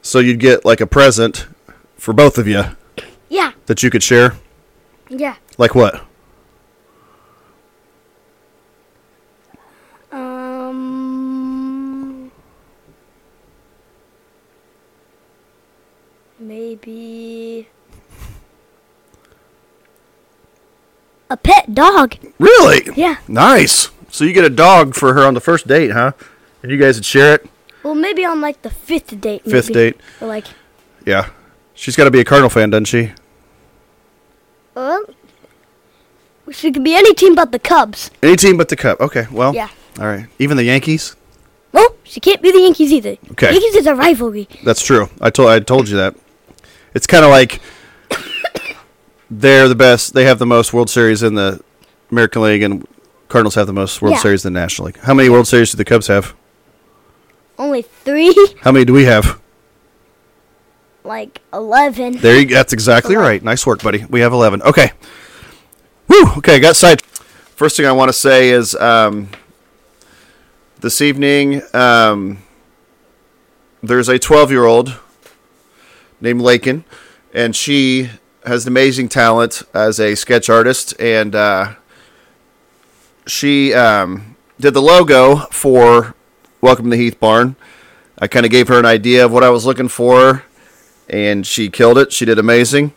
So 0.00 0.18
you'd 0.18 0.40
get 0.40 0.64
like 0.64 0.80
a 0.80 0.86
present 0.86 1.46
for 1.96 2.12
both 2.12 2.38
of 2.38 2.48
you 2.48 2.64
Yeah, 3.28 3.52
that 3.66 3.82
you 3.82 3.90
could 3.90 4.02
share? 4.02 4.34
yeah. 5.08 5.36
Like 5.58 5.74
what? 5.74 6.02
Um. 11.02 12.30
Maybe. 16.38 17.68
A 21.32 21.36
pet 21.38 21.74
dog. 21.74 22.16
Really? 22.38 22.82
Yeah. 22.94 23.16
Nice. 23.26 23.90
So 24.10 24.24
you 24.24 24.34
get 24.34 24.44
a 24.44 24.50
dog 24.50 24.94
for 24.94 25.14
her 25.14 25.22
on 25.22 25.32
the 25.32 25.40
first 25.40 25.66
date, 25.66 25.90
huh? 25.92 26.12
And 26.62 26.70
you 26.70 26.76
guys 26.76 26.96
would 26.96 27.06
share 27.06 27.36
it? 27.36 27.46
Well, 27.82 27.94
maybe 27.94 28.22
on 28.22 28.42
like 28.42 28.60
the 28.60 28.68
fifth 28.68 29.18
date. 29.18 29.42
Fifth 29.44 29.70
maybe. 29.70 29.92
date. 29.92 30.00
Or 30.20 30.28
like, 30.28 30.44
Yeah. 31.06 31.30
She's 31.72 31.96
got 31.96 32.04
to 32.04 32.10
be 32.10 32.20
a 32.20 32.24
Cardinal 32.24 32.50
fan, 32.50 32.68
doesn't 32.68 32.84
she? 32.84 33.12
uh, 34.76 34.98
she 36.50 36.70
could 36.70 36.84
be 36.84 36.94
any 36.94 37.14
team 37.14 37.34
but 37.34 37.50
the 37.50 37.58
Cubs. 37.58 38.10
Any 38.22 38.36
team 38.36 38.58
but 38.58 38.68
the 38.68 38.76
Cubs. 38.76 39.00
Okay, 39.00 39.26
well. 39.32 39.54
Yeah. 39.54 39.70
All 39.98 40.06
right. 40.06 40.26
Even 40.38 40.58
the 40.58 40.64
Yankees? 40.64 41.16
Well, 41.72 41.96
she 42.04 42.20
can't 42.20 42.42
be 42.42 42.52
the 42.52 42.60
Yankees 42.60 42.92
either. 42.92 43.16
Okay. 43.32 43.52
Yankees 43.52 43.74
is 43.76 43.86
a 43.86 43.94
rivalry. 43.94 44.48
That's 44.64 44.84
true. 44.84 45.08
I 45.18 45.30
told 45.30 45.48
I 45.48 45.60
told 45.60 45.88
you 45.88 45.96
that. 45.96 46.14
It's 46.94 47.06
kind 47.06 47.24
of 47.24 47.30
like 47.30 47.62
they're 49.40 49.68
the 49.68 49.74
best. 49.74 50.14
They 50.14 50.24
have 50.24 50.38
the 50.38 50.46
most 50.46 50.72
World 50.72 50.90
Series 50.90 51.22
in 51.22 51.34
the 51.34 51.60
American 52.10 52.42
League, 52.42 52.62
and 52.62 52.86
Cardinals 53.28 53.54
have 53.54 53.66
the 53.66 53.72
most 53.72 54.02
World 54.02 54.16
Yeah. 54.16 54.20
Series 54.22 54.44
in 54.44 54.52
the 54.52 54.60
National 54.60 54.86
League. 54.86 54.98
How 54.98 55.14
many 55.14 55.28
World 55.28 55.46
Series 55.48 55.70
do 55.70 55.76
the 55.76 55.84
Cubs 55.84 56.06
have? 56.08 56.34
Only 57.58 57.82
three, 57.82 58.34
How 58.62 58.72
many 58.72 58.84
do 58.84 58.92
we 58.92 59.04
have? 59.04 59.40
like 61.04 61.40
eleven. 61.52 62.16
There 62.18 62.38
you. 62.38 62.46
That's 62.46 62.72
exactly 62.72 63.14
Eleven. 63.14 63.28
right. 63.30 63.42
Nice 63.42 63.66
work, 63.66 63.82
buddy. 63.82 64.04
We 64.08 64.20
have 64.20 64.32
eleven. 64.32 64.62
Okay. 64.62 64.92
Woo. 66.08 66.26
Okay. 66.38 66.60
Got 66.60 66.76
side. 66.76 67.02
First 67.02 67.76
thing 67.76 67.86
I 67.86 67.92
want 67.92 68.08
to 68.08 68.12
say 68.12 68.50
is 68.50 68.74
um, 68.76 69.28
this 70.80 71.00
evening 71.00 71.62
um, 71.74 72.38
there's 73.82 74.08
a 74.08 74.18
12 74.18 74.50
year 74.52 74.64
old 74.64 74.96
named 76.20 76.40
Lakin, 76.40 76.84
and 77.34 77.54
she 77.56 78.10
has 78.44 78.66
an 78.66 78.72
amazing 78.72 79.08
talent 79.08 79.62
as 79.72 80.00
a 80.00 80.14
sketch 80.14 80.50
artist, 80.50 80.94
and 81.00 81.34
uh, 81.34 81.74
she 83.26 83.72
um, 83.72 84.36
did 84.58 84.74
the 84.74 84.82
logo 84.82 85.36
for 85.50 86.14
Welcome 86.60 86.90
to 86.90 86.96
Heath 86.96 87.18
Barn. 87.20 87.56
I 88.18 88.26
kind 88.28 88.44
of 88.44 88.52
gave 88.52 88.68
her 88.68 88.78
an 88.78 88.86
idea 88.86 89.24
of 89.24 89.32
what 89.32 89.44
I 89.44 89.50
was 89.50 89.64
looking 89.64 89.88
for, 89.88 90.44
and 91.08 91.46
she 91.46 91.70
killed 91.70 91.98
it. 91.98 92.12
She 92.12 92.24
did 92.24 92.38
amazing, 92.38 92.92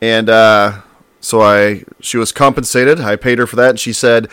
and 0.00 0.30
uh, 0.30 0.82
so 1.20 1.40
I 1.42 1.84
she 2.00 2.16
was 2.16 2.32
compensated. 2.32 3.00
I 3.00 3.16
paid 3.16 3.38
her 3.38 3.46
for 3.46 3.56
that, 3.56 3.70
and 3.70 3.80
she 3.80 3.92
said 3.92 4.28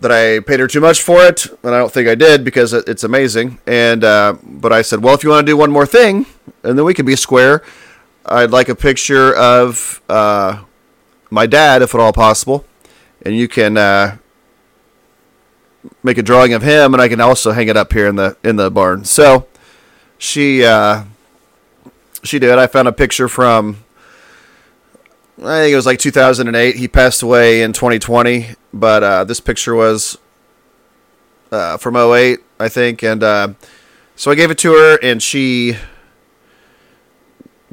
that 0.00 0.10
I 0.10 0.40
paid 0.40 0.58
her 0.58 0.66
too 0.66 0.80
much 0.80 1.00
for 1.00 1.24
it, 1.24 1.46
and 1.62 1.74
I 1.74 1.78
don't 1.78 1.92
think 1.92 2.08
I 2.08 2.16
did 2.16 2.44
because 2.44 2.72
it, 2.72 2.88
it's 2.88 3.04
amazing. 3.04 3.58
And 3.68 4.02
uh, 4.02 4.34
but 4.42 4.72
I 4.72 4.82
said, 4.82 5.02
well, 5.02 5.14
if 5.14 5.22
you 5.22 5.30
want 5.30 5.46
to 5.46 5.52
do 5.52 5.56
one 5.56 5.70
more 5.70 5.86
thing, 5.86 6.26
and 6.64 6.76
then 6.76 6.84
we 6.84 6.94
can 6.94 7.06
be 7.06 7.14
square. 7.14 7.62
I'd 8.24 8.50
like 8.50 8.68
a 8.68 8.74
picture 8.74 9.34
of 9.34 10.00
uh, 10.08 10.62
my 11.30 11.46
dad, 11.46 11.82
if 11.82 11.94
at 11.94 12.00
all 12.00 12.12
possible, 12.12 12.64
and 13.24 13.36
you 13.36 13.48
can 13.48 13.76
uh, 13.76 14.18
make 16.02 16.18
a 16.18 16.22
drawing 16.22 16.52
of 16.52 16.62
him, 16.62 16.94
and 16.94 17.02
I 17.02 17.08
can 17.08 17.20
also 17.20 17.52
hang 17.52 17.68
it 17.68 17.76
up 17.76 17.92
here 17.92 18.06
in 18.06 18.16
the 18.16 18.36
in 18.44 18.56
the 18.56 18.70
barn. 18.70 19.04
So 19.04 19.46
she 20.18 20.64
uh, 20.64 21.04
she 22.22 22.38
did. 22.38 22.58
I 22.58 22.66
found 22.66 22.88
a 22.88 22.92
picture 22.92 23.28
from 23.28 23.84
I 25.38 25.62
think 25.62 25.72
it 25.72 25.76
was 25.76 25.86
like 25.86 25.98
2008. 25.98 26.76
He 26.76 26.86
passed 26.86 27.22
away 27.22 27.62
in 27.62 27.72
2020, 27.72 28.54
but 28.72 29.02
uh, 29.02 29.24
this 29.24 29.40
picture 29.40 29.74
was 29.74 30.18
uh, 31.50 31.76
from 31.78 31.96
08, 31.96 32.38
I 32.60 32.68
think, 32.68 33.02
and 33.02 33.22
uh, 33.22 33.48
so 34.14 34.30
I 34.30 34.34
gave 34.34 34.50
it 34.50 34.58
to 34.58 34.72
her, 34.72 34.98
and 35.02 35.22
she 35.22 35.76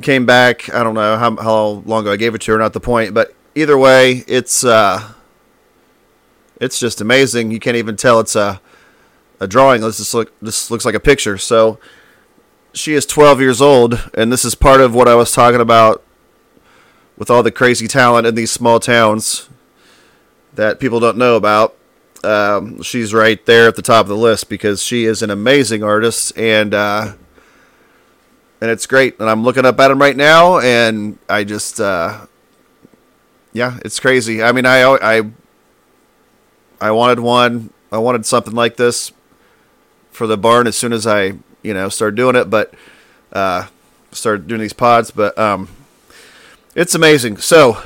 came 0.01 0.25
back. 0.25 0.73
I 0.73 0.83
don't 0.83 0.95
know 0.95 1.17
how 1.17 1.35
how 1.37 1.65
long 1.85 2.03
ago 2.03 2.11
I 2.11 2.17
gave 2.17 2.35
it 2.35 2.41
to 2.41 2.51
her. 2.53 2.57
Not 2.57 2.73
the 2.73 2.79
point, 2.79 3.13
but 3.13 3.33
either 3.55 3.77
way, 3.77 4.23
it's 4.27 4.63
uh, 4.63 5.13
it's 6.59 6.79
just 6.79 7.01
amazing. 7.01 7.51
You 7.51 7.59
can't 7.59 7.77
even 7.77 7.95
tell 7.95 8.19
it's 8.19 8.35
a 8.35 8.61
a 9.39 9.47
drawing. 9.47 9.81
This 9.81 9.97
just 9.97 10.13
look 10.13 10.37
this 10.39 10.69
looks 10.71 10.85
like 10.85 10.95
a 10.95 10.99
picture. 10.99 11.37
So 11.37 11.79
she 12.73 12.93
is 12.93 13.05
12 13.05 13.41
years 13.41 13.61
old, 13.61 14.09
and 14.13 14.31
this 14.31 14.45
is 14.45 14.55
part 14.55 14.81
of 14.81 14.93
what 14.93 15.07
I 15.07 15.15
was 15.15 15.31
talking 15.31 15.61
about 15.61 16.03
with 17.17 17.29
all 17.29 17.43
the 17.43 17.51
crazy 17.51 17.87
talent 17.87 18.27
in 18.27 18.35
these 18.35 18.51
small 18.51 18.79
towns 18.79 19.49
that 20.53 20.79
people 20.79 20.99
don't 20.99 21.17
know 21.17 21.35
about. 21.35 21.75
Um, 22.23 22.81
she's 22.81 23.13
right 23.13 23.43
there 23.45 23.67
at 23.67 23.75
the 23.75 23.81
top 23.81 24.01
of 24.01 24.09
the 24.09 24.17
list 24.17 24.49
because 24.49 24.83
she 24.83 25.05
is 25.05 25.21
an 25.21 25.29
amazing 25.29 25.83
artist, 25.83 26.37
and 26.37 26.73
uh, 26.73 27.13
and 28.61 28.69
it's 28.69 28.85
great. 28.85 29.19
And 29.19 29.29
I'm 29.29 29.43
looking 29.43 29.65
up 29.65 29.79
at 29.79 29.91
him 29.91 29.99
right 29.99 30.15
now, 30.15 30.59
and 30.59 31.17
I 31.27 31.43
just, 31.43 31.79
uh, 31.79 32.25
yeah, 33.53 33.79
it's 33.83 33.99
crazy. 33.99 34.43
I 34.43 34.51
mean, 34.51 34.65
I 34.65 34.83
I 34.83 35.23
I 36.81 36.91
wanted 36.91 37.19
one. 37.19 37.71
I 37.91 37.97
wanted 37.97 38.25
something 38.25 38.53
like 38.53 38.77
this 38.77 39.11
for 40.11 40.27
the 40.27 40.37
barn 40.37 40.67
as 40.67 40.77
soon 40.77 40.93
as 40.93 41.07
I, 41.07 41.33
you 41.63 41.73
know, 41.73 41.89
started 41.89 42.15
doing 42.15 42.35
it, 42.35 42.49
but 42.49 42.73
uh, 43.33 43.67
started 44.11 44.47
doing 44.47 44.61
these 44.61 44.73
pods. 44.73 45.11
But 45.11 45.37
um, 45.37 45.69
it's 46.75 46.93
amazing. 46.93 47.37
So, 47.37 47.81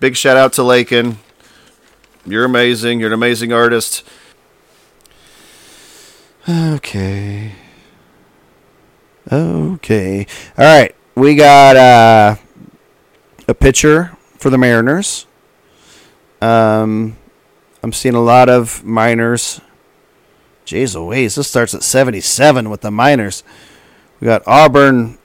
big 0.00 0.16
shout 0.16 0.36
out 0.36 0.52
to 0.54 0.62
Lakin. 0.62 1.18
You're 2.26 2.44
amazing. 2.44 3.00
You're 3.00 3.08
an 3.08 3.14
amazing 3.14 3.52
artist. 3.52 4.02
Okay. 6.50 7.52
Okay. 9.30 10.26
All 10.56 10.64
right. 10.64 10.94
We 11.14 11.34
got 11.34 11.76
uh, 11.76 12.36
a 13.46 13.54
pitcher 13.54 14.16
for 14.38 14.50
the 14.50 14.58
Mariners. 14.58 15.26
Um, 16.40 17.16
I'm 17.82 17.92
seeing 17.92 18.14
a 18.14 18.22
lot 18.22 18.48
of 18.48 18.84
minors. 18.84 19.60
Jeez 20.64 20.94
Louise, 20.94 21.34
this 21.34 21.48
starts 21.48 21.74
at 21.74 21.82
77 21.82 22.68
with 22.68 22.82
the 22.82 22.90
minors. 22.90 23.42
We 24.20 24.26
got 24.26 24.42
Auburn, 24.46 25.18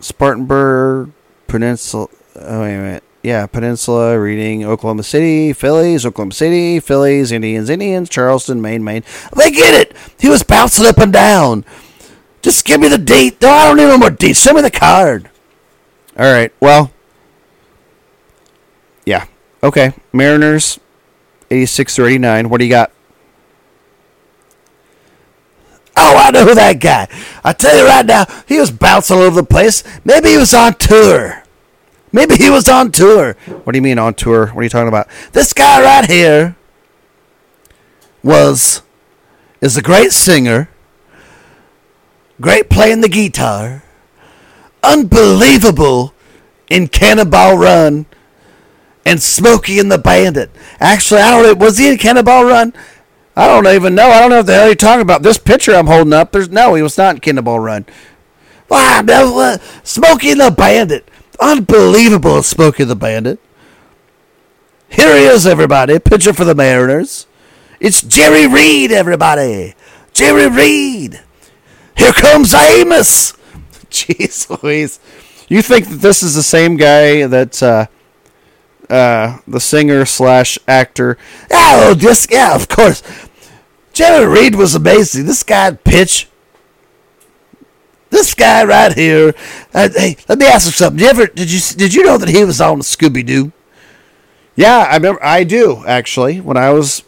Spartanburg, 0.00 1.12
Peninsula. 1.46 2.08
Oh, 2.36 2.60
wait 2.62 2.74
a 2.74 2.78
minute. 2.78 3.04
Yeah, 3.22 3.46
Peninsula, 3.46 4.18
Reading, 4.18 4.64
Oklahoma 4.64 5.02
City, 5.02 5.52
Phillies, 5.52 6.04
Oklahoma 6.04 6.34
City, 6.34 6.80
Phillies, 6.80 7.32
Indians, 7.32 7.70
Indians, 7.70 8.08
Charleston, 8.10 8.60
Maine, 8.60 8.84
Maine. 8.84 9.02
They 9.36 9.50
get 9.50 9.74
it. 9.74 9.96
He 10.18 10.28
was 10.28 10.42
bouncing 10.42 10.86
up 10.86 10.98
and 10.98 11.12
down. 11.12 11.64
Just 12.44 12.66
give 12.66 12.78
me 12.78 12.88
the 12.88 12.98
date. 12.98 13.40
No, 13.40 13.48
I 13.48 13.68
don't 13.68 13.78
need 13.78 13.84
no 13.84 13.96
more 13.96 14.10
dates. 14.10 14.38
Send 14.38 14.56
me 14.56 14.60
the 14.60 14.70
card. 14.70 15.30
All 16.18 16.30
right. 16.30 16.52
Well, 16.60 16.92
yeah. 19.06 19.24
Okay. 19.62 19.94
Mariners, 20.12 20.78
86 21.50 21.98
or 21.98 22.06
89. 22.06 22.50
What 22.50 22.58
do 22.58 22.64
you 22.64 22.70
got? 22.70 22.92
Oh, 25.96 26.16
I 26.18 26.30
know 26.32 26.54
that 26.54 26.80
guy. 26.80 27.08
I 27.42 27.54
tell 27.54 27.74
you 27.78 27.86
right 27.86 28.04
now, 28.04 28.26
he 28.46 28.60
was 28.60 28.70
bouncing 28.70 29.16
all 29.16 29.22
over 29.22 29.40
the 29.40 29.46
place. 29.46 29.82
Maybe 30.04 30.28
he 30.28 30.36
was 30.36 30.52
on 30.52 30.74
tour. 30.74 31.44
Maybe 32.12 32.36
he 32.36 32.50
was 32.50 32.68
on 32.68 32.92
tour. 32.92 33.38
What 33.64 33.72
do 33.72 33.78
you 33.78 33.82
mean 33.82 33.98
on 33.98 34.12
tour? 34.12 34.48
What 34.48 34.60
are 34.60 34.64
you 34.64 34.68
talking 34.68 34.88
about? 34.88 35.08
This 35.32 35.54
guy 35.54 35.82
right 35.82 36.10
here 36.10 36.56
was 38.22 38.82
is 39.62 39.78
a 39.78 39.82
great 39.82 40.12
singer, 40.12 40.68
great 42.40 42.70
playing 42.70 43.00
the 43.00 43.08
guitar, 43.08 43.82
unbelievable 44.82 46.14
in 46.68 46.88
Cannonball 46.88 47.58
Run 47.58 48.06
and 49.04 49.22
Smokey 49.22 49.78
and 49.78 49.90
the 49.90 49.98
Bandit. 49.98 50.50
Actually, 50.80 51.20
I 51.20 51.30
don't 51.30 51.58
know. 51.58 51.64
Was 51.64 51.78
he 51.78 51.88
in 51.90 51.98
Cannonball 51.98 52.44
Run? 52.44 52.72
I 53.36 53.48
don't 53.48 53.66
even 53.66 53.94
know. 53.94 54.08
I 54.08 54.20
don't 54.20 54.30
know 54.30 54.36
what 54.38 54.46
the 54.46 54.54
hell 54.54 54.66
you're 54.66 54.76
talking 54.76 55.02
about. 55.02 55.22
This 55.22 55.38
picture 55.38 55.74
I'm 55.74 55.86
holding 55.86 56.12
up, 56.12 56.32
there's 56.32 56.50
no, 56.50 56.74
he 56.74 56.82
was 56.82 56.96
not 56.96 57.16
in 57.16 57.20
Cannonball 57.20 57.60
Run. 57.60 57.84
Wow, 58.68 59.02
uh, 59.06 59.58
Smokey 59.82 60.30
and 60.30 60.40
the 60.40 60.50
Bandit. 60.50 61.08
Unbelievable, 61.40 62.42
Smokey 62.42 62.84
the 62.84 62.96
Bandit. 62.96 63.40
Here 64.88 65.16
he 65.16 65.24
is, 65.24 65.46
everybody. 65.46 65.98
Pitcher 65.98 66.32
for 66.32 66.44
the 66.44 66.54
Mariners. 66.54 67.26
It's 67.80 68.00
Jerry 68.00 68.46
Reed, 68.46 68.92
everybody. 68.92 69.74
Jerry 70.12 70.48
Reed. 70.48 71.20
Here 71.96 72.12
comes 72.12 72.54
Amos. 72.54 73.32
Jeez 73.90 74.62
Louise. 74.62 75.00
You 75.48 75.62
think 75.62 75.88
that 75.88 75.96
this 75.96 76.22
is 76.22 76.34
the 76.34 76.42
same 76.42 76.76
guy 76.76 77.26
that 77.26 77.62
uh, 77.62 77.86
uh, 78.90 79.38
the 79.46 79.60
singer 79.60 80.04
slash 80.04 80.58
actor? 80.66 81.18
Oh, 81.50 81.94
this 81.94 82.26
yeah, 82.30 82.54
of 82.54 82.68
course. 82.68 83.02
Jerry 83.92 84.26
Reed 84.26 84.56
was 84.56 84.74
amazing. 84.74 85.26
This 85.26 85.42
guy 85.42 85.72
pitch. 85.72 86.28
This 88.10 88.34
guy 88.34 88.64
right 88.64 88.92
here. 88.92 89.34
Uh, 89.72 89.88
hey, 89.94 90.16
let 90.28 90.38
me 90.38 90.46
ask 90.46 90.66
you 90.66 90.72
something. 90.72 90.98
Did 90.98 91.04
you 91.04 91.10
ever 91.10 91.26
did 91.26 91.50
you 91.50 91.60
did 91.76 91.94
you 91.94 92.04
know 92.04 92.18
that 92.18 92.28
he 92.28 92.44
was 92.44 92.60
on 92.60 92.80
Scooby 92.80 93.24
Doo? 93.24 93.52
Yeah, 94.56 94.78
I 94.78 94.96
remember. 94.96 95.22
I 95.22 95.44
do 95.44 95.84
actually. 95.86 96.40
When 96.40 96.56
I 96.56 96.70
was 96.70 97.02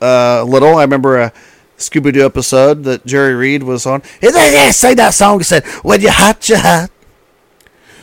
uh, 0.00 0.44
little, 0.44 0.76
I 0.76 0.82
remember 0.82 1.18
a 1.18 1.32
Scooby 1.78 2.12
Doo 2.12 2.24
episode 2.24 2.84
that 2.84 3.04
Jerry 3.04 3.34
Reed 3.34 3.62
was 3.62 3.86
on. 3.86 4.02
And 4.22 4.34
they 4.34 4.54
yeah, 4.54 4.70
sang 4.70 4.96
that 4.96 5.14
song. 5.14 5.38
He 5.38 5.44
said, 5.44 5.64
"When 5.82 6.00
you're 6.00 6.12
hot, 6.12 6.48
you're 6.48 6.58
hot. 6.58 6.90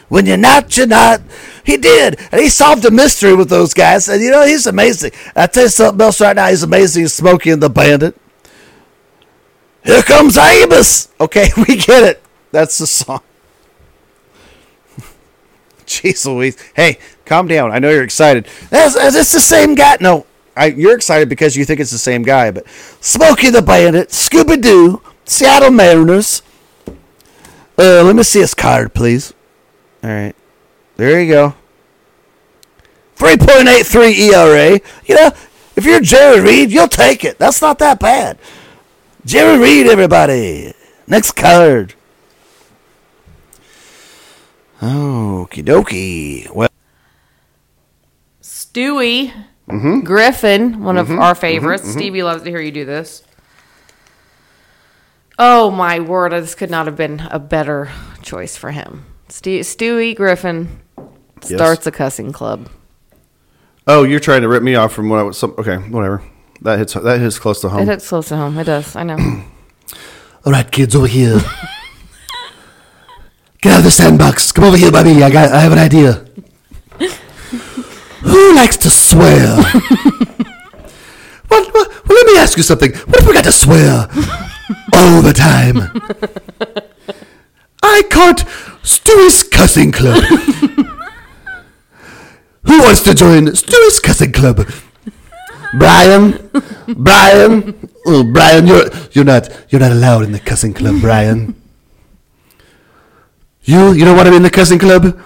When 0.10 0.26
you're 0.26 0.38
not, 0.38 0.76
you're 0.78 0.88
not." 0.88 1.22
He 1.64 1.78
did, 1.78 2.20
and 2.32 2.42
he 2.42 2.50
solved 2.50 2.86
a 2.86 2.92
mystery 2.92 3.34
with 3.34 3.50
those 3.50 3.74
guys. 3.74 4.08
And 4.10 4.22
you 4.22 4.32
know, 4.32 4.46
he's 4.46 4.68
amazing. 4.68 5.12
I 5.36 5.48
tell 5.48 5.64
you 5.64 5.70
something 5.70 6.02
else 6.02 6.22
right 6.22 6.36
now. 6.36 6.50
He's 6.50 6.64
amazing. 6.64 7.08
Smokey 7.08 7.50
and 7.52 7.64
the 7.64 7.70
Bandit. 7.70 8.16
Here 9.84 10.02
comes 10.02 10.38
Amos. 10.38 11.10
Okay, 11.20 11.50
we 11.58 11.78
get 11.78 12.04
it. 12.04 12.24
That's 12.52 12.78
the 12.78 12.88
song. 12.88 13.22
Jeez 15.86 16.26
Louise. 16.26 16.58
Hey, 16.76 17.00
calm 17.26 17.48
down. 17.48 17.72
I 17.72 17.80
know 17.80 17.90
you're 17.90 18.04
excited. 18.04 18.48
That's, 18.70 18.96
that's 18.96 19.32
the 19.32 19.40
same 19.40 19.76
guy. 19.76 19.98
No, 20.00 20.26
I, 20.56 20.68
you're 20.68 20.96
excited 20.96 21.30
because 21.30 21.56
you 21.56 21.66
think 21.66 21.80
it's 21.80 21.92
the 21.92 21.98
same 21.98 22.24
guy, 22.24 22.52
but 22.52 22.68
Smokey 23.02 23.50
the 23.50 23.62
Bandit, 23.62 24.10
Scooby 24.10 24.62
Doo, 24.62 25.02
Seattle 25.26 25.72
Mariners. 25.72 26.42
Uh, 27.78 28.04
let 28.04 28.16
me 28.16 28.24
see 28.24 28.40
his 28.40 28.54
card, 28.54 28.94
please. 28.94 29.34
All 30.04 30.10
right. 30.10 30.36
There 30.96 31.22
you 31.22 31.32
go. 31.32 31.56
3.83 33.16 34.32
ERA. 34.32 34.80
You 35.06 35.16
know, 35.16 35.32
if 35.76 35.86
you're 35.86 36.02
Jerry 36.02 36.42
Reed, 36.42 36.72
you'll 36.72 36.88
take 36.88 37.24
it. 37.26 37.40
That's 37.40 37.62
not 37.62 37.80
that 37.80 38.00
bad. 38.00 38.38
Jerry 39.26 39.58
Reed, 39.58 39.88
everybody. 39.88 40.74
Next 41.08 41.32
card. 41.32 41.96
Okie 44.82 45.64
dokie. 45.64 46.50
Well, 46.54 46.70
Stewie 48.42 49.32
Mm-hmm. 49.70 50.02
Griffin, 50.02 50.84
one 50.84 50.98
of 50.98 51.08
mm-hmm. 51.08 51.20
our 51.20 51.34
mm-hmm. 51.34 51.42
favorites. 51.42 51.90
Stevie 51.90 52.24
loves 52.24 52.44
to 52.44 52.50
hear 52.50 52.60
you 52.60 52.72
do 52.72 52.86
this. 52.86 53.24
Oh 55.40 55.72
my 55.72 56.00
word! 56.00 56.32
This 56.32 56.54
could 56.54 56.70
not 56.70 56.86
have 56.86 56.96
been 56.96 57.22
a 57.32 57.40
better 57.40 57.92
choice 58.22 58.56
for 58.56 58.72
him. 58.72 59.06
Ste- 59.30 59.66
Stewie 59.66 60.16
Griffin 60.16 60.80
starts 61.42 61.88
a 61.88 61.92
cussing 61.92 62.32
club. 62.32 62.70
Oh, 63.88 64.04
you're 64.04 64.20
trying 64.20 64.44
to 64.44 64.48
rip 64.48 64.64
me 64.64 64.76
off 64.76 64.94
from 64.94 65.10
what 65.10 65.20
I 65.20 65.24
was. 65.24 65.38
Some, 65.38 65.56
okay, 65.58 65.78
whatever. 65.78 66.24
That 66.62 66.80
hits. 66.80 66.94
That 66.94 67.20
hits 67.20 67.40
close 67.40 67.62
to 67.62 67.70
home. 67.70 67.82
It 67.82 67.88
hits 67.88 68.08
close 68.08 68.30
to 68.30 68.38
home. 68.38 68.58
It 68.58 68.66
does. 68.66 68.96
I 68.96 69.04
know. 69.04 69.18
all 70.46 70.52
right, 70.52 70.72
kids, 70.72 70.96
over 70.96 71.08
here. 71.08 71.40
Get 73.62 73.74
out 73.74 73.80
of 73.80 73.86
the 73.86 73.92
sandbox. 73.92 74.52
Come 74.52 74.66
over 74.66 74.78
here, 74.78 74.92
buddy. 74.92 75.24
I 75.24 75.32
got. 75.32 75.52
I 75.52 75.62
have 75.62 75.72
an 75.72 75.80
idea. 75.80 76.26
Who 78.24 78.56
likes 78.56 78.78
to 78.78 78.90
swear? 78.90 79.58
well, 81.50 81.66
well, 81.74 81.86
well, 81.90 82.08
let 82.08 82.26
me 82.26 82.38
ask 82.38 82.58
you 82.58 82.64
something. 82.64 82.94
What 82.94 83.20
if 83.20 83.28
we 83.28 83.34
got 83.34 83.44
to 83.44 83.52
swear 83.52 84.08
all 84.94 85.22
the 85.22 85.34
time? 85.34 85.92
I 87.84 88.04
caught 88.10 88.46
Stewie's 88.82 89.44
cussing 89.44 89.92
club. 89.92 90.24
Who 92.64 92.82
wants 92.82 93.02
to 93.02 93.14
join 93.14 93.48
Stewie's 93.56 94.00
cussing 94.00 94.32
club? 94.32 94.68
Brian, 95.78 96.50
Brian, 96.96 97.90
oh 98.06 98.24
Brian, 98.24 98.68
you're 98.68 98.90
you're 99.12 99.26
not 99.26 99.50
you're 99.70 99.82
not 99.82 99.92
allowed 99.92 100.24
in 100.24 100.32
the 100.32 100.40
cussing 100.40 100.74
club, 100.74 101.02
Brian. 101.02 101.56
You 103.64 103.92
you 103.92 104.06
don't 104.06 104.16
want 104.16 104.28
to 104.28 104.32
be 104.32 104.38
in 104.38 104.44
the 104.44 104.50
cussing 104.50 104.80
club? 104.80 105.20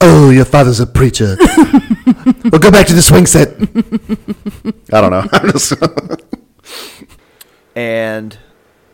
Oh, 0.00 0.30
your 0.30 0.44
father's 0.44 0.80
a 0.80 0.86
preacher. 0.86 1.36
well, 2.54 2.60
go 2.60 2.70
back 2.70 2.86
to 2.86 2.92
the 2.92 3.02
swing 3.02 3.26
set. 3.26 3.48
I 4.92 5.00
don't 5.00 5.10
know. 5.10 5.26
I'm 5.32 5.50
just 5.50 5.72
And 7.74 8.38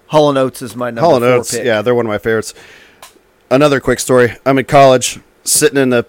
Hall 0.06 0.30
and 0.30 0.38
Oates 0.38 0.62
is 0.62 0.74
my 0.74 0.86
number 0.86 1.02
Hall 1.02 1.16
and 1.16 1.22
four 1.22 1.32
Oates. 1.32 1.50
pick. 1.50 1.66
Yeah, 1.66 1.82
they're 1.82 1.94
one 1.94 2.06
of 2.06 2.08
my 2.08 2.16
favorites. 2.16 2.54
Another 3.50 3.78
quick 3.78 4.00
story. 4.00 4.34
I'm 4.46 4.56
in 4.56 4.64
college, 4.64 5.20
sitting 5.44 5.76
in 5.76 5.90
the 5.90 6.06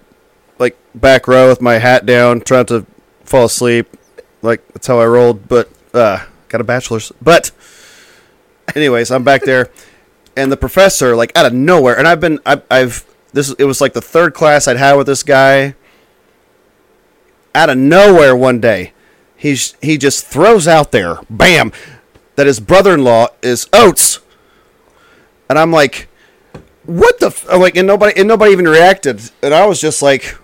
like 0.59 0.77
back 0.95 1.27
row 1.27 1.49
with 1.49 1.59
my 1.59 1.73
hat 1.73 2.05
down, 2.05 2.39
trying 2.39 2.67
to 2.67 2.85
fall 3.25 3.43
asleep. 3.43 3.97
Like 4.41 4.65
that's 4.69 4.87
how 4.87 5.01
I 5.01 5.05
rolled. 5.07 5.49
But 5.49 5.69
uh, 5.93 6.25
got 6.47 6.61
a 6.61 6.63
bachelor's. 6.63 7.11
But 7.21 7.51
anyways, 8.77 9.11
I'm 9.11 9.25
back 9.25 9.43
there, 9.43 9.69
and 10.37 10.49
the 10.53 10.57
professor, 10.57 11.17
like 11.17 11.37
out 11.37 11.47
of 11.47 11.53
nowhere, 11.53 11.97
and 11.97 12.07
I've 12.07 12.21
been, 12.21 12.39
I've, 12.45 12.63
I've 12.71 13.05
this. 13.33 13.53
It 13.59 13.65
was 13.65 13.81
like 13.81 13.91
the 13.91 14.01
third 14.01 14.33
class 14.33 14.69
I'd 14.69 14.77
had 14.77 14.93
with 14.93 15.07
this 15.07 15.23
guy. 15.23 15.75
Out 17.53 17.69
of 17.69 17.77
nowhere, 17.77 18.35
one 18.35 18.59
day, 18.61 18.93
he's 19.35 19.75
he 19.81 19.97
just 19.97 20.25
throws 20.25 20.67
out 20.67 20.91
there, 20.91 21.19
bam, 21.29 21.71
that 22.35 22.47
his 22.47 22.59
brother-in-law 22.59 23.27
is 23.41 23.67
Oates, 23.73 24.19
and 25.49 25.59
I'm 25.59 25.71
like, 25.71 26.07
what 26.85 27.19
the 27.19 27.27
f-? 27.27 27.47
Like, 27.47 27.75
and 27.75 27.87
nobody, 27.87 28.17
and 28.17 28.27
nobody 28.27 28.51
even 28.51 28.67
reacted, 28.67 29.21
and 29.43 29.53
I 29.53 29.65
was 29.65 29.81
just 29.81 30.01
like, 30.01 30.37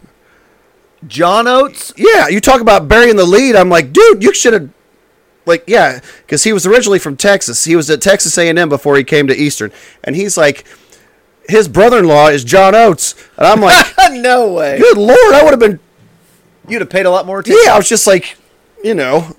John 1.07 1.47
Oates. 1.47 1.93
yeah, 1.95 2.27
you 2.27 2.41
talk 2.41 2.59
about 2.61 2.87
burying 2.87 3.15
the 3.15 3.25
lead. 3.25 3.55
I'm 3.55 3.69
like, 3.69 3.93
dude, 3.93 4.21
you 4.21 4.33
should 4.33 4.53
have, 4.53 4.69
like, 5.45 5.63
yeah, 5.67 6.01
because 6.25 6.43
he 6.43 6.51
was 6.51 6.65
originally 6.65 6.99
from 6.99 7.15
Texas. 7.15 7.63
He 7.63 7.75
was 7.75 7.89
at 7.89 8.01
Texas 8.01 8.37
A&M 8.37 8.67
before 8.67 8.97
he 8.97 9.03
came 9.03 9.27
to 9.27 9.35
Eastern, 9.35 9.71
and 10.03 10.15
he's 10.15 10.37
like, 10.37 10.65
his 11.47 11.69
brother-in-law 11.69 12.27
is 12.27 12.43
John 12.43 12.75
Oates, 12.75 13.15
and 13.37 13.47
I'm 13.47 13.61
like, 13.61 13.85
no 14.11 14.51
way. 14.53 14.77
good 14.77 14.97
lord, 14.97 15.33
I 15.33 15.43
would 15.43 15.51
have 15.51 15.59
been, 15.59 15.79
You'd 16.67 16.81
have 16.81 16.89
paid 16.89 17.05
a 17.05 17.09
lot 17.09 17.25
more 17.25 17.39
attention. 17.39 17.61
yeah, 17.65 17.73
I 17.73 17.77
was 17.77 17.87
just 17.89 18.07
like, 18.07 18.37
you 18.83 18.93
know, 18.93 19.35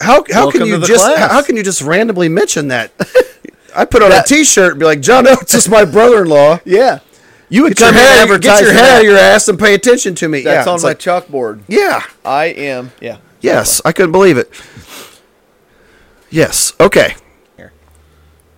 how 0.00 0.24
how 0.32 0.44
Welcome 0.44 0.60
can 0.60 0.66
you 0.68 0.80
just 0.86 1.04
class. 1.04 1.30
how 1.30 1.42
can 1.42 1.56
you 1.56 1.62
just 1.62 1.82
randomly 1.82 2.28
mention 2.28 2.68
that? 2.68 2.92
I 3.76 3.84
put 3.84 4.02
on 4.02 4.10
a 4.10 4.22
T-shirt 4.22 4.72
and 4.72 4.80
be 4.80 4.86
like, 4.86 5.00
John 5.00 5.26
Oates 5.26 5.52
is 5.54 5.68
my 5.68 5.84
brother-in-law. 5.84 6.60
Yeah, 6.64 7.00
You 7.50 7.62
would 7.64 7.76
Get 7.76 7.80
your 7.80 7.88
come 7.90 7.94
head- 7.98 8.28
here, 8.28 8.38
get 8.38 8.62
your 8.62 8.72
head 8.72 8.88
out 8.94 8.98
of 9.00 9.04
your 9.06 9.18
ass 9.18 9.48
and 9.48 9.58
pay 9.58 9.74
attention 9.74 10.14
to 10.16 10.28
me. 10.28 10.40
that's 10.42 10.66
yeah, 10.66 10.72
on 10.72 10.80
my 10.80 10.88
like- 10.88 10.98
chalkboard. 10.98 11.60
yeah. 11.68 12.02
I 12.24 12.46
am. 12.46 12.92
Yeah. 13.00 13.18
Yes, 13.42 13.82
I 13.84 13.92
couldn't 13.92 14.12
believe 14.12 14.38
it. 14.38 14.50
Yes. 16.30 16.72
Okay. 16.80 17.14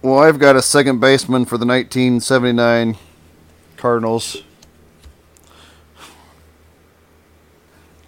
Well, 0.00 0.20
I've 0.20 0.38
got 0.38 0.54
a 0.54 0.62
second 0.62 1.00
baseman 1.00 1.44
for 1.44 1.58
the 1.58 1.66
1979 1.66 2.96
Cardinals. 3.76 4.44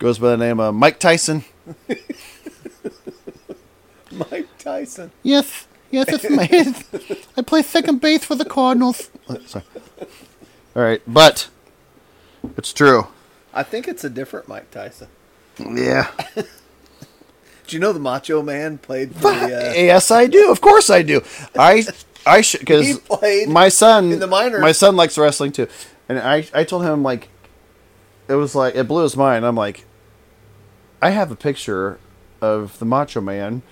Goes 0.01 0.19
by 0.19 0.31
the 0.31 0.39
name 0.39 0.59
of 0.61 0.75
Mike 0.75 0.99
Tyson. 0.99 1.45
Mike 4.11 4.49
Tyson. 4.59 5.13
Yes, 5.23 5.67
yes, 5.91 6.07
it's 6.09 6.31
my. 6.31 6.49
I 7.37 7.43
play 7.43 7.61
second 7.61 8.01
base 8.01 8.25
for 8.25 8.35
the 8.35 8.47
Cardinals. 8.47 9.11
Sorry. 9.45 9.63
All 10.75 10.83
right, 10.83 11.03
but 11.07 11.49
it's 12.57 12.73
true. 12.73 13.09
I 13.53 13.63
think 13.63 13.87
it's 13.89 14.03
a 14.03 14.09
different 14.09 14.49
Mike 14.49 14.71
Tyson. 14.71 15.09
Yeah. 15.59 16.11
Do 16.35 16.45
you 17.69 17.79
know 17.79 17.93
the 17.93 18.01
Macho 18.01 18.41
Man 18.41 18.79
played 18.79 19.15
for 19.15 19.31
the? 19.31 19.71
Uh, 19.71 19.73
yes, 19.75 20.11
I 20.11 20.27
do. 20.27 20.51
Of 20.51 20.63
course, 20.63 20.89
I 20.89 21.03
do. 21.03 21.23
I 21.59 21.85
I 22.25 22.41
should 22.41 22.61
because 22.67 22.99
my 23.47 23.69
son 23.69 24.13
in 24.13 24.19
the 24.19 24.27
minors. 24.27 24.63
My 24.63 24.73
son 24.73 24.97
likes 24.97 25.19
wrestling 25.19 25.53
too, 25.53 25.69
and 26.09 26.19
I 26.19 26.47
I 26.55 26.65
told 26.65 26.85
him 26.85 27.03
like 27.03 27.29
it 28.29 28.35
was 28.35 28.55
like 28.55 28.75
it 28.75 28.89
blew 28.89 29.03
his 29.03 29.17
mind. 29.17 29.45
I'm 29.45 29.55
like, 29.57 29.85
I 31.03 31.11
have 31.11 31.31
a 31.31 31.37
picture 31.37 31.99
of 32.41 32.79
the 32.79 32.85
Macho 32.85 33.21
Man 33.21 33.63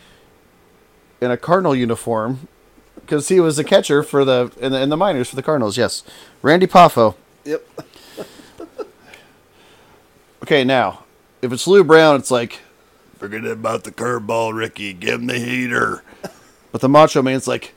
in 1.20 1.30
a 1.30 1.36
Cardinal 1.36 1.74
uniform 1.74 2.48
because 2.94 3.28
he 3.28 3.40
was 3.40 3.58
a 3.58 3.64
catcher 3.64 4.02
for 4.02 4.24
the 4.24 4.52
in 4.60 4.72
the 4.72 4.80
in 4.80 4.88
the 4.88 4.96
minors 4.96 5.28
for 5.30 5.36
the 5.36 5.42
Cardinals. 5.42 5.76
Yes, 5.76 6.02
Randy 6.42 6.66
Poffo. 6.66 7.14
Yep. 7.44 7.66
Okay, 10.40 10.64
now 10.64 11.04
if 11.42 11.52
it's 11.52 11.66
Lou 11.66 11.84
Brown, 11.84 12.16
it's 12.16 12.30
like 12.30 12.60
forget 13.18 13.44
about 13.44 13.84
the 13.84 13.92
curveball, 13.92 14.54
Ricky. 14.56 14.94
Give 14.94 15.20
him 15.20 15.26
the 15.26 15.38
heater. 15.38 16.02
But 16.70 16.82
the 16.82 16.88
Macho 16.88 17.22
Man's 17.22 17.48
like, 17.48 17.74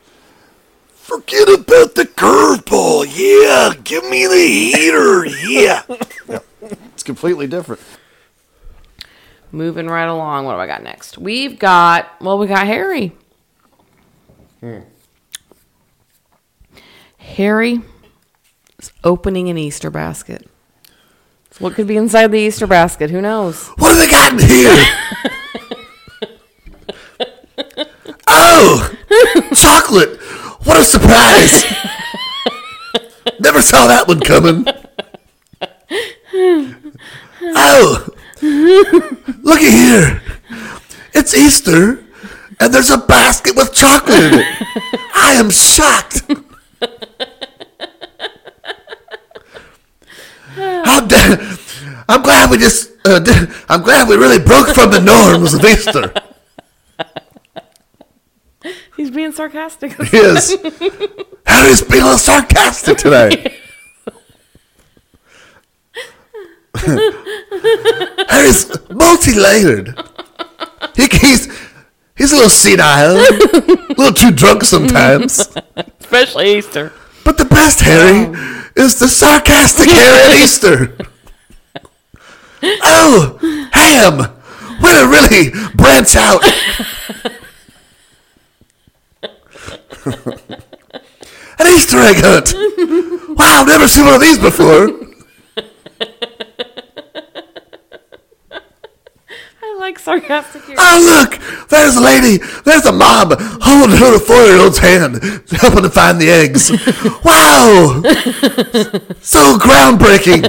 forget 0.93 1.47
about 1.47 1.95
the 1.95 2.03
curveball. 2.03 3.05
Yeah, 3.07 3.73
give 3.81 4.03
me 4.09 4.27
the 4.27 4.35
heater. 4.47 5.25
Yeah. 5.25 6.39
It's 6.93 7.03
completely 7.03 7.47
different. 7.47 7.81
Moving 9.51 9.87
right 9.87 10.07
along. 10.07 10.45
What 10.45 10.53
do 10.53 10.59
I 10.59 10.67
got 10.67 10.83
next? 10.83 11.17
We've 11.17 11.59
got, 11.59 12.21
well, 12.21 12.37
we 12.37 12.47
got 12.47 12.65
Harry. 12.67 13.11
Harry 17.17 17.81
is 18.79 18.91
opening 19.03 19.49
an 19.49 19.57
Easter 19.57 19.89
basket. 19.89 20.47
What 21.59 21.73
could 21.73 21.87
be 21.87 21.97
inside 21.97 22.27
the 22.31 22.39
Easter 22.39 22.65
basket? 22.65 23.09
Who 23.11 23.21
knows? 23.21 23.67
What 23.77 23.89
have 23.89 23.97
they 23.97 24.09
got 24.09 24.33
in 24.33 24.39
here? 24.47 24.85
oh, 28.27 28.95
chocolate! 29.53 30.19
What 30.63 30.77
a 30.77 30.83
surprise! 30.83 31.65
Never 33.39 33.61
saw 33.61 33.87
that 33.87 34.07
one 34.07 34.21
coming. 34.21 34.65
Oh, 37.43 38.07
looky 39.43 39.69
here! 39.69 40.21
It's 41.13 41.33
Easter, 41.35 42.03
and 42.59 42.73
there's 42.73 42.89
a 42.89 42.97
basket 42.97 43.55
with 43.55 43.71
chocolate 43.73 44.17
in 44.19 44.39
it. 44.39 44.45
I 45.13 45.33
am 45.37 45.51
shocked. 45.51 46.23
How 50.55 51.05
da- 51.05 51.57
I'm 52.09 52.21
glad 52.23 52.49
we 52.49 52.57
just. 52.57 52.89
Uh, 53.05 53.19
did, 53.19 53.49
I'm 53.69 53.81
glad 53.83 54.07
we 54.09 54.15
really 54.15 54.39
broke 54.39 54.69
from 54.69 54.91
the 54.91 54.99
norms 54.99 55.53
of 55.53 55.63
Easter. 55.63 56.13
He's 58.97 59.09
being 59.11 59.31
sarcastic. 59.31 59.97
Yes. 60.11 60.55
Harry's 61.45 61.81
being 61.81 62.01
a 62.01 62.05
little 62.05 62.17
sarcastic 62.17 62.97
today. 62.97 63.57
Harry's 68.29 68.89
multi-layered. 68.89 69.95
He, 70.95 71.07
he's 71.11 71.47
he's 72.17 72.31
a 72.31 72.35
little 72.35 72.49
senile, 72.49 73.17
a 73.17 73.93
little 73.97 74.13
too 74.13 74.31
drunk 74.31 74.63
sometimes. 74.63 75.47
Especially 75.99 76.57
Easter. 76.57 76.91
But 77.23 77.37
the 77.37 77.45
best 77.45 77.81
Harry 77.81 78.31
oh. 78.35 78.69
is 78.75 78.97
the 78.99 79.07
sarcastic 79.07 79.89
Harry 79.89 80.23
at 80.23 80.31
Easter. 80.43 80.97
Oh, 82.63 83.37
Ham! 83.73 84.17
Way 84.81 84.93
to 84.93 85.07
really 85.07 85.51
branch 85.75 86.15
out. 86.15 86.43
An 91.59 91.67
Easter 91.67 91.99
egg 91.99 92.15
hunt. 92.17 92.55
Wow, 93.37 93.61
I've 93.61 93.67
never 93.67 93.87
seen 93.87 94.05
one 94.05 94.15
of 94.15 94.21
these 94.21 94.39
before. 94.39 94.89
I 99.61 99.70
like 99.81 99.99
sarcastic. 99.99 100.61
Oh, 100.77 101.27
look! 101.29 101.41
There's 101.69 101.97
a 101.97 102.01
lady. 102.01 102.37
There's 102.63 102.85
a 102.85 102.91
mom 102.91 103.33
holding 103.61 103.97
her 103.97 104.19
four-year-old's 104.19 104.77
hand, 104.77 105.15
helping 105.49 105.83
to 105.83 105.89
find 105.89 106.21
the 106.21 106.29
eggs. 106.29 106.71
Wow! 107.23 108.01
So 109.21 109.57
groundbreaking. 109.57 110.43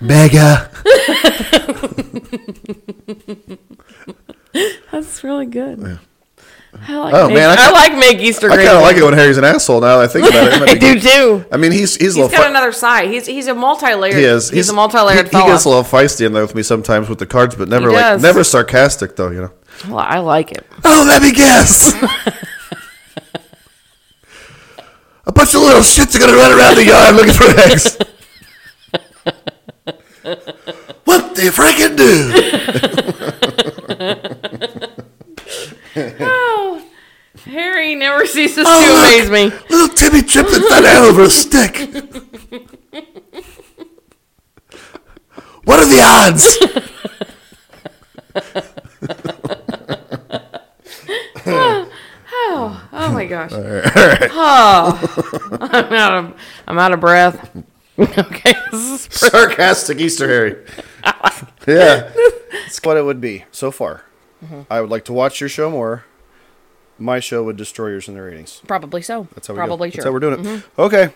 Mega. 0.00 0.70
That's 4.90 5.22
really 5.22 5.46
good. 5.46 6.00
I 6.72 6.96
like, 6.96 7.14
Oh, 7.14 7.26
make, 7.26 7.34
man, 7.36 7.58
I 7.58 7.68
I, 7.68 7.70
like 7.72 7.94
make 7.98 8.18
Easter 8.20 8.50
I 8.50 8.56
kind 8.56 8.68
of 8.68 8.82
like 8.82 8.96
it 8.96 9.02
when 9.02 9.12
Harry's 9.12 9.38
an 9.38 9.44
asshole. 9.44 9.80
Now 9.80 9.98
that 9.98 10.04
I 10.04 10.12
think 10.12 10.28
about 10.28 10.52
it, 10.52 10.68
I 10.68 10.74
do 10.74 11.00
too. 11.00 11.44
I 11.50 11.56
mean, 11.56 11.72
he's 11.72 11.96
he's, 11.96 12.16
a 12.16 12.22
He's 12.22 12.30
got 12.30 12.48
another 12.48 12.72
side. 12.72 13.08
He's 13.10 13.26
he's 13.26 13.48
a 13.48 13.54
multi-layered. 13.54 14.16
he 14.16 14.22
is. 14.22 14.50
He's, 14.50 14.68
a 14.68 14.72
multi-layered 14.72 15.28
he, 15.28 15.36
he 15.36 15.46
gets 15.46 15.64
a 15.64 15.68
little 15.68 15.82
feisty 15.84 16.24
in 16.26 16.32
there 16.32 16.42
with 16.42 16.54
me 16.54 16.62
sometimes 16.62 17.08
with 17.08 17.18
the 17.18 17.26
cards, 17.26 17.56
but 17.56 17.68
never 17.68 17.90
like 17.90 18.20
never 18.20 18.44
sarcastic 18.44 19.16
though. 19.16 19.30
You 19.30 19.40
know. 19.42 19.52
Well, 19.88 19.98
I 19.98 20.18
like 20.18 20.52
it. 20.52 20.66
Oh, 20.84 21.04
let 21.06 21.22
me 21.22 21.32
guess. 21.32 21.92
A 25.26 25.32
bunch 25.32 25.54
of 25.54 25.60
little 25.62 25.82
shits 25.82 26.16
are 26.16 26.18
gonna 26.18 26.36
run 26.36 26.58
around 26.58 26.76
the 26.76 26.84
yard 26.84 27.14
looking 27.14 27.34
for 27.34 27.44
eggs. 27.60 27.96
what 31.04 31.34
the 31.34 31.50
freaking 31.50 31.96
do? 31.96 32.30
Harry 37.44 37.94
never 37.94 38.26
ceases 38.26 38.66
Oh, 38.68 38.80
to 38.80 38.86
look. 38.92 39.08
amaze 39.08 39.30
me. 39.30 39.44
Little 39.70 39.88
Timmy 39.94 40.22
tripped 40.22 40.52
and 40.52 40.64
fell 40.64 40.82
down 40.82 41.04
over 41.08 41.22
a 41.22 41.30
stick. 41.30 41.76
What 45.64 45.78
are 45.78 45.86
the 45.86 46.00
odds? 46.02 46.58
Oh, 52.32 52.88
oh 52.92 53.12
my 53.12 53.24
gosh. 53.26 53.50
Oh, 53.52 55.58
I'm 55.60 55.92
out 55.92 56.14
of 56.24 56.40
I'm 56.66 56.78
out 56.78 56.92
of 56.92 57.00
breath. 57.00 57.50
okay, 57.98 58.54
this 58.70 58.90
is 58.90 59.08
pretty- 59.08 59.30
Sarcastic 59.36 59.98
Easter 59.98 60.28
Harry. 60.28 60.56
yeah, 61.66 62.10
That's 62.52 62.82
what 62.82 62.96
it 62.96 63.04
would 63.04 63.20
be 63.20 63.44
so 63.50 63.70
far. 63.70 64.04
Mm-hmm. 64.44 64.62
I 64.70 64.80
would 64.80 64.90
like 64.90 65.04
to 65.06 65.12
watch 65.12 65.40
your 65.40 65.48
show 65.48 65.70
more. 65.70 66.04
My 67.00 67.18
show 67.18 67.42
would 67.44 67.56
destroy 67.56 67.88
yours 67.88 68.08
in 68.08 68.14
the 68.14 68.22
ratings. 68.22 68.62
probably 68.66 69.02
so. 69.02 69.26
That's 69.34 69.46
how 69.48 69.54
we 69.54 69.58
probably 69.58 69.88
go. 69.88 69.92
true. 69.92 69.96
That's 69.96 70.04
how 70.04 70.12
we're 70.12 70.20
doing 70.20 70.34
it. 70.34 70.42
Mm-hmm. 70.42 70.80
Okay. 70.80 71.12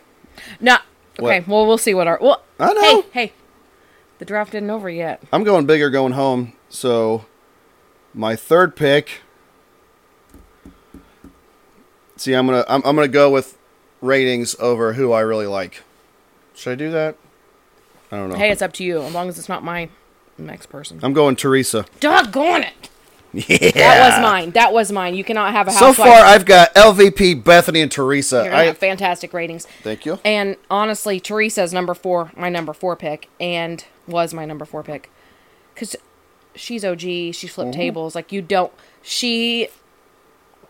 No. 0.61 0.79
Okay. 1.21 1.41
What? 1.41 1.49
Well, 1.49 1.67
we'll 1.67 1.79
see 1.79 1.95
what 1.95 2.09
our. 2.09 2.19
Well, 2.21 2.43
I 2.59 2.73
know. 2.73 2.81
Hey, 2.81 3.05
hey. 3.13 3.33
The 4.19 4.25
draft 4.25 4.55
isn't 4.55 4.71
over 4.71 4.89
yet. 4.89 5.23
I'm 5.33 5.45
going 5.45 5.67
bigger, 5.67 5.91
going 5.91 6.13
home. 6.13 6.55
So, 6.69 7.27
my 8.15 8.35
third 8.35 8.75
pick. 8.75 9.21
See, 12.17 12.33
I'm 12.33 12.47
gonna 12.47 12.65
I'm, 12.69 12.83
I'm 12.85 12.97
gonna 12.97 13.09
go 13.09 13.31
with 13.31 13.59
ratings 14.01 14.55
over 14.59 14.95
who 14.95 15.13
I 15.13 15.21
really 15.21 15.47
like. 15.47 15.83
Should 16.55 16.73
I 16.73 16.75
do 16.77 16.91
that? 16.93 17.17
I 18.11 18.17
don't 18.17 18.31
know. 18.31 18.37
Hey, 18.37 18.51
it's 18.51 18.63
up 18.63 18.73
to 18.75 18.85
you. 18.85 19.03
As 19.03 19.13
long 19.13 19.29
as 19.29 19.39
it's 19.39 19.49
not 19.49 19.65
my 19.65 19.89
next 20.39 20.67
person. 20.67 21.01
I'm 21.03 21.13
going 21.13 21.37
Teresa. 21.37 21.85
Doggone 22.01 22.63
it! 22.63 22.91
Yeah. 23.35 23.71
That 23.73 24.11
was 24.11 24.23
mine. 24.23 24.51
That 24.53 24.73
was 24.73 24.93
mine. 24.93 25.15
You 25.15 25.25
cannot 25.25 25.53
have 25.53 25.67
a 25.69 25.71
house. 25.73 25.81
So 25.81 25.93
far, 25.93 26.07
I've 26.25 26.45
got 26.45 26.75
LVP, 26.75 27.43
Bethany, 27.43 27.81
and 27.81 27.91
Teresa. 27.91 28.43
I, 28.55 28.65
have 28.65 28.79
fantastic 28.79 29.33
ratings. 29.33 29.67
thank 29.83 30.07
you. 30.07 30.21
And 30.25 30.57
honestly, 30.71 31.19
Teresa's 31.21 31.73
number 31.73 31.95
four, 31.95 32.31
my 32.37 32.49
number 32.49 32.73
four 32.73 32.95
pick, 32.97 33.29
and 33.41 33.85
was 34.07 34.33
my 34.33 34.45
number 34.45 34.65
four 34.65 34.83
pick, 34.83 35.11
because 35.75 35.97
she's 36.55 36.85
OG. 36.85 37.01
She 37.01 37.33
flipped 37.49 37.73
Mm-hmm. 37.73 37.81
tables. 37.81 38.15
Like 38.15 38.31
you 38.31 38.41
don't. 38.43 38.73
She 39.03 39.69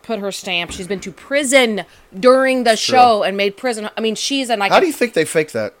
put 0.01 0.19
her 0.19 0.31
stamp. 0.31 0.71
She's 0.71 0.87
been 0.87 0.99
to 1.01 1.11
prison 1.11 1.83
during 2.17 2.63
the 2.63 2.75
show 2.75 3.23
and 3.23 3.35
made 3.37 3.57
prison. 3.57 3.89
I 3.97 4.01
mean, 4.01 4.15
she's 4.15 4.49
an 4.49 4.59
like. 4.59 4.71
How 4.71 4.79
do 4.79 4.87
you 4.87 4.93
think 4.93 5.13
they 5.13 5.25
faked 5.25 5.53
that? 5.53 5.73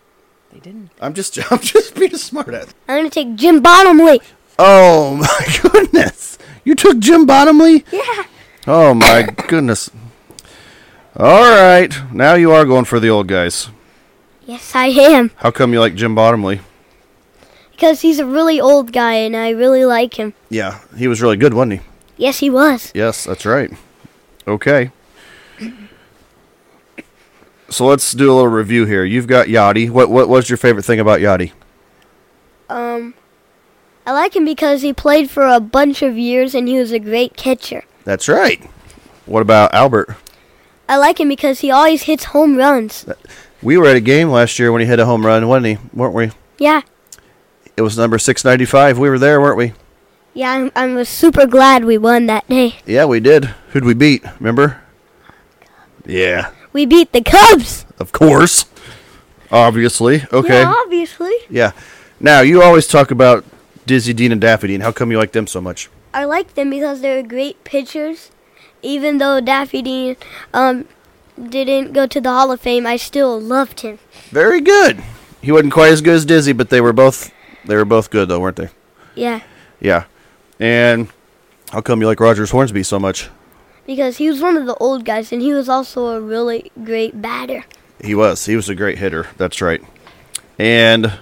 They 0.51 0.59
didn't. 0.59 0.91
I'm 1.01 1.13
just, 1.13 1.37
I'm 1.51 1.59
just 1.59 1.95
being 1.95 2.13
a 2.13 2.17
smart 2.17 2.53
ass. 2.53 2.73
I'm 2.87 2.99
gonna 2.99 3.09
take 3.09 3.35
Jim 3.35 3.61
Bottomley. 3.61 4.21
Oh 4.59 5.15
my 5.17 5.69
goodness! 5.69 6.37
You 6.65 6.75
took 6.75 6.99
Jim 6.99 7.25
Bottomley? 7.25 7.85
Yeah. 7.91 8.23
Oh 8.67 8.93
my 8.93 9.23
goodness! 9.47 9.89
All 11.15 11.43
right, 11.43 11.93
now 12.11 12.33
you 12.33 12.51
are 12.51 12.65
going 12.65 12.83
for 12.85 12.99
the 12.99 13.09
old 13.09 13.27
guys. 13.27 13.69
Yes, 14.45 14.75
I 14.75 14.87
am. 14.87 15.31
How 15.37 15.51
come 15.51 15.71
you 15.71 15.79
like 15.79 15.95
Jim 15.95 16.13
Bottomley? 16.15 16.59
Because 17.71 18.01
he's 18.01 18.19
a 18.19 18.25
really 18.25 18.59
old 18.59 18.91
guy 18.91 19.13
and 19.13 19.35
I 19.35 19.49
really 19.49 19.85
like 19.85 20.15
him. 20.15 20.33
Yeah, 20.49 20.79
he 20.97 21.07
was 21.07 21.21
really 21.21 21.37
good, 21.37 21.53
wasn't 21.53 21.73
he? 21.73 21.87
Yes, 22.17 22.39
he 22.39 22.49
was. 22.49 22.91
Yes, 22.95 23.23
that's 23.25 23.45
right. 23.45 23.71
Okay. 24.47 24.91
So 27.69 27.85
let's 27.85 28.11
do 28.13 28.31
a 28.31 28.33
little 28.33 28.47
review 28.51 28.85
here. 28.85 29.03
You've 29.03 29.27
got 29.27 29.47
Yadi. 29.47 29.89
What 29.89 30.09
what 30.09 30.29
was 30.29 30.49
your 30.49 30.57
favorite 30.57 30.85
thing 30.85 30.99
about 30.99 31.19
Yadi? 31.19 31.51
I 34.05 34.11
like 34.13 34.35
him 34.35 34.45
because 34.45 34.81
he 34.81 34.93
played 34.93 35.29
for 35.31 35.47
a 35.47 35.59
bunch 35.59 36.01
of 36.01 36.17
years 36.17 36.53
and 36.53 36.67
he 36.67 36.77
was 36.77 36.91
a 36.91 36.99
great 36.99 37.35
catcher. 37.35 37.83
That's 38.03 38.27
right. 38.27 38.63
What 39.25 39.41
about 39.41 39.73
Albert? 39.73 40.15
I 40.87 40.97
like 40.97 41.19
him 41.19 41.27
because 41.29 41.61
he 41.61 41.71
always 41.71 42.03
hits 42.03 42.25
home 42.25 42.55
runs. 42.57 43.05
We 43.63 43.77
were 43.77 43.87
at 43.87 43.95
a 43.95 44.01
game 44.01 44.29
last 44.29 44.59
year 44.59 44.71
when 44.71 44.81
he 44.81 44.87
hit 44.87 44.99
a 44.99 45.05
home 45.05 45.25
run, 45.25 45.47
wasn't 45.47 45.65
he? 45.65 45.77
Weren't 45.91 46.13
we? 46.13 46.29
Yeah. 46.59 46.81
It 47.75 47.81
was 47.81 47.97
number 47.97 48.19
695. 48.19 48.99
We 48.99 49.09
were 49.09 49.17
there, 49.17 49.41
weren't 49.41 49.57
we? 49.57 49.73
Yeah, 50.35 50.51
I'm, 50.51 50.71
I'm 50.75 51.03
super 51.05 51.47
glad 51.47 51.85
we 51.85 51.97
won 51.97 52.27
that 52.27 52.47
day. 52.47 52.75
Yeah, 52.85 53.05
we 53.05 53.19
did. 53.19 53.45
Who'd 53.69 53.85
we 53.85 53.93
beat? 53.95 54.23
Remember? 54.39 54.81
Yeah, 56.05 56.51
We 56.73 56.85
beat 56.85 57.11
the 57.13 57.21
Cubs. 57.21 57.85
of 57.97 58.11
course. 58.11 58.65
Obviously. 59.51 60.23
Okay. 60.31 60.59
Yeah, 60.61 60.73
obviously. 60.83 61.33
Yeah. 61.49 61.71
Now, 62.19 62.41
you 62.41 62.61
always 62.61 62.85
talk 62.87 63.09
about 63.11 63.43
Dizzy 63.85 64.13
Dean 64.13 64.31
and 64.31 64.41
Daffy 64.41 64.67
Dean. 64.67 64.81
How 64.81 64.91
come 64.91 65.11
you 65.11 65.17
like 65.17 65.31
them 65.31 65.47
so 65.47 65.61
much? 65.61 65.89
I 66.13 66.25
like 66.25 66.55
them 66.55 66.69
because 66.69 67.01
they're 67.01 67.23
great 67.23 67.63
pitchers. 67.63 68.31
Even 68.81 69.17
though 69.17 69.41
Daffy 69.41 69.81
Dean 69.81 70.15
um, 70.53 70.87
didn't 71.41 71.93
go 71.93 72.05
to 72.07 72.21
the 72.21 72.29
Hall 72.29 72.51
of 72.51 72.61
Fame, 72.61 72.85
I 72.85 72.97
still 72.97 73.39
loved 73.39 73.81
him. 73.81 73.99
Very 74.29 74.61
good. 74.61 75.03
He 75.41 75.51
wasn't 75.51 75.73
quite 75.73 75.91
as 75.91 76.01
good 76.01 76.15
as 76.15 76.25
Dizzy, 76.25 76.53
but 76.53 76.69
they 76.69 76.81
were 76.81 76.93
both 76.93 77.31
they 77.65 77.75
were 77.75 77.85
both 77.85 78.09
good 78.09 78.29
though, 78.29 78.39
weren't 78.39 78.57
they? 78.57 78.69
Yeah, 79.15 79.41
Yeah. 79.79 80.05
And 80.59 81.09
how 81.71 81.81
come 81.81 81.99
you 82.01 82.07
like 82.07 82.19
Rogers 82.19 82.51
Hornsby 82.51 82.83
so 82.83 82.99
much? 82.99 83.29
because 83.85 84.17
he 84.17 84.27
was 84.29 84.41
one 84.41 84.57
of 84.57 84.65
the 84.65 84.75
old 84.75 85.05
guys 85.05 85.31
and 85.31 85.41
he 85.41 85.53
was 85.53 85.69
also 85.69 86.07
a 86.07 86.19
really 86.19 86.71
great 86.83 87.21
batter. 87.21 87.63
He 88.03 88.15
was. 88.15 88.45
He 88.45 88.55
was 88.55 88.67
a 88.69 88.75
great 88.75 88.97
hitter. 88.97 89.27
That's 89.37 89.61
right. 89.61 89.81
And 90.57 91.13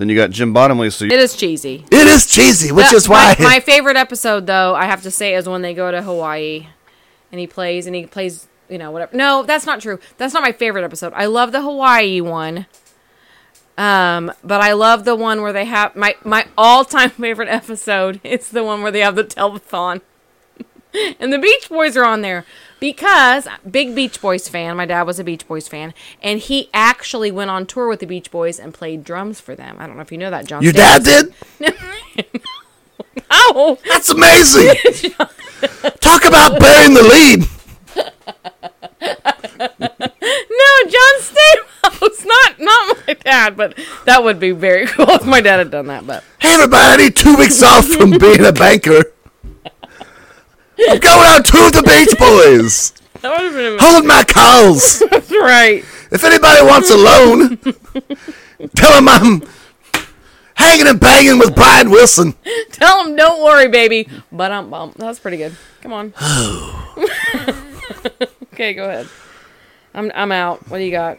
then 0.00 0.08
you 0.08 0.16
got 0.16 0.30
Jim 0.30 0.52
Bottomley. 0.54 0.88
So 0.90 1.04
It 1.04 1.12
is 1.12 1.36
cheesy. 1.36 1.84
it 1.90 2.06
is 2.06 2.26
cheesy, 2.26 2.72
which 2.72 2.88
The- 2.90 2.96
is 2.96 3.08
why 3.08 3.36
my, 3.38 3.44
my 3.44 3.60
favorite 3.60 3.96
episode, 3.96 4.46
though, 4.46 4.74
I 4.74 4.86
have 4.86 5.02
to 5.02 5.10
say, 5.10 5.34
is 5.34 5.46
when 5.48 5.60
they 5.62 5.74
go 5.74 5.90
to 5.90 6.00
Hawaii, 6.02 6.66
and 7.30 7.38
he 7.38 7.46
plays, 7.46 7.86
and 7.86 7.94
he 7.94 8.06
plays, 8.06 8.46
you 8.70 8.78
know, 8.78 8.90
whatever. 8.90 9.14
No, 9.16 9.42
that's 9.42 9.66
not 9.66 9.80
true. 9.80 9.98
That's 10.16 10.32
not 10.32 10.42
my 10.42 10.52
favorite 10.52 10.84
episode. 10.84 11.12
I 11.14 11.26
love 11.26 11.52
the 11.52 11.60
Hawaii 11.60 12.20
one. 12.22 12.66
Um, 13.78 14.32
but 14.44 14.60
I 14.60 14.72
love 14.72 15.04
the 15.04 15.14
one 15.14 15.40
where 15.42 15.52
they 15.52 15.64
have 15.64 15.96
my 15.96 16.14
my 16.24 16.46
all 16.58 16.84
time 16.84 17.10
favorite 17.24 17.48
episode. 17.48 18.20
It's 18.24 18.48
the 18.50 18.62
one 18.64 18.82
where 18.82 18.90
they 18.90 19.00
have 19.00 19.16
the 19.16 19.24
telethon, 19.24 20.00
and 21.20 21.32
the 21.32 21.38
Beach 21.38 21.68
Boys 21.68 21.96
are 21.96 22.04
on 22.04 22.20
there 22.22 22.44
because 22.80 23.46
big 23.70 23.94
Beach 23.94 24.20
Boys 24.20 24.48
fan. 24.48 24.76
My 24.76 24.86
dad 24.86 25.02
was 25.02 25.18
a 25.18 25.24
Beach 25.24 25.46
Boys 25.46 25.68
fan, 25.68 25.94
and 26.22 26.38
he 26.40 26.68
actually 26.72 27.30
went 27.30 27.50
on 27.50 27.66
tour 27.66 27.88
with 27.88 28.00
the 28.00 28.06
Beach 28.06 28.30
Boys 28.30 28.58
and 28.58 28.72
played 28.74 29.04
drums 29.04 29.40
for 29.40 29.54
them. 29.54 29.76
I 29.78 29.86
don't 29.86 29.96
know 29.96 30.02
if 30.02 30.10
you 30.12 30.18
know 30.18 30.30
that, 30.30 30.46
John. 30.46 30.62
your 30.62 30.72
dad 30.72 31.04
did. 31.04 31.34
Oh, 33.32 33.78
That's 33.88 34.10
amazing. 34.10 34.74
Talk 36.00 36.24
about 36.24 36.58
burying 36.58 36.94
the 36.94 37.02
lead. 37.02 37.44
No, 39.58 40.90
John 40.90 41.20
Stamos, 41.20 42.26
not 42.26 42.60
not 42.60 42.96
my 43.06 43.14
dad, 43.14 43.56
but 43.56 43.78
that 44.06 44.22
would 44.24 44.40
be 44.40 44.50
very 44.52 44.86
cool 44.86 45.10
if 45.10 45.24
my 45.26 45.40
dad 45.40 45.58
had 45.58 45.70
done 45.70 45.86
that. 45.86 46.06
But 46.06 46.24
Hey, 46.40 46.54
everybody! 46.54 47.10
Two 47.10 47.36
weeks 47.36 47.62
off 47.62 47.86
from 47.86 48.10
being 48.18 48.44
a 48.44 48.52
banker. 48.52 49.04
I'm 50.88 50.98
going 50.98 51.26
out 51.28 51.44
to 51.44 51.70
the 51.70 51.82
Beach 51.82 52.18
Boys. 52.18 52.90
that 53.20 53.30
would 53.30 53.40
have 53.40 53.54
been 53.54 53.78
Hold 53.80 54.06
my 54.06 54.24
calls. 54.24 55.00
That's 55.10 55.30
right. 55.30 55.84
If 56.10 56.24
anybody 56.24 56.64
wants 56.66 56.90
a 56.90 56.96
loan, 56.96 57.56
tell 58.76 58.92
them 58.94 59.08
I'm 59.08 59.42
hanging 60.54 60.86
and 60.86 60.98
banging 60.98 61.38
with 61.38 61.54
Brian 61.54 61.90
Wilson. 61.90 62.34
Tell 62.72 63.04
him, 63.04 63.16
don't 63.16 63.42
worry, 63.42 63.68
baby. 63.68 64.08
But 64.32 64.52
I'm 64.52 64.70
bummed. 64.70 64.94
That's 64.94 65.18
pretty 65.18 65.36
good. 65.36 65.56
Come 65.82 65.92
on. 65.92 66.14
Oh. 67.42 67.86
okay, 68.52 68.74
go 68.74 68.84
ahead. 68.84 69.08
I'm 69.94 70.10
I'm 70.14 70.32
out. 70.32 70.68
What 70.68 70.78
do 70.78 70.84
you 70.84 70.90
got? 70.90 71.18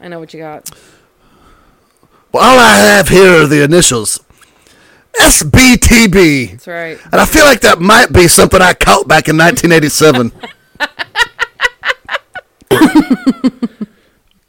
I 0.00 0.08
know 0.08 0.20
what 0.20 0.32
you 0.32 0.40
got. 0.40 0.70
Well, 2.32 2.44
all 2.44 2.58
I 2.58 2.76
have 2.76 3.08
here 3.08 3.42
are 3.42 3.46
the 3.46 3.64
initials 3.64 4.20
SBTB. 5.20 6.50
That's 6.52 6.66
right. 6.66 6.98
And 7.04 7.20
I 7.20 7.24
feel 7.24 7.44
like 7.44 7.60
that 7.60 7.80
might 7.80 8.12
be 8.12 8.28
something 8.28 8.60
I 8.60 8.74
caught 8.74 9.08
back 9.08 9.28
in 9.28 9.36
1987. 9.36 10.32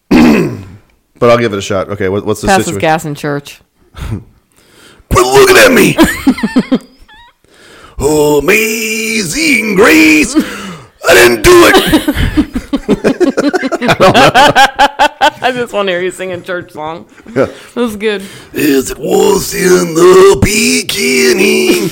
but 1.19 1.29
I'll 1.29 1.37
give 1.37 1.53
it 1.53 1.57
a 1.57 1.61
shot. 1.61 1.89
Okay, 1.89 2.09
what, 2.09 2.25
what's 2.25 2.41
the 2.41 2.47
Passes 2.47 2.65
situation? 2.65 2.81
gas 2.81 3.05
in 3.05 3.15
church. 3.15 3.61
Quit 3.95 5.25
looking 5.25 5.57
at 5.57 5.71
me! 5.71 5.95
oh, 7.97 8.39
amazing 8.43 9.75
grace! 9.75 10.35
I 11.07 11.13
didn't 11.13 11.43
do 11.43 11.51
it! 11.67 11.77
I 15.41 15.51
just 15.51 15.73
want 15.73 15.87
to 15.87 15.93
hear 15.93 16.01
you 16.01 16.11
sing 16.11 16.31
a 16.31 16.39
church 16.41 16.71
song. 16.71 17.07
That 17.27 17.53
was 17.75 17.95
good. 17.95 18.21
As 18.53 18.89
it 18.91 18.97
was 18.97 19.53
in 19.53 19.93
the 19.93 20.39
beginning, 20.43 21.89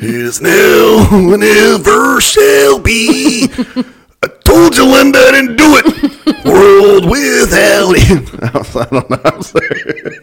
is 0.00 0.40
now, 0.40 1.06
and 1.12 1.42
ever 1.42 2.20
shall 2.20 2.78
be. 2.78 3.48
I 4.22 4.28
told 4.44 4.76
you, 4.76 4.86
Linda, 4.86 5.18
I 5.18 5.32
didn't 5.32 5.56
do 5.56 5.76
it. 5.76 5.84
World 6.44 7.10
without 7.10 7.96
him. 7.98 8.26
I 8.42 8.62
don't 8.90 9.10
know. 9.10 9.20
I'm 9.24 9.42
sorry. 9.42 10.20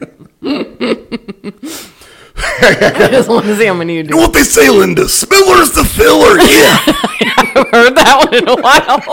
I 2.61 3.07
just 3.11 3.29
want 3.29 3.45
to 3.45 3.55
see 3.55 3.65
how 3.65 3.73
many 3.73 3.93
you 3.93 3.99
You 3.99 4.03
do. 4.07 4.09
know 4.15 4.17
what 4.21 4.33
they 4.33 4.43
say, 4.43 4.69
Linda? 4.69 5.07
Spiller's 5.07 5.71
the 5.71 5.83
filler. 5.83 6.37
Yeah. 6.41 6.77
I've 7.53 7.69
heard 7.69 7.95
that 7.95 8.25
one 8.25 8.33
in 8.33 8.47
a 8.47 8.55
while. 8.55 9.03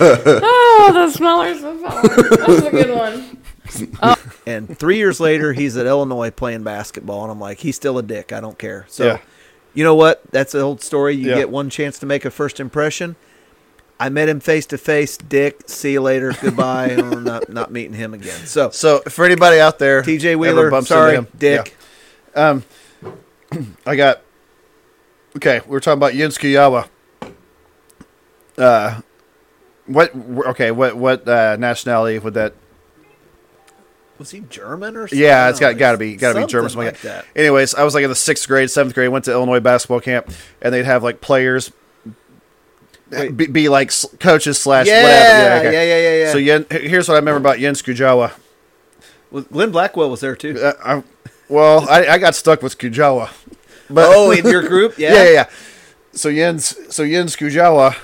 oh, 0.00 0.90
the 0.92 1.10
smellers 1.10 1.62
of 1.62 1.80
That 1.80 2.44
was 2.46 2.64
a 2.64 2.70
good 2.70 2.94
one. 2.94 3.38
And 4.46 4.78
three 4.78 4.98
years 4.98 5.18
later, 5.20 5.52
he's 5.52 5.76
at 5.76 5.86
Illinois 5.86 6.30
playing 6.30 6.62
basketball, 6.62 7.22
and 7.22 7.32
I'm 7.32 7.40
like, 7.40 7.58
he's 7.58 7.76
still 7.76 7.98
a 7.98 8.02
dick. 8.02 8.32
I 8.32 8.40
don't 8.40 8.58
care. 8.58 8.84
So, 8.88 9.04
Yeah. 9.06 9.18
you 9.74 9.82
know 9.84 9.94
what? 9.94 10.22
That's 10.30 10.52
the 10.52 10.60
old 10.60 10.80
story. 10.82 11.14
You 11.16 11.30
Yeah. 11.30 11.36
get 11.36 11.50
one 11.50 11.70
chance 11.70 11.98
to 12.00 12.06
make 12.06 12.24
a 12.24 12.30
first 12.30 12.60
impression. 12.60 13.16
I 13.98 14.08
met 14.10 14.28
him 14.28 14.40
face 14.40 14.66
to 14.66 14.78
face. 14.78 15.16
Dick, 15.16 15.68
see 15.68 15.92
you 15.92 16.02
later. 16.02 16.34
Goodbye. 16.40 16.90
I'm 16.90 17.24
not 17.24 17.48
not 17.48 17.70
meeting 17.72 17.94
him 17.94 18.12
again. 18.14 18.38
So, 18.46 18.70
So 18.70 19.00
for 19.08 19.24
anybody 19.24 19.58
out 19.58 19.78
there, 19.78 20.02
T.J. 20.02 20.36
Wheeler, 20.36 20.70
bumps 20.70 20.88
sorry, 20.88 21.26
Dick. 21.38 21.74
yeah. 22.36 22.60
I 23.86 23.96
got. 23.96 24.22
Okay, 25.36 25.60
We're 25.66 25.80
talking 25.80 25.98
about 25.98 26.14
Jens 26.14 26.38
Kujawa. 26.38 26.88
Uh, 28.56 29.00
what? 29.86 30.14
Okay, 30.14 30.70
what? 30.70 30.96
What 30.96 31.28
uh, 31.28 31.56
nationality 31.56 32.18
would 32.18 32.34
that? 32.34 32.54
Was 34.18 34.30
he 34.30 34.40
German 34.40 34.96
or 34.96 35.08
something? 35.08 35.22
Yeah, 35.22 35.50
it's 35.50 35.60
got 35.60 35.76
got 35.76 35.92
to 35.92 35.98
be 35.98 36.16
got 36.16 36.32
to 36.32 36.40
be 36.40 36.46
German, 36.46 36.70
something 36.70 36.86
like 36.86 37.00
that. 37.02 37.26
Anyways, 37.34 37.74
I 37.74 37.84
was 37.84 37.94
like 37.94 38.02
in 38.04 38.08
the 38.08 38.16
sixth 38.16 38.48
grade, 38.48 38.70
seventh 38.70 38.94
grade. 38.94 39.10
Went 39.10 39.26
to 39.26 39.32
Illinois 39.32 39.60
basketball 39.60 40.00
camp, 40.00 40.30
and 40.62 40.72
they'd 40.72 40.86
have 40.86 41.02
like 41.02 41.20
players. 41.20 41.70
Be, 43.10 43.46
be 43.46 43.68
like 43.68 43.92
coaches 44.18 44.58
slash 44.58 44.86
Yeah, 44.86 45.02
whatever. 45.02 45.72
yeah, 45.72 45.82
yeah, 45.82 45.98
yeah, 45.98 46.24
yeah. 46.24 46.32
So 46.32 46.38
Yen, 46.38 46.66
here's 46.70 47.08
what 47.08 47.14
I 47.14 47.18
remember 47.18 47.38
about 47.38 47.58
Jens 47.58 47.80
Kujawa. 47.82 48.32
Well, 49.30 49.44
Glenn 49.44 49.70
Blackwell 49.70 50.10
was 50.10 50.20
there 50.20 50.34
too. 50.34 50.58
Uh, 50.60 50.72
I, 50.84 51.02
well, 51.48 51.88
I, 51.88 52.06
I 52.06 52.18
got 52.18 52.34
stuck 52.34 52.62
with 52.62 52.78
Kujawa. 52.78 53.30
But 53.88 54.06
oh, 54.08 54.32
in 54.32 54.44
your 54.44 54.66
group, 54.66 54.98
yeah, 54.98 55.12
yeah, 55.14 55.24
yeah, 55.24 55.30
yeah. 55.30 55.50
So 56.12 56.32
Jens, 56.32 56.76
so 56.94 57.06
Jens 57.06 57.36
Kujawa 57.36 57.96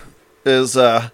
is 0.44 0.76
uh, 0.76 1.08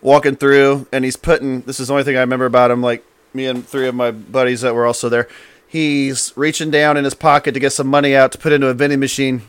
walking 0.00 0.36
through, 0.36 0.86
and 0.92 1.04
he's 1.04 1.16
putting. 1.16 1.60
This 1.62 1.80
is 1.80 1.88
the 1.88 1.94
only 1.94 2.04
thing 2.04 2.16
I 2.16 2.20
remember 2.20 2.46
about 2.46 2.70
him. 2.70 2.80
Like 2.82 3.04
me 3.34 3.46
and 3.46 3.66
three 3.66 3.88
of 3.88 3.94
my 3.94 4.10
buddies 4.10 4.62
that 4.62 4.74
were 4.74 4.86
also 4.86 5.10
there. 5.10 5.28
He's 5.66 6.32
reaching 6.34 6.70
down 6.70 6.96
in 6.96 7.04
his 7.04 7.12
pocket 7.12 7.52
to 7.52 7.60
get 7.60 7.74
some 7.74 7.88
money 7.88 8.16
out 8.16 8.32
to 8.32 8.38
put 8.38 8.52
into 8.52 8.68
a 8.68 8.74
vending 8.74 9.00
machine, 9.00 9.42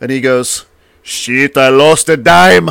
and 0.00 0.10
he 0.10 0.22
goes, 0.22 0.64
"Shit! 1.02 1.56
I 1.56 1.68
lost 1.68 2.08
a 2.08 2.16
dime." 2.16 2.70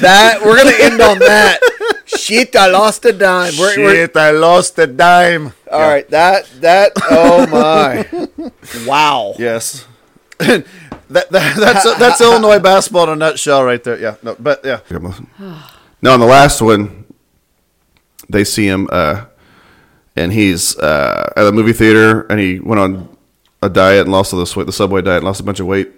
That 0.00 0.40
we're 0.44 0.56
gonna 0.56 0.76
end 0.78 1.00
on 1.00 1.18
that. 1.18 1.60
Shit, 2.06 2.54
I 2.54 2.68
lost 2.68 3.04
a 3.04 3.12
dime. 3.12 3.52
We're, 3.58 3.76
we're, 3.78 3.94
Shit! 3.94 4.16
I 4.16 4.30
lost 4.30 4.78
a 4.78 4.86
dime. 4.86 5.52
all 5.70 5.80
right, 5.80 6.08
that 6.10 6.48
that. 6.60 6.92
Oh 7.10 7.46
my! 7.46 8.06
Wow. 8.86 9.34
Yes. 9.38 9.86
that, 10.38 10.66
that 11.08 11.30
that's 11.30 11.98
that's 11.98 12.20
Illinois 12.20 12.58
basketball 12.58 13.04
in 13.04 13.10
a 13.10 13.16
nutshell, 13.16 13.64
right 13.64 13.82
there. 13.82 13.98
Yeah. 13.98 14.16
No, 14.22 14.36
but 14.38 14.64
yeah. 14.64 14.80
No, 16.00 16.14
on 16.14 16.20
the 16.20 16.26
last 16.26 16.62
one, 16.62 17.06
they 18.28 18.44
see 18.44 18.68
him, 18.68 18.88
uh, 18.92 19.24
and 20.18 20.32
he's 20.32 20.76
uh, 20.78 21.32
at 21.36 21.46
a 21.46 21.52
movie 21.52 21.72
theater, 21.72 22.22
and 22.22 22.40
he 22.40 22.58
went 22.58 22.80
on 22.80 23.16
a 23.62 23.68
diet 23.68 24.02
and 24.02 24.12
lost 24.12 24.32
all 24.32 24.40
this 24.40 24.54
weight, 24.56 24.66
the 24.66 24.72
Subway 24.72 25.02
diet, 25.02 25.18
and 25.18 25.26
lost 25.26 25.40
a 25.40 25.44
bunch 25.44 25.60
of 25.60 25.66
weight, 25.66 25.90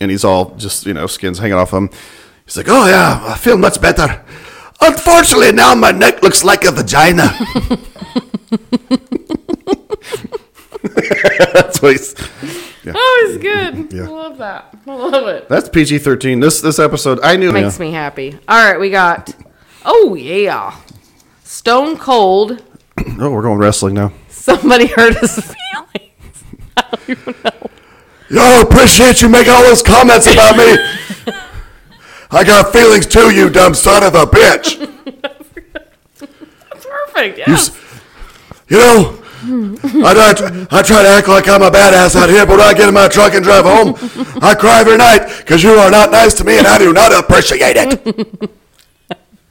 and 0.00 0.10
he's 0.10 0.24
all 0.24 0.54
just 0.56 0.86
you 0.86 0.94
know 0.94 1.06
skins 1.06 1.38
hanging 1.38 1.54
off 1.54 1.72
him. 1.72 1.90
He's 2.44 2.56
like, 2.56 2.68
"Oh 2.68 2.86
yeah, 2.86 3.22
I 3.26 3.36
feel 3.36 3.58
much 3.58 3.80
better." 3.80 4.24
Unfortunately, 4.80 5.52
now 5.52 5.74
my 5.74 5.90
neck 5.90 6.22
looks 6.22 6.44
like 6.44 6.64
a 6.64 6.70
vagina. 6.70 7.22
That's 11.52 11.80
what 11.80 11.92
he's. 11.92 12.14
Oh, 12.86 13.26
it's 13.26 13.42
good. 13.42 13.92
Yeah. 13.92 14.04
I 14.04 14.08
love 14.08 14.38
that. 14.38 14.76
I 14.86 14.94
love 14.94 15.26
it. 15.28 15.48
That's 15.48 15.68
PG 15.68 15.98
thirteen. 15.98 16.40
This 16.40 16.60
this 16.60 16.78
episode, 16.78 17.18
I 17.22 17.36
knew. 17.36 17.52
Makes 17.52 17.80
me 17.80 17.92
happy. 17.92 18.38
All 18.46 18.62
right, 18.62 18.78
we 18.78 18.90
got. 18.90 19.34
Oh 19.84 20.14
yeah, 20.14 20.78
Stone 21.44 21.96
Cold. 21.98 22.62
Oh, 23.20 23.30
we're 23.30 23.42
going 23.42 23.58
wrestling 23.58 23.94
now. 23.94 24.12
Somebody 24.28 24.86
hurt 24.86 25.16
his 25.18 25.34
feelings. 25.72 26.44
I 26.76 26.82
don't 26.90 27.08
even 27.10 27.34
know. 27.44 27.70
Yo, 28.30 28.60
appreciate 28.62 29.22
you 29.22 29.28
making 29.28 29.52
all 29.52 29.62
those 29.62 29.82
comments 29.82 30.26
about 30.26 30.56
me. 30.56 30.76
I 32.30 32.42
got 32.42 32.72
feelings 32.72 33.06
too, 33.06 33.32
you 33.32 33.48
dumb 33.50 33.74
son 33.74 34.02
of 34.02 34.14
a 34.14 34.24
bitch. 34.24 34.78
That's 35.22 36.86
Perfect. 36.86 37.38
Yes. 37.38 37.70
You 38.68 38.78
know, 38.78 39.22
I, 40.04 40.34
try, 40.34 40.66
I 40.70 40.82
try 40.82 41.02
to 41.02 41.08
act 41.08 41.28
like 41.28 41.48
I'm 41.48 41.62
a 41.62 41.70
badass 41.70 42.16
out 42.16 42.30
here, 42.30 42.44
but 42.46 42.58
when 42.58 42.60
I 42.66 42.72
get 42.74 42.88
in 42.88 42.94
my 42.94 43.08
truck 43.08 43.34
and 43.34 43.44
drive 43.44 43.64
home, 43.64 43.94
I 44.42 44.54
cry 44.54 44.80
every 44.80 44.96
night 44.96 45.28
because 45.38 45.62
you 45.62 45.70
are 45.72 45.90
not 45.90 46.10
nice 46.10 46.34
to 46.34 46.44
me 46.44 46.58
and 46.58 46.66
I 46.66 46.78
do 46.78 46.92
not 46.92 47.12
appreciate 47.12 47.76
it. 47.76 48.50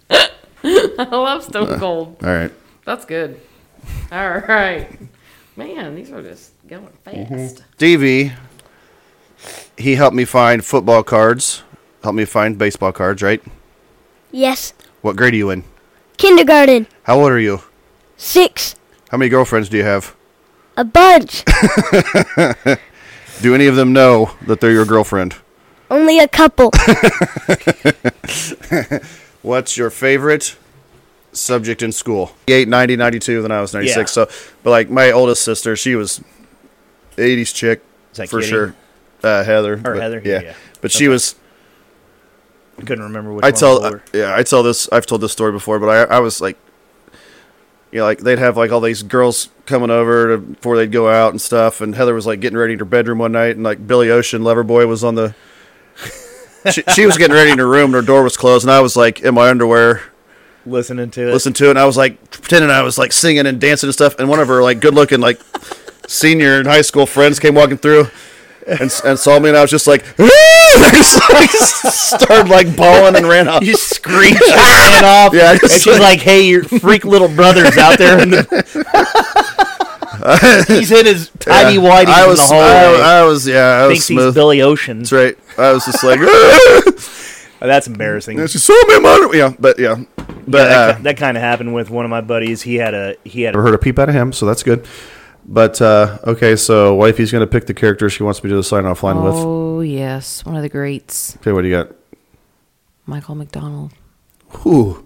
I 0.09 1.05
love 1.15 1.43
Stone 1.43 1.79
Cold. 1.79 2.17
All 2.23 2.29
right. 2.29 2.51
That's 2.85 3.05
good. 3.05 3.39
All 4.11 4.39
right. 4.39 4.89
Man, 5.55 5.95
these 5.95 6.11
are 6.11 6.21
just 6.21 6.51
going 6.67 6.87
mm-hmm. 7.05 7.35
fast. 7.35 7.63
DV, 7.77 8.33
he 9.77 9.95
helped 9.95 10.15
me 10.15 10.25
find 10.25 10.65
football 10.65 11.03
cards, 11.03 11.63
helped 12.01 12.17
me 12.17 12.25
find 12.25 12.57
baseball 12.57 12.91
cards, 12.91 13.21
right? 13.21 13.41
Yes. 14.31 14.73
What 15.01 15.15
grade 15.15 15.33
are 15.33 15.37
you 15.37 15.49
in? 15.51 15.63
Kindergarten. 16.17 16.87
How 17.03 17.19
old 17.19 17.31
are 17.31 17.39
you? 17.39 17.61
Six. 18.17 18.75
How 19.09 19.17
many 19.17 19.29
girlfriends 19.29 19.69
do 19.69 19.77
you 19.77 19.83
have? 19.83 20.15
A 20.75 20.83
bunch. 20.83 21.45
Do 23.41 23.53
any 23.53 23.67
of 23.67 23.75
them 23.75 23.93
know 23.93 24.31
that 24.47 24.59
they're 24.59 24.71
your 24.71 24.85
girlfriend? 24.85 25.35
Only 25.91 26.19
a 26.19 26.27
couple. 26.27 26.71
What's 29.41 29.77
your 29.77 29.89
favorite 29.89 30.57
subject 31.33 31.81
in 31.81 31.91
school? 31.91 32.31
8, 32.47 32.67
90, 32.67 32.95
92, 32.95 33.41
then 33.41 33.51
I 33.51 33.61
was 33.61 33.73
96. 33.73 33.97
Yeah. 33.97 34.25
So, 34.25 34.31
but 34.63 34.69
like 34.71 34.89
my 34.89 35.11
oldest 35.11 35.43
sister, 35.43 35.75
she 35.75 35.95
was 35.95 36.21
80s 37.17 37.53
chick 37.53 37.81
for 38.13 38.39
Kitty? 38.39 38.43
sure. 38.47 38.75
Uh, 39.23 39.43
Heather. 39.43 39.77
but- 39.77 39.97
Heather? 39.97 40.21
Yeah. 40.23 40.41
Yeah. 40.41 40.53
But 40.81 40.91
she 40.91 41.07
was 41.07 41.35
I 42.77 42.81
couldn't 42.81 43.03
remember 43.03 43.31
which 43.33 43.45
I 43.45 43.51
tell, 43.51 43.83
older. 43.83 44.03
yeah, 44.13 44.35
I 44.35 44.43
tell 44.43 44.63
this. 44.63 44.89
I've 44.91 45.05
told 45.05 45.21
this 45.21 45.31
story 45.31 45.51
before, 45.51 45.79
but 45.79 45.89
I, 46.11 46.15
I 46.15 46.19
was 46.19 46.41
like, 46.41 46.57
you 47.91 47.99
know, 47.99 48.05
like 48.05 48.19
they'd 48.19 48.39
have 48.39 48.57
like 48.57 48.71
all 48.71 48.81
these 48.81 49.03
girls 49.03 49.49
coming 49.65 49.91
over 49.91 50.29
to, 50.29 50.37
before 50.39 50.75
they'd 50.75 50.91
go 50.91 51.07
out 51.09 51.31
and 51.31 51.39
stuff, 51.39 51.81
and 51.81 51.93
Heather 51.93 52.15
was 52.15 52.25
like 52.25 52.39
getting 52.39 52.57
ready 52.57 52.73
in 52.73 52.79
her 52.79 52.85
bedroom 52.85 53.19
one 53.19 53.31
night, 53.31 53.55
and 53.55 53.63
like 53.63 53.85
Billy 53.85 54.09
Ocean, 54.09 54.41
Loverboy, 54.41 54.87
was 54.87 55.03
on 55.03 55.15
the. 55.15 55.35
she, 56.71 56.81
she 56.95 57.05
was 57.05 57.17
getting 57.17 57.35
ready 57.35 57.51
in 57.51 57.59
her 57.59 57.67
room, 57.67 57.85
and 57.85 57.93
her 57.93 58.01
door 58.01 58.23
was 58.23 58.35
closed, 58.35 58.65
and 58.65 58.71
I 58.71 58.81
was 58.81 58.95
like 58.95 59.21
in 59.21 59.35
my 59.35 59.49
underwear, 59.49 60.01
listening 60.65 61.11
to 61.11 61.29
it. 61.29 61.33
listening 61.33 61.53
to 61.55 61.65
it, 61.67 61.71
and 61.71 61.79
I 61.79 61.85
was 61.85 61.97
like 61.97 62.31
pretending 62.31 62.71
I 62.71 62.81
was 62.81 62.97
like 62.97 63.11
singing 63.11 63.45
and 63.45 63.59
dancing 63.59 63.87
and 63.87 63.93
stuff, 63.93 64.17
and 64.19 64.29
one 64.29 64.39
of 64.39 64.47
her 64.47 64.61
like 64.61 64.79
good 64.79 64.93
looking 64.93 65.19
like 65.19 65.39
senior 66.07 66.59
in 66.59 66.65
high 66.65 66.81
school 66.81 67.05
friends 67.05 67.39
came 67.39 67.55
walking 67.55 67.77
through. 67.77 68.07
And, 68.65 68.89
and 69.03 69.19
saw 69.19 69.39
me 69.39 69.49
and 69.49 69.57
I 69.57 69.61
was 69.61 69.69
just 69.69 69.87
like, 69.87 70.05
I 70.17 71.29
like 71.33 71.49
started 71.49 72.49
like 72.49 72.73
bawling 72.77 73.17
and 73.17 73.27
ran 73.27 73.49
off. 73.49 73.61
You 73.61 73.75
screeched 73.75 74.41
and 74.41 74.51
ran 74.55 75.03
off. 75.03 75.33
Yeah, 75.33 75.51
and 75.51 75.59
just 75.59 75.83
she's 75.83 75.99
like, 75.99 76.21
"Hey, 76.21 76.47
your 76.47 76.63
freak 76.63 77.03
little 77.03 77.27
brother's 77.27 77.77
out 77.77 77.97
there." 77.97 78.21
In 78.21 78.29
the- 78.29 79.43
he's 80.69 80.91
in 80.91 81.05
his 81.05 81.29
tiny 81.39 81.77
whitey 81.77 82.05
I 82.05 82.25
was, 82.27 82.39
in 82.39 82.47
the 82.47 82.53
hallway. 82.53 83.01
I, 83.01 83.19
I 83.19 83.23
was, 83.23 83.47
yeah, 83.47 83.65
I 83.65 83.87
was 83.87 83.95
thinks 83.95 84.07
he's 84.07 84.17
smooth. 84.17 84.33
Billy 84.35 84.61
Ocean. 84.61 84.99
That's 84.99 85.11
right. 85.11 85.37
I 85.57 85.73
was 85.73 85.85
just 85.85 86.01
like, 86.03 86.19
That's 87.59 87.87
embarrassing. 87.87 88.39
and 88.39 88.49
she 88.49 88.59
saw 88.59 88.73
me, 88.87 88.95
in 88.95 89.01
my 89.03 89.31
yeah, 89.33 89.53
but 89.59 89.77
yeah, 89.79 90.03
but 90.47 90.57
Yeah, 90.57 90.67
that, 90.67 90.95
uh, 90.95 91.01
that 91.03 91.17
kind 91.17 91.37
of 91.37 91.43
happened 91.43 91.73
with 91.73 91.89
one 91.89 92.05
of 92.05 92.11
my 92.11 92.21
buddies. 92.21 92.61
He 92.61 92.75
had 92.75 92.93
a 92.93 93.15
he 93.23 93.43
had 93.43 93.53
never 93.53 93.67
a, 93.67 93.71
heard 93.71 93.75
a 93.75 93.79
peep 93.79 93.99
out 93.99 94.09
of 94.09 94.15
him, 94.15 94.33
so 94.33 94.45
that's 94.45 94.63
good. 94.63 94.85
But 95.45 95.81
uh, 95.81 96.19
okay, 96.25 96.55
so 96.55 96.95
wifey's 96.95 97.31
gonna 97.31 97.47
pick 97.47 97.65
the 97.65 97.73
character 97.73 98.09
she 98.09 98.23
wants 98.23 98.43
me 98.43 98.49
to 98.49 98.53
do 98.53 98.57
the 98.57 98.63
sign 98.63 98.85
off 98.85 99.03
line 99.03 99.21
with. 99.23 99.33
Oh 99.35 99.81
yes, 99.81 100.45
one 100.45 100.55
of 100.55 100.61
the 100.61 100.69
greats, 100.69 101.35
Okay, 101.37 101.51
what 101.51 101.61
do 101.63 101.67
you 101.67 101.75
got? 101.75 101.91
Michael 103.05 103.35
McDonald, 103.35 103.91
Ooh. 104.65 105.05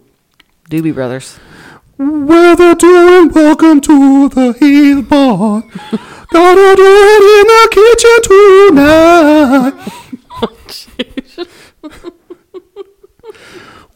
Doobie 0.69 0.93
Brothers. 0.93 1.39
Weather 1.97 2.75
doing, 2.75 3.29
welcome 3.29 3.81
to 3.81 4.29
the 4.29 4.53
Heath 4.59 5.09
Bar. 5.09 5.63
Gotta 6.29 6.75
do 6.75 6.85
it 6.85 7.23
in 7.39 7.47
the 7.47 7.67
kitchen 7.73 8.21
tonight. 11.88 12.13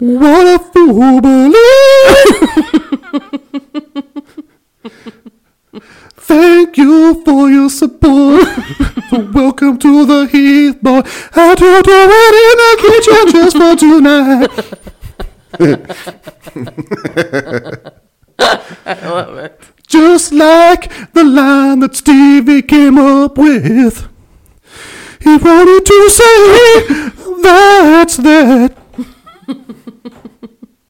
what 0.02 0.48
a 0.48 0.58
fool 0.58 1.22
believe. 1.22 1.56
Thank 6.16 6.78
you 6.78 7.24
for 7.24 7.52
your 7.52 7.70
support. 7.70 8.48
welcome 9.12 9.78
to 9.78 10.06
the 10.06 10.26
Heath 10.26 10.82
Bar. 10.82 11.04
Had 11.34 11.58
to 11.60 11.82
do 11.84 12.10
it 12.10 12.34
in 12.48 12.58
the 12.58 12.78
kitchen 12.82 13.32
just 13.32 13.58
for 13.58 13.76
tonight. 13.76 14.50
I 18.88 19.08
love 19.08 19.38
it. 19.38 19.62
Just 19.86 20.34
like 20.34 21.14
the 21.14 21.24
line 21.24 21.82
that 21.82 21.96
Stevie 21.96 22.64
came 22.64 22.98
up 22.98 23.38
with. 23.38 24.08
He 25.22 25.38
wanted 25.38 25.86
to 25.86 26.10
say 26.10 27.12
that's 27.44 28.18
that. 28.18 28.81